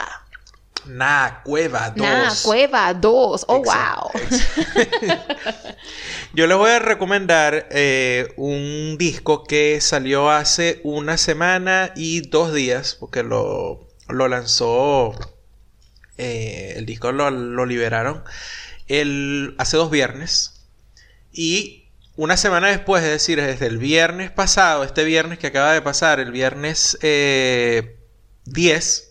Nah, 0.86 1.42
Cueva 1.44 1.90
2. 1.90 1.98
Nah, 1.98 2.34
Cueva 2.44 2.94
2. 2.94 3.46
Oh, 3.48 3.58
Exacto, 3.58 4.12
wow. 4.14 4.22
Yo 6.34 6.48
les 6.48 6.58
voy 6.58 6.72
a 6.72 6.80
recomendar 6.80 7.68
eh, 7.72 8.34
un 8.38 8.98
disco 8.98 9.44
que 9.44 9.82
salió 9.82 10.30
hace 10.30 10.80
una 10.84 11.18
semana 11.18 11.92
y 11.96 12.22
dos 12.22 12.54
días, 12.54 12.96
porque 13.00 13.24
lo, 13.24 13.90
lo 14.08 14.28
lanzó, 14.30 15.14
eh, 16.18 16.74
el 16.78 16.86
disco 16.86 17.12
lo, 17.12 17.30
lo 17.32 17.66
liberaron 17.66 18.24
el, 18.88 19.56
hace 19.58 19.78
dos 19.78 19.90
viernes. 19.90 20.53
Y 21.34 21.90
una 22.16 22.38
semana 22.38 22.70
después, 22.70 23.04
es 23.04 23.10
decir, 23.10 23.42
desde 23.42 23.66
el 23.68 23.78
viernes 23.80 24.32
pasado, 24.32 24.84
este 24.84 25.04
viernes 25.04 25.40
que 25.40 25.48
acaba 25.48 25.74
de 25.74 25.82
pasar, 25.82 26.20
el 26.20 26.32
viernes 26.32 26.98
eh, 27.02 27.98
10, 28.46 29.10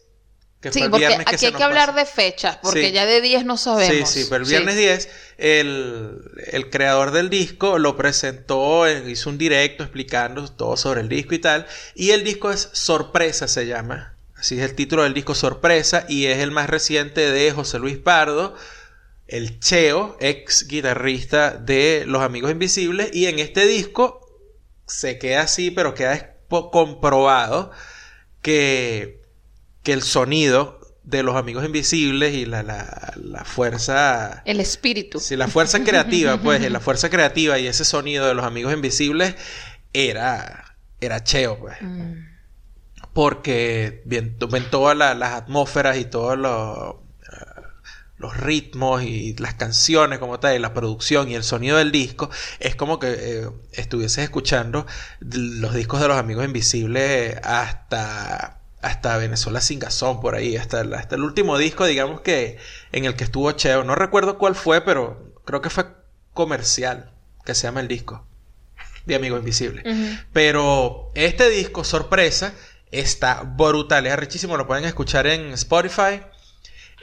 que 0.61 0.71
Sí, 0.73 0.79
fue 0.79 0.87
el 0.87 0.91
porque 0.91 1.07
viernes 1.09 1.27
que 1.27 1.35
aquí 1.35 1.41
se 1.41 1.47
hay 1.47 1.53
nos 1.53 1.59
que 1.59 1.65
hablar 1.65 1.89
pasó. 1.89 1.99
de 1.99 2.07
fechas, 2.07 2.59
porque 2.63 2.87
Sí. 2.87 2.93
ya 2.93 3.05
de 3.05 3.21
10 3.21 3.45
no 3.45 3.57
sabemos. 3.57 4.09
Sí, 4.09 4.23
sí, 4.23 4.27
pero 4.31 4.45
el 4.45 4.49
viernes 4.51 4.77
10 4.77 5.09
el, 5.39 6.19
el 6.53 6.71
creador 6.71 7.11
del 7.11 7.29
disco 7.31 7.79
lo 7.81 7.97
presentó, 7.97 8.87
eh, 8.87 9.03
hizo 9.11 9.29
un 9.31 9.39
directo 9.39 9.83
explicando 9.83 10.47
todo 10.53 10.77
sobre 10.77 11.01
el 11.01 11.09
disco 11.09 11.35
y 11.35 11.41
tal. 11.41 11.67
Y 11.97 12.11
el 12.13 12.23
disco 12.23 12.53
es 12.53 12.69
Sorpresa, 12.73 13.49
se 13.49 13.67
llama. 13.67 14.17
Así 14.37 14.59
es 14.61 14.63
el 14.71 14.77
título 14.77 15.03
del 15.03 15.15
disco 15.15 15.35
Sorpresa 15.35 16.05
y 16.09 16.27
es 16.27 16.39
el 16.39 16.53
más 16.53 16.71
reciente 16.71 17.31
de 17.33 17.51
José 17.53 17.79
Luis 17.81 17.99
Pardo, 17.99 18.55
el 19.33 19.59
Cheo, 19.61 20.17
ex 20.21 20.69
guitarrista 20.69 21.53
de 21.57 22.05
Los 22.07 22.23
Amigos 22.23 22.51
Invisibles. 22.51 23.11
Y 23.13 23.27
en 23.27 23.39
este 23.39 23.67
disco 23.67 24.21
se 24.87 25.19
queda 25.19 25.43
así, 25.43 25.71
pero 25.71 25.95
queda 25.95 26.37
comprobado 26.49 27.71
que, 28.43 29.23
que 29.83 29.93
el 29.93 30.03
sonido 30.03 30.81
de 31.05 31.23
los 31.23 31.35
amigos 31.35 31.65
invisibles 31.65 32.33
y 32.35 32.47
la, 32.47 32.63
la, 32.63 33.13
la 33.17 33.45
fuerza. 33.45 34.43
El 34.45 34.61
espíritu. 34.61 35.19
Sí, 35.19 35.37
la 35.37 35.49
fuerza 35.49 35.83
creativa, 35.83 36.37
pues, 36.41 36.71
la 36.71 36.81
fuerza 36.81 37.11
creativa 37.11 37.59
y 37.59 37.67
ese 37.67 37.85
sonido 37.85 38.27
de 38.27 38.35
los 38.35 38.45
amigos 38.45 38.73
invisibles 38.73 39.35
era. 39.93 40.77
Era 41.01 41.25
cheo, 41.25 41.59
pues. 41.59 41.77
Mm. 41.81 42.29
Porque 43.13 44.03
bien, 44.05 44.37
ven 44.51 44.71
todas 44.71 44.97
la- 44.97 45.15
las 45.15 45.33
atmósferas 45.33 45.99
y 45.99 46.05
todos 46.05 46.39
los, 46.39 46.95
los 48.23 48.37
ritmos 48.37 49.03
y 49.03 49.35
las 49.37 49.55
canciones 49.55 50.19
como 50.19 50.41
tal, 50.41 50.55
y 50.57 50.59
la 50.59 50.73
producción 50.73 51.29
y 51.29 51.35
el 51.35 51.43
sonido 51.43 51.77
del 51.77 51.93
disco, 51.93 52.31
es 52.61 52.77
como 52.77 52.99
que 52.99 53.09
eh, 53.11 53.49
estuvieses 53.73 54.25
escuchando 54.25 54.87
los 55.21 55.75
discos 55.75 56.01
de 56.01 56.09
los 56.09 56.17
amigos 56.17 56.45
invisibles 56.45 57.37
hasta 57.43 58.59
hasta 58.81 59.17
Venezuela 59.17 59.61
sin 59.61 59.79
gasón 59.79 60.21
por 60.21 60.35
ahí, 60.35 60.57
hasta 60.57 60.81
el, 60.81 60.93
hasta 60.95 61.15
el 61.15 61.23
último 61.23 61.57
disco, 61.57 61.87
digamos 61.87 62.21
que 62.21 62.59
en 62.91 63.05
el 63.05 63.15
que 63.15 63.23
estuvo 63.23 63.51
Cheo. 63.53 63.85
No 63.85 63.95
recuerdo 63.95 64.39
cuál 64.39 64.57
fue, 64.57 64.81
pero 64.81 65.33
creo 65.45 65.63
que 65.63 65.71
fue 65.71 65.87
comercial, 66.35 67.13
que 67.45 67.55
se 67.55 67.63
llama 67.69 67.81
el 67.81 67.87
disco 67.87 68.27
de 69.07 69.15
Amigo 69.15 69.37
Invisible. 69.37 69.85
Pero 70.33 71.13
este 71.15 71.49
disco, 71.49 71.85
sorpresa, 71.85 72.55
está 72.91 73.43
brutal, 73.43 74.07
es 74.07 74.13
arrechísimo, 74.13 74.57
lo 74.57 74.67
pueden 74.67 74.85
escuchar 74.85 75.29
en 75.29 75.53
Spotify. 75.53 76.23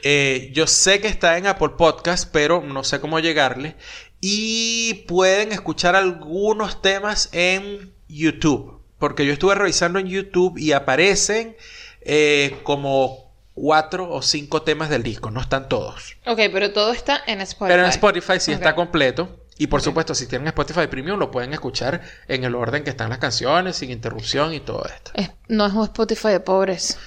Eh, 0.02 0.50
yo 0.52 0.66
sé 0.66 1.00
que 1.00 1.08
está 1.08 1.38
en 1.38 1.46
Apple 1.46 1.70
Podcast, 1.76 2.30
pero 2.32 2.62
no 2.62 2.84
sé 2.84 3.00
cómo 3.00 3.18
llegarle. 3.18 3.76
Y 4.20 5.04
pueden 5.08 5.52
escuchar 5.52 5.96
algunos 5.96 6.82
temas 6.82 7.28
en 7.32 7.92
YouTube. 8.08 8.80
Porque 8.98 9.24
yo 9.24 9.32
estuve 9.32 9.54
revisando 9.54 9.98
en 9.98 10.06
YouTube 10.06 10.58
y 10.58 10.72
aparecen 10.72 11.56
eh, 12.02 12.58
como 12.62 13.30
cuatro 13.54 14.10
o 14.10 14.22
cinco 14.22 14.62
temas 14.62 14.88
del 14.90 15.02
disco, 15.02 15.30
no 15.30 15.40
están 15.40 15.68
todos. 15.68 16.16
Ok, 16.26 16.40
pero 16.52 16.72
todo 16.72 16.92
está 16.92 17.22
en 17.26 17.40
Spotify. 17.40 17.72
Pero 17.72 17.82
en 17.84 17.90
Spotify 17.90 18.40
sí 18.40 18.52
está 18.52 18.74
completo. 18.74 19.40
Y 19.58 19.66
por 19.66 19.82
supuesto, 19.82 20.14
si 20.14 20.26
tienen 20.26 20.48
Spotify 20.48 20.86
Premium, 20.86 21.18
lo 21.18 21.30
pueden 21.30 21.52
escuchar 21.52 22.00
en 22.28 22.44
el 22.44 22.54
orden 22.54 22.82
que 22.82 22.88
están 22.88 23.10
las 23.10 23.18
canciones, 23.18 23.76
sin 23.76 23.90
interrupción 23.90 24.54
y 24.54 24.60
todo 24.60 24.86
esto. 24.86 25.12
no 25.48 25.66
es 25.66 25.72
un 25.74 25.84
Spotify 25.84 26.28
de 26.28 26.40
pobres. 26.40 26.98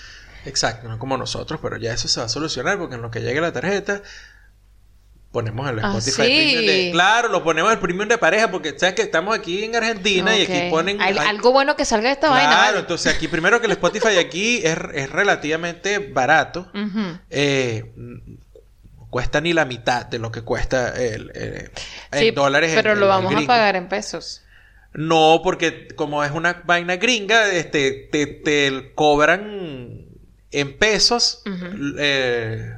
Exacto, 0.46 0.88
no 0.88 1.00
como 1.00 1.18
nosotros, 1.18 1.60
pero 1.62 1.78
ya 1.78 1.94
eso 1.94 2.08
se 2.08 2.20
va 2.20 2.26
a 2.26 2.30
solucionar 2.30 2.78
porque 2.78 2.96
en 2.96 3.02
lo 3.02 3.12
que 3.12 3.22
llegue 3.22 3.39
la 3.41 3.54
tarjeta 3.54 4.02
ponemos 5.34 5.68
el 5.68 5.80
ah, 5.80 5.98
Spotify 5.98 6.22
Premium 6.22 6.66
de... 6.66 6.89
Claro, 6.94 7.28
lo 7.28 7.44
ponemos 7.44 7.72
el 7.72 7.80
premium 7.80 8.08
de 8.08 8.20
pareja 8.20 8.52
porque 8.52 8.78
sabes 8.78 8.94
que 8.96 9.02
estamos 9.02 9.36
aquí 9.36 9.64
en 9.64 9.76
Argentina 9.76 10.38
y 10.38 10.44
aquí 10.44 10.70
ponen... 10.70 11.02
algo 11.02 11.52
bueno 11.52 11.76
que 11.76 11.86
salga 11.86 12.10
de 12.10 12.14
esta 12.14 12.30
vaina. 12.30 12.52
Claro, 12.52 12.80
entonces 12.80 13.14
aquí 13.14 13.28
primero 13.28 13.60
que 13.60 13.66
el 13.66 13.72
Spotify 13.74 14.20
aquí 14.20 14.62
es, 14.64 14.78
relativamente 15.10 15.98
barato. 15.98 16.72
eh, 17.32 17.91
cuesta 19.10 19.41
ni 19.41 19.54
la 19.54 19.66
mitad 19.66 20.06
de 20.06 20.20
lo 20.20 20.32
que 20.32 20.44
cuesta 20.44 20.89
el, 20.89 21.32
eh, 21.34 21.72
en 22.12 22.36
dólares. 22.36 22.72
Pero 22.76 22.94
lo 22.94 23.08
vamos 23.08 23.36
a 23.36 23.41
pagar 23.48 23.76
en 23.76 23.89
pesos. 23.89 24.44
No, 24.94 25.41
porque 25.44 25.88
como 25.96 26.24
es 26.24 26.32
una 26.32 26.62
vaina 26.66 26.98
gringa, 26.98 27.50
este, 27.50 28.08
te, 28.12 28.28
te 28.28 28.94
cobran 28.94 30.03
en 30.54 30.78
pesos. 30.78 31.41
eh, 31.97 32.74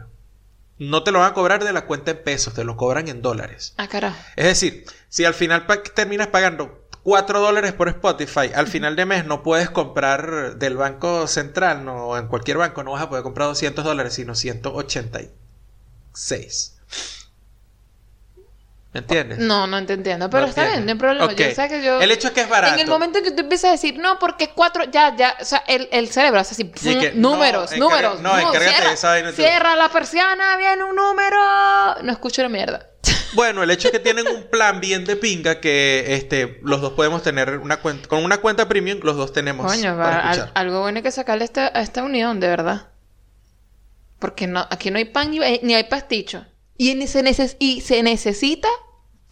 no 0.78 1.04
te 1.04 1.12
lo 1.12 1.20
van 1.20 1.32
a 1.32 1.34
cobrar 1.34 1.64
de 1.64 1.72
la 1.72 1.86
cuenta 1.86 2.12
en 2.12 2.22
pesos, 2.24 2.54
te 2.54 2.66
lo 2.66 2.76
cobran 2.76 3.08
en 3.08 3.22
dólares. 3.22 3.74
Ah, 3.78 3.88
carajo. 3.88 4.18
Es 4.36 4.46
decir, 4.46 4.86
si 5.10 5.24
al 5.24 5.34
final 5.34 5.66
terminas 5.96 6.28
pagando 6.28 6.86
4 7.04 7.40
dólares 7.40 7.72
por 7.74 7.88
Spotify, 7.88 8.52
al 8.54 8.68
final 8.68 8.96
de 8.96 9.06
mes 9.06 9.26
no 9.26 9.44
puedes 9.44 9.70
comprar 9.70 10.58
del 10.58 10.76
Banco 10.76 11.28
Central, 11.28 11.86
no, 11.86 12.08
o 12.08 12.18
en 12.18 12.28
cualquier 12.28 12.58
banco 12.58 12.84
no 12.84 12.92
vas 12.92 13.04
a 13.04 13.10
poder 13.10 13.24
comprar 13.24 13.48
200 13.48 13.86
dólares, 13.86 14.14
sino 14.16 14.36
186. 14.36 16.78
¿Me 18.96 19.00
entiendes? 19.00 19.40
No, 19.40 19.68
no 19.68 19.86
te 19.86 19.92
entiendo. 19.92 20.30
Pero 20.30 20.46
está 20.46 20.68
bien, 20.68 20.86
no 20.86 20.94
hay 20.94 20.98
problema. 20.98 21.30
Yo, 21.30 21.36
que 21.36 21.84
yo, 21.84 22.00
el 22.00 22.12
hecho 22.12 22.30
es 22.30 22.34
que 22.34 22.40
es 22.40 22.48
barato. 22.48 22.76
En 22.76 22.80
el 22.80 22.88
momento 22.88 23.18
en 23.18 23.26
que 23.26 23.32
tú 23.32 23.42
empiezas 23.42 23.68
a 23.68 23.72
decir, 23.74 23.98
no, 23.98 24.20
porque 24.20 24.52
cuatro, 24.56 24.86
ya, 24.86 25.14
ya, 25.18 25.36
o 25.38 25.44
sea, 25.44 25.66
el, 25.68 25.90
el 25.92 26.08
cerebro 26.08 26.40
hace 26.40 26.54
así, 26.54 27.12
números, 27.14 27.76
números. 27.76 28.22
No, 28.22 28.40
encárgate 28.40 28.70
cierra, 28.70 28.88
de 28.88 28.94
esa 28.94 29.10
vaina. 29.10 29.32
Cierra 29.34 29.76
la 29.76 29.90
persiana, 29.90 30.56
viene 30.56 30.86
un 30.86 30.96
número. 30.96 31.38
No 32.04 32.12
escucho 32.14 32.42
la 32.42 32.48
mierda. 32.48 32.88
Bueno, 33.34 33.64
el 33.64 33.72
hecho 33.72 33.90
es 33.90 33.92
que 33.92 34.00
tienen 34.00 34.30
un 34.30 34.44
plan 34.44 34.80
bien 34.80 35.04
de 35.04 35.18
pinga 35.18 35.60
que 35.60 36.16
este, 36.16 36.62
los 36.64 36.80
dos 36.80 36.94
podemos 36.94 37.22
tener 37.22 37.58
una 37.58 37.82
cuenta. 37.82 38.08
Con 38.08 38.24
una 38.24 38.38
cuenta 38.38 38.70
premium, 38.70 39.02
los 39.04 39.18
dos 39.18 39.34
tenemos. 39.34 39.70
Coño, 39.70 39.98
para 39.98 40.32
algo 40.54 40.80
bueno 40.80 41.04
que 41.04 41.12
sacarle 41.12 41.44
a 41.44 41.46
esta, 41.46 41.68
a 41.68 41.82
esta 41.82 42.02
unión, 42.02 42.40
de 42.40 42.48
verdad. 42.48 42.88
Porque 44.20 44.48
no, 44.48 44.66
aquí 44.70 44.90
no 44.90 45.00
hay 45.00 45.06
pan 45.06 45.32
ni, 45.32 45.40
ni 45.64 45.76
hay 45.76 45.84
pasticho. 45.84 46.46
Y 46.78 47.08
se, 47.08 47.24
neces 47.24 47.56
y 47.60 47.82
se 47.82 48.04
necesita 48.04 48.68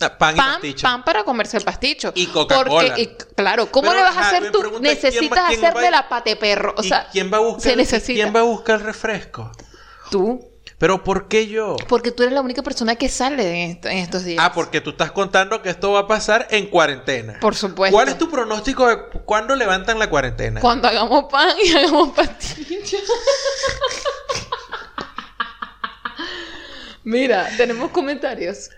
pan, 0.09 0.35
y 0.35 0.37
pasticho. 0.37 0.83
pan 0.83 1.03
para 1.03 1.23
comerse 1.23 1.57
el 1.57 1.63
pasticho. 1.63 2.11
Y 2.15 2.27
Coca-Cola. 2.27 2.95
claro, 3.35 3.71
¿cómo 3.71 3.93
le 3.93 4.01
vas 4.01 4.17
a 4.17 4.27
hacer 4.27 4.51
tú? 4.51 4.79
Necesitas 4.79 5.49
hacerle 5.49 5.91
la 5.91 6.09
pate 6.09 6.35
perro. 6.35 6.73
O 6.77 6.83
sea, 6.83 7.07
¿quién 7.11 7.31
va 7.31 7.37
a 7.37 7.41
buscar, 7.41 7.75
¿quién 8.05 8.35
va 8.35 8.41
a 8.41 8.43
buscar 8.43 8.79
el 8.79 8.85
refresco? 8.85 9.51
Tú. 10.09 10.53
¿Pero 10.83 11.01
por 11.01 11.29
qué 11.29 11.47
yo? 11.47 11.77
Porque 11.87 12.11
tú 12.11 12.23
eres 12.23 12.33
la 12.33 12.41
única 12.41 12.61
persona 12.61 12.97
que 12.97 13.07
sale 13.07 13.63
en, 13.63 13.79
estos 13.85 14.25
días. 14.25 14.43
Ah, 14.43 14.51
porque 14.51 14.81
tú 14.81 14.89
estás 14.89 15.13
contando 15.13 15.61
que 15.61 15.69
esto 15.69 15.93
va 15.93 16.01
a 16.01 16.07
pasar 16.07 16.45
en 16.49 16.67
cuarentena. 16.67 17.37
Por 17.39 17.55
supuesto. 17.55 17.95
¿Cuál 17.95 18.09
es 18.09 18.17
tu 18.17 18.29
pronóstico 18.29 18.85
de 18.87 18.97
cuándo 19.23 19.55
levantan 19.55 19.97
la 19.97 20.09
cuarentena? 20.09 20.59
Cuando 20.59 20.89
hagamos 20.89 21.31
pan 21.31 21.55
y 21.63 21.71
hagamos 21.77 22.09
pastillas. 22.09 23.01
Mira, 27.05 27.49
tenemos 27.55 27.89
comentarios. 27.91 28.69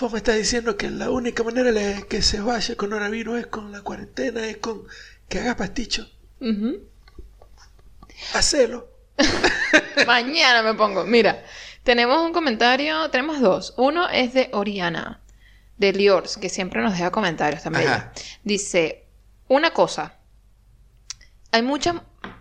Vos 0.00 0.12
me 0.12 0.18
estás 0.18 0.36
diciendo 0.36 0.76
que 0.76 0.90
la 0.90 1.10
única 1.10 1.42
manera 1.42 1.72
de 1.72 2.06
que 2.06 2.22
se 2.22 2.40
vaya 2.40 2.76
con 2.76 2.90
coronavirus 2.90 3.40
es 3.40 3.46
con 3.48 3.72
la 3.72 3.80
cuarentena, 3.80 4.46
es 4.46 4.58
con 4.58 4.84
que 5.28 5.40
haga 5.40 5.56
pasticho. 5.56 6.08
Hacelo. 8.34 8.88
Mañana 10.06 10.62
me 10.62 10.74
pongo. 10.74 11.04
Mira, 11.04 11.42
tenemos 11.82 12.24
un 12.24 12.32
comentario, 12.32 13.10
tenemos 13.10 13.40
dos. 13.40 13.74
Uno 13.76 14.08
es 14.08 14.34
de 14.34 14.50
Oriana, 14.52 15.20
de 15.78 15.92
Liors, 15.92 16.36
que 16.36 16.48
siempre 16.48 16.80
nos 16.80 16.92
deja 16.92 17.10
comentarios 17.10 17.64
también. 17.64 17.90
Dice, 18.44 19.08
una 19.48 19.72
cosa. 19.72 20.14
Hay 21.50 21.62
muchas, 21.62 21.96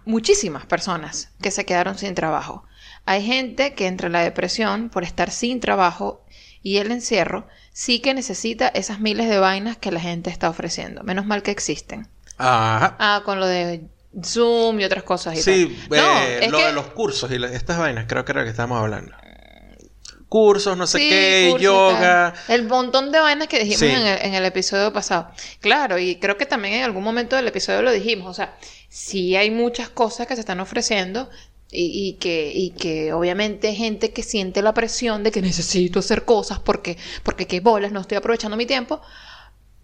muchísimas 0.06 0.68
personas 0.68 1.32
que 1.42 1.50
se 1.50 1.66
quedaron 1.66 1.98
sin 1.98 2.14
trabajo. 2.14 2.66
Hay 3.06 3.26
gente 3.26 3.74
que 3.74 3.88
entre 3.88 4.10
la 4.10 4.22
depresión 4.22 4.90
por 4.90 5.04
estar 5.04 5.32
sin 5.32 5.60
trabajo 5.60 6.26
y 6.68 6.80
el 6.80 6.92
encierro 6.92 7.48
sí 7.72 8.02
que 8.02 8.14
necesita 8.14 8.68
esas 8.68 9.00
miles 9.00 9.30
de 9.30 9.40
vainas 9.40 9.78
que 9.78 9.90
la 9.90 10.02
gente 10.02 10.30
está 10.30 10.50
ofreciendo. 10.50 11.02
Menos 11.04 11.26
mal 11.26 11.42
que 11.42 11.52
existen. 11.52 12.10
Ajá. 12.38 12.98
Ah, 13.00 13.22
con 13.24 13.40
lo 13.40 13.48
de 13.48 13.86
Zoom 14.22 14.82
y 14.82 14.84
otras 14.84 15.04
cosas 15.04 15.38
y 15.38 15.42
sí, 15.42 15.78
eh, 15.92 16.48
lo 16.52 16.58
de 16.60 16.74
los 16.74 16.88
cursos 16.88 17.32
y 17.32 17.42
estas 17.42 17.78
vainas, 17.78 18.06
creo 18.06 18.26
que 18.26 18.34
era 18.34 18.42
lo 18.42 18.46
que 18.46 18.52
estábamos 18.52 18.82
hablando. 18.82 19.16
Cursos, 20.28 20.76
no 20.76 20.88
sé 20.88 21.00
qué, 21.00 21.56
yoga. 21.58 22.34
El 22.50 22.68
montón 22.68 23.14
de 23.14 23.22
vainas 23.22 23.48
que 23.48 23.60
dijimos 23.60 23.84
en, 23.84 24.06
el, 24.06 24.26
en, 24.26 24.34
el, 24.34 24.44
episodio 24.44 24.92
pasado. 24.92 25.30
Claro, 25.62 25.98
y 25.98 26.18
creo 26.18 26.36
que 26.36 26.46
también 26.46 26.74
en 26.74 26.84
algún 26.84 27.02
momento 27.02 27.38
del 27.38 27.48
episodio 27.48 27.82
lo 27.82 27.94
dijimos. 27.94 28.30
O 28.30 28.34
sea, 28.34 28.58
sí 28.90 29.38
hay 29.38 29.52
muchas 29.52 29.88
cosas 29.88 30.28
que 30.28 30.36
se 30.36 30.42
están 30.42 30.60
ofreciendo 30.60 31.30
y, 31.70 32.14
que, 32.14 32.52
y 32.54 32.72
que 32.72 33.14
obviamente 33.14 33.74
gente 33.74 34.12
que 34.12 34.24
siente 34.24 34.62
la 34.62 34.74
presión 34.74 35.24
de 35.24 35.32
que 35.32 35.42
necesito 35.42 36.00
hacer 36.00 36.24
cosas 36.24 36.60
porque, 36.60 36.98
porque 37.24 37.46
qué 37.46 37.60
bolas, 37.60 37.92
no 37.92 38.02
estoy 38.02 38.18
aprovechando 38.18 38.56
mi 38.56 38.66
tiempo. 38.66 39.02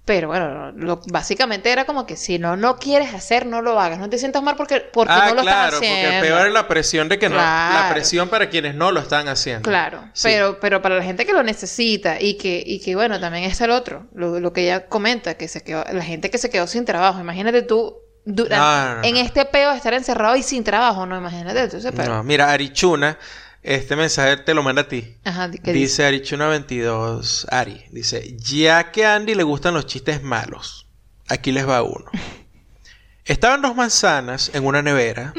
Pero 0.06 0.28
bueno, 0.28 0.74
lo, 0.74 1.00
básicamente 1.08 1.72
era 1.72 1.86
como 1.86 2.06
que 2.06 2.18
si 2.18 2.38
no 2.38 2.58
lo 2.58 2.76
quieres 2.76 3.14
hacer, 3.14 3.46
no 3.46 3.62
lo 3.62 3.80
hagas. 3.80 4.00
No 4.00 4.10
te 4.10 4.18
sientas 4.18 4.44
mal 4.44 4.58
porque, 4.58 4.82
porque 4.82 5.14
ah, 5.14 5.28
no 5.30 5.36
lo 5.36 5.42
estás 5.42 5.76
haciendo. 5.76 6.10
Porque 6.10 6.28
peor 6.28 6.48
es 6.48 6.54
la 6.54 6.68
presión 6.68 7.08
de 7.08 7.18
que 7.18 7.30
no. 7.30 7.38
La 7.38 7.90
presión 7.90 8.28
para 8.28 8.50
quienes 8.50 8.76
no 8.76 8.92
lo 8.92 9.00
están 9.00 9.30
haciendo. 9.30 9.62
Claro. 9.62 10.04
Pero, 10.22 10.60
pero 10.60 10.82
para 10.82 10.98
la 10.98 11.04
gente 11.04 11.26
que 11.26 11.32
lo 11.32 11.42
necesita 11.42 12.20
y 12.20 12.34
que, 12.34 12.62
y 12.66 12.82
que 12.82 12.96
bueno, 12.96 13.18
también 13.18 13.46
es 13.46 13.62
el 13.62 13.72
otro. 13.72 14.08
Lo, 14.14 14.42
lo 14.42 14.52
que 14.52 14.64
ella 14.64 14.88
comenta, 14.88 15.36
que 15.36 15.48
se 15.48 15.64
quedó, 15.64 15.86
la 15.90 16.04
gente 16.04 16.30
que 16.30 16.38
se 16.38 16.50
quedó 16.50 16.68
sin 16.68 16.84
trabajo. 16.84 17.22
Imagínate 17.22 17.62
tú 17.62 18.03
en 18.26 19.18
este 19.18 19.46
peo 19.46 19.72
de 19.72 19.78
estar 19.78 19.94
encerrado 19.94 20.36
y 20.36 20.44
sin 20.44 20.64
trabajo, 20.64 21.06
no 21.06 21.18
imagínate. 21.18 21.64
Entonces, 21.64 21.92
pero... 21.96 22.24
mira, 22.24 22.52
Arichuna, 22.52 23.18
este 23.62 23.96
mensaje 23.96 24.38
te 24.38 24.54
lo 24.54 24.64
manda 24.64 24.84
a 24.84 24.88
ti. 24.88 25.18
Ajá, 25.24 25.48
dice, 25.48 26.06
Arichuna 26.06 26.48
22, 26.48 27.48
Ari, 27.50 27.86
dice, 27.92 28.36
ya 28.38 28.92
que 28.92 29.06
a 29.06 29.16
Andy 29.16 29.36
le 29.36 29.44
gustan 29.44 29.74
los 29.74 29.86
chistes 29.86 30.22
malos, 30.22 30.88
aquí 31.28 31.52
les 31.52 31.68
va 31.68 31.84
uno. 31.84 32.06
Estaban 33.26 33.62
dos 33.62 33.76
manzanas 33.76 34.52
en 34.54 34.66
una 34.66 34.82
nevera 34.82 35.34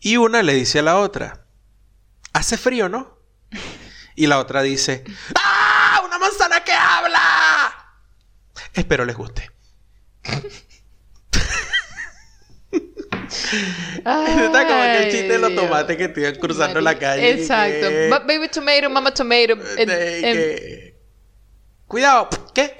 y 0.00 0.18
una 0.18 0.42
le 0.42 0.52
dice 0.54 0.80
a 0.80 0.82
la 0.82 0.98
otra, 0.98 1.46
hace 2.32 2.56
frío, 2.56 2.88
¿no? 2.88 3.18
Y 4.16 4.28
la 4.28 4.38
otra 4.38 4.62
dice, 4.62 5.02
¡ah! 5.34 6.00
¡Una 6.06 6.20
manzana 6.20 6.62
que 6.62 6.70
habla! 6.70 7.20
Espero 8.72 9.04
les 9.04 9.16
guste. 9.16 9.50
Está 13.96 14.66
como 14.66 14.82
el 14.84 15.10
chiste 15.10 15.28
de 15.28 15.38
los 15.38 15.54
tomates 15.54 15.96
que 15.96 16.04
estoy 16.04 16.38
cruzando 16.38 16.80
la 16.80 16.98
calle. 16.98 17.30
Exacto. 17.32 17.86
Baby 18.26 18.48
tomato, 18.48 18.90
mama 18.90 19.12
tomato. 19.12 19.56
Cuidado. 21.86 22.28
¿Qué? 22.54 22.76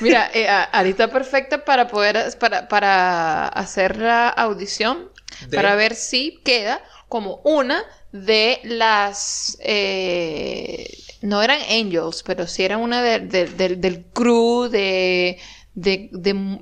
Mira, 0.00 0.30
eh, 0.34 0.48
a- 0.48 0.64
Ari 0.64 0.90
está 0.90 1.08
perfecta 1.08 1.64
para 1.64 1.88
poder, 1.88 2.36
para, 2.38 2.68
para 2.68 3.48
hacer 3.48 3.96
la 3.96 4.28
audición, 4.28 5.10
De- 5.48 5.56
para 5.56 5.74
ver 5.74 5.94
si 5.94 6.40
queda 6.44 6.80
como 7.08 7.40
una 7.44 7.82
de 8.24 8.60
las, 8.64 9.56
eh, 9.60 10.88
no 11.22 11.42
eran 11.42 11.60
angels, 11.70 12.22
pero 12.24 12.46
sí 12.46 12.62
eran 12.64 12.80
una 12.80 13.02
de- 13.02 13.20
de- 13.20 13.46
del- 13.46 13.80
del 13.80 14.04
crew 14.12 14.68
de, 14.68 15.38
de, 15.74 16.08
de- 16.12 16.58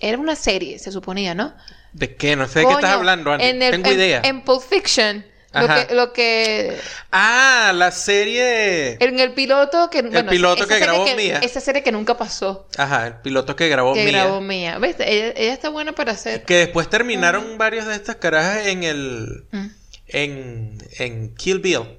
era 0.00 0.18
una 0.18 0.36
serie, 0.36 0.78
se 0.78 0.92
suponía, 0.92 1.34
¿no? 1.34 1.54
¿De 1.92 2.16
qué? 2.16 2.36
No 2.36 2.46
sé 2.48 2.60
de 2.60 2.66
qué 2.66 2.72
estás 2.72 2.90
hablando, 2.92 3.32
Andy. 3.32 3.44
en 3.44 3.62
el- 3.62 3.70
Tengo 3.70 3.90
en- 3.90 3.96
idea. 3.96 4.20
En 4.24 4.42
Pulp 4.42 4.62
Fiction, 4.62 5.24
lo 5.52 5.68
que, 5.68 5.94
lo 5.94 6.12
que 6.12 6.76
Ah, 7.12 7.70
la 7.72 7.92
serie. 7.92 8.94
en 8.98 9.20
el 9.20 9.32
piloto 9.34 9.88
que 9.88 10.02
bueno, 10.02 10.28
piloto 10.28 10.66
que 10.66 10.80
grabó 10.80 11.06
Mía. 11.14 11.38
Esa 11.44 11.60
serie 11.60 11.84
que 11.84 11.92
nunca 11.92 12.16
pasó. 12.16 12.66
Ajá, 12.76 13.06
el 13.06 13.14
piloto 13.20 13.54
que 13.54 13.68
grabó 13.68 13.94
que 13.94 14.04
Mía. 14.04 14.24
grabó 14.24 14.40
Mía. 14.40 14.78
¿Ves? 14.78 14.96
Ella, 14.98 15.32
ella 15.36 15.52
está 15.52 15.68
buena 15.68 15.92
para 15.92 16.10
hacer. 16.12 16.42
Que 16.44 16.56
después 16.56 16.90
terminaron 16.90 17.56
varios 17.56 17.86
de 17.86 17.94
estas 17.94 18.16
carajas 18.16 18.66
en 18.66 18.82
el. 18.82 19.44
Mm. 19.52 19.66
En, 20.14 20.78
en 20.98 21.34
Kill 21.34 21.58
Bill. 21.60 21.98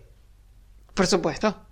Por 0.93 1.07
supuesto, 1.07 1.65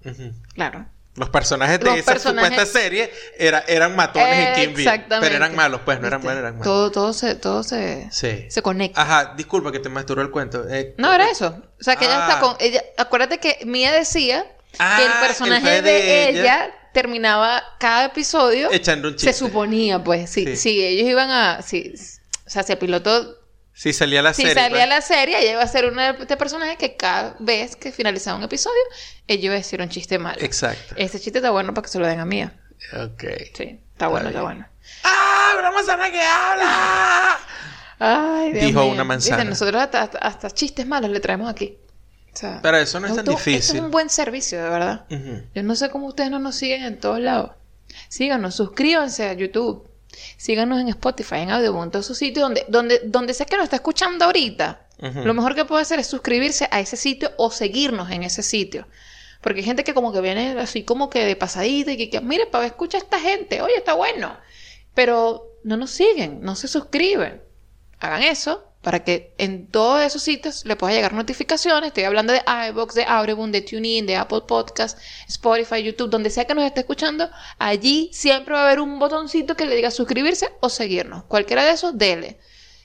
claro. 0.54 0.86
Los 1.16 1.30
personajes 1.30 1.80
de 1.80 1.86
Los 1.86 1.98
esa 1.98 2.12
personajes- 2.14 2.50
supuesta 2.50 2.80
serie 2.80 3.12
era, 3.38 3.60
eran 3.68 3.96
matones 3.96 4.48
en 4.50 4.56
Kill 4.56 4.70
Bill. 4.76 4.88
Exactamente. 4.88 5.28
Pero 5.28 5.36
eran 5.46 5.56
malos, 5.56 5.82
pues, 5.86 6.00
no 6.02 6.08
eran 6.08 6.20
¿Viste? 6.22 6.26
buenos, 6.28 6.40
eran 6.42 6.54
malos. 6.58 6.66
Todo, 6.66 6.92
todo 6.92 7.14
se, 7.14 7.36
todo 7.36 7.62
se, 7.64 8.10
Sí. 8.12 8.46
se 8.50 8.62
conecta. 8.64 9.00
Ajá, 9.02 9.34
disculpa 9.38 9.72
que 9.72 9.80
te 9.80 9.90
masturó 9.90 10.22
el 10.24 10.32
cuento. 10.32 10.68
Eh, 10.68 10.96
No, 10.98 11.14
era 11.14 11.30
eso. 11.30 11.56
O 11.80 11.84
sea, 11.84 11.96
que 11.98 12.06
ella 12.06 12.26
Ah. 12.26 12.30
está 12.30 12.40
con. 12.42 12.56
Ella, 12.60 12.84
acuérdate 12.98 13.38
que 13.38 13.60
Mía 13.66 13.92
decía 13.94 14.44
Ah, 14.80 14.96
que 14.98 15.06
el 15.06 15.12
el 15.12 15.18
personaje 15.20 15.70
de, 15.70 15.82
de 15.84 16.30
ella, 16.30 16.42
ella. 16.66 16.72
terminaba 16.94 17.62
cada 17.80 18.06
episodio. 18.06 18.72
Echando 18.72 19.10
un 19.10 19.14
Se 19.14 19.28
chiste. 19.28 19.46
suponía, 19.46 20.04
pues, 20.04 20.32
sí. 20.32 20.56
Sí. 20.58 20.84
Ellos 20.84 21.08
iban 21.08 21.30
a. 21.30 21.62
Sí, 21.62 21.94
o 22.46 22.50
sea, 22.50 22.64
si 22.64 22.72
el 22.72 22.80
piloto. 22.80 23.38
Sí, 23.76 23.92
salía 23.92 24.22
la 24.22 24.34
Si 24.34 24.44
serie. 24.44 24.54
salía 24.56 24.78
pues. 24.78 24.90
la 24.90 25.02
serie, 25.02 25.40
ella 25.42 25.52
iba 25.54 25.64
a 25.64 25.68
ser 25.68 25.86
una 25.86 26.14
de 26.14 26.22
este 26.22 26.38
personaje 26.38 26.78
que 26.78 26.96
cada 26.96 27.36
vez 27.40 27.76
que 27.76 27.92
finalizaba 27.92 28.38
un 28.38 28.44
episodio, 28.44 28.80
ella 29.28 29.46
iba 29.46 29.54
a 29.56 29.58
decir 29.58 29.82
un 29.82 29.90
chiste 29.90 30.20
malo. 30.20 30.38
Exacto. 30.42 30.94
Este 30.98 31.20
chiste 31.20 31.40
está 31.40 31.50
bueno 31.52 31.74
para 31.74 31.84
que 31.84 31.90
se 31.90 31.98
lo 32.00 32.06
den 32.08 32.20
a 32.20 32.26
Mía. 32.26 32.54
Ok. 32.94 33.24
Sí, 33.56 33.80
está 33.94 34.08
bueno, 34.08 34.30
está 34.30 34.42
bueno. 34.44 34.68
¡Ah! 35.04 35.56
¡Una 35.60 35.72
manzana 35.72 36.12
que 36.12 36.22
habla! 36.22 37.40
Ay, 38.00 38.52
Dios 38.52 38.66
Dijo 38.66 38.82
mío. 38.84 38.92
una 38.92 39.04
manzana. 39.04 39.44
Nosotros 39.44 39.82
hasta, 39.82 40.02
hasta- 40.04 40.18
hasta 40.20 40.52
chistes 40.52 40.86
malos 40.86 41.10
le 41.10 41.20
traemos 41.20 41.50
aquí. 41.50 41.78
O 42.34 42.38
sea, 42.38 42.60
Pero 42.62 42.78
eso 42.78 43.00
no 43.00 43.08
es 43.08 43.14
tan 43.16 43.20
esto 43.26 43.32
difícil. 43.32 43.78
es 43.78 43.82
un 43.82 43.92
buen 43.92 44.10
servicio, 44.10 44.62
de 44.64 44.70
verdad. 44.70 45.06
Yo 45.56 45.64
no 45.64 45.76
sé 45.76 45.90
cómo 45.90 46.08
ustedes 46.08 46.30
no 46.32 46.40
nos 46.40 46.56
siguen 46.56 46.84
en 46.84 47.00
todos 47.00 47.20
lados. 47.20 47.52
Síganos, 48.10 48.56
suscríbanse 48.56 49.30
a 49.30 49.34
YouTube. 49.34 49.88
Síganos 50.38 50.80
en 50.80 50.90
Spotify, 50.90 51.38
en 51.38 51.52
Audioboom, 51.52 51.84
en 51.84 51.92
todos 51.92 52.06
esos 52.06 52.18
sitios 52.18 52.44
donde, 52.44 52.66
donde, 52.68 53.02
donde 53.06 53.34
sea 53.34 53.46
que 53.46 53.58
nos 53.58 53.66
está 53.66 53.78
escuchando 53.78 54.26
ahorita. 54.26 54.88
Lo 55.00 55.34
mejor 55.34 55.54
que 55.54 55.66
puede 55.66 55.82
hacer 55.82 56.00
es 56.00 56.08
suscribirse 56.08 56.70
a 56.72 56.80
ese 56.80 56.96
sitio 56.96 57.32
o 57.38 57.52
seguirnos 57.52 58.10
en 58.10 58.24
ese 58.24 58.42
sitio. 58.42 58.88
Porque 59.42 59.60
hay 59.60 59.66
gente 59.66 59.84
que 59.84 59.94
como 59.94 60.14
que 60.14 60.22
viene 60.22 60.58
así 60.58 60.84
como 60.84 61.10
que 61.10 61.26
de 61.26 61.36
pasadita 61.36 61.92
y 61.92 61.98
que, 61.98 62.10
que 62.10 62.22
mire, 62.22 62.46
para 62.46 62.66
escucha 62.66 62.98
a 62.98 63.02
esta 63.02 63.20
gente, 63.20 63.62
oye, 63.62 63.76
está 63.76 63.94
bueno. 63.94 64.38
Pero 64.94 65.58
no 65.64 65.76
nos 65.76 65.92
siguen, 65.92 66.40
no 66.42 66.56
se 66.56 66.70
suscriben. 66.70 67.42
Hagan 68.00 68.24
eso 68.24 68.73
para 68.84 69.04
que 69.04 69.34
en 69.38 69.68
todos 69.68 70.02
esos 70.02 70.22
sitios 70.22 70.66
le 70.66 70.76
pueda 70.76 70.94
llegar 70.94 71.14
notificaciones. 71.14 71.88
Estoy 71.88 72.04
hablando 72.04 72.34
de 72.34 72.42
iVoox, 72.70 72.94
de 72.94 73.06
Audioboom, 73.06 73.52
de 73.52 73.62
TuneIn, 73.62 74.06
de 74.06 74.18
Apple 74.18 74.42
Podcast, 74.46 75.00
Spotify, 75.28 75.82
YouTube, 75.82 76.10
donde 76.10 76.30
sea 76.30 76.46
que 76.46 76.54
nos 76.54 76.66
esté 76.66 76.82
escuchando. 76.82 77.30
Allí 77.58 78.10
siempre 78.14 78.54
va 78.54 78.62
a 78.62 78.66
haber 78.66 78.82
un 78.82 79.00
botoncito 79.00 79.56
que 79.56 79.66
le 79.66 79.76
diga 79.76 79.90
suscribirse 79.90 80.50
o 80.60 80.68
seguirnos. 80.68 81.24
Cualquiera 81.24 81.64
de 81.64 81.72
esos, 81.72 81.98
dele. 81.98 82.40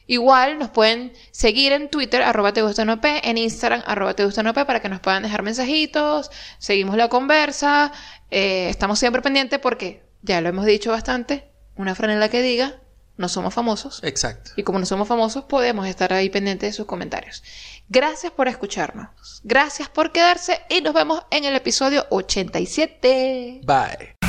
Igual 0.07 0.59
nos 0.59 0.70
pueden 0.70 1.12
seguir 1.32 1.72
en 1.72 1.90
Twitter, 1.90 2.22
arroba 2.22 2.53
te 2.53 2.62
gusta 2.62 2.82
en 3.03 3.36
Instagram, 3.36 3.82
arroba 3.84 4.14
te 4.14 4.24
gusta 4.24 4.55
para 4.55 4.80
que 4.80 4.88
nos 4.88 5.01
puedan 5.01 5.22
dejar 5.24 5.42
mensajitos, 5.42 6.30
seguimos 6.59 6.96
la 6.96 7.09
conversa, 7.09 7.92
eh, 8.30 8.70
estamos 8.70 8.99
siempre 8.99 9.20
pendientes 9.20 9.59
porque, 9.59 10.03
ya 10.22 10.40
lo 10.40 10.49
hemos 10.49 10.64
dicho 10.64 10.92
bastante, 10.92 11.51
una 11.76 11.94
franela 11.94 12.30
que 12.30 12.40
diga, 12.40 12.80
no 13.18 13.28
somos 13.28 13.52
famosos. 13.52 14.00
Exacto. 14.02 14.52
Y 14.56 14.62
como 14.62 14.78
no 14.78 14.86
somos 14.86 15.06
famosos, 15.06 15.44
podemos 15.44 15.86
estar 15.86 16.12
ahí 16.12 16.30
pendientes 16.30 16.70
de 16.70 16.72
sus 16.72 16.86
comentarios. 16.86 17.42
Gracias 17.88 18.32
por 18.32 18.48
escucharnos. 18.48 19.08
Gracias 19.44 19.88
por 19.88 20.12
quedarse 20.12 20.60
y 20.70 20.80
nos 20.80 20.94
vemos 20.94 21.22
en 21.30 21.44
el 21.44 21.54
episodio 21.54 22.06
87. 22.10 23.60
Bye. 23.64 24.27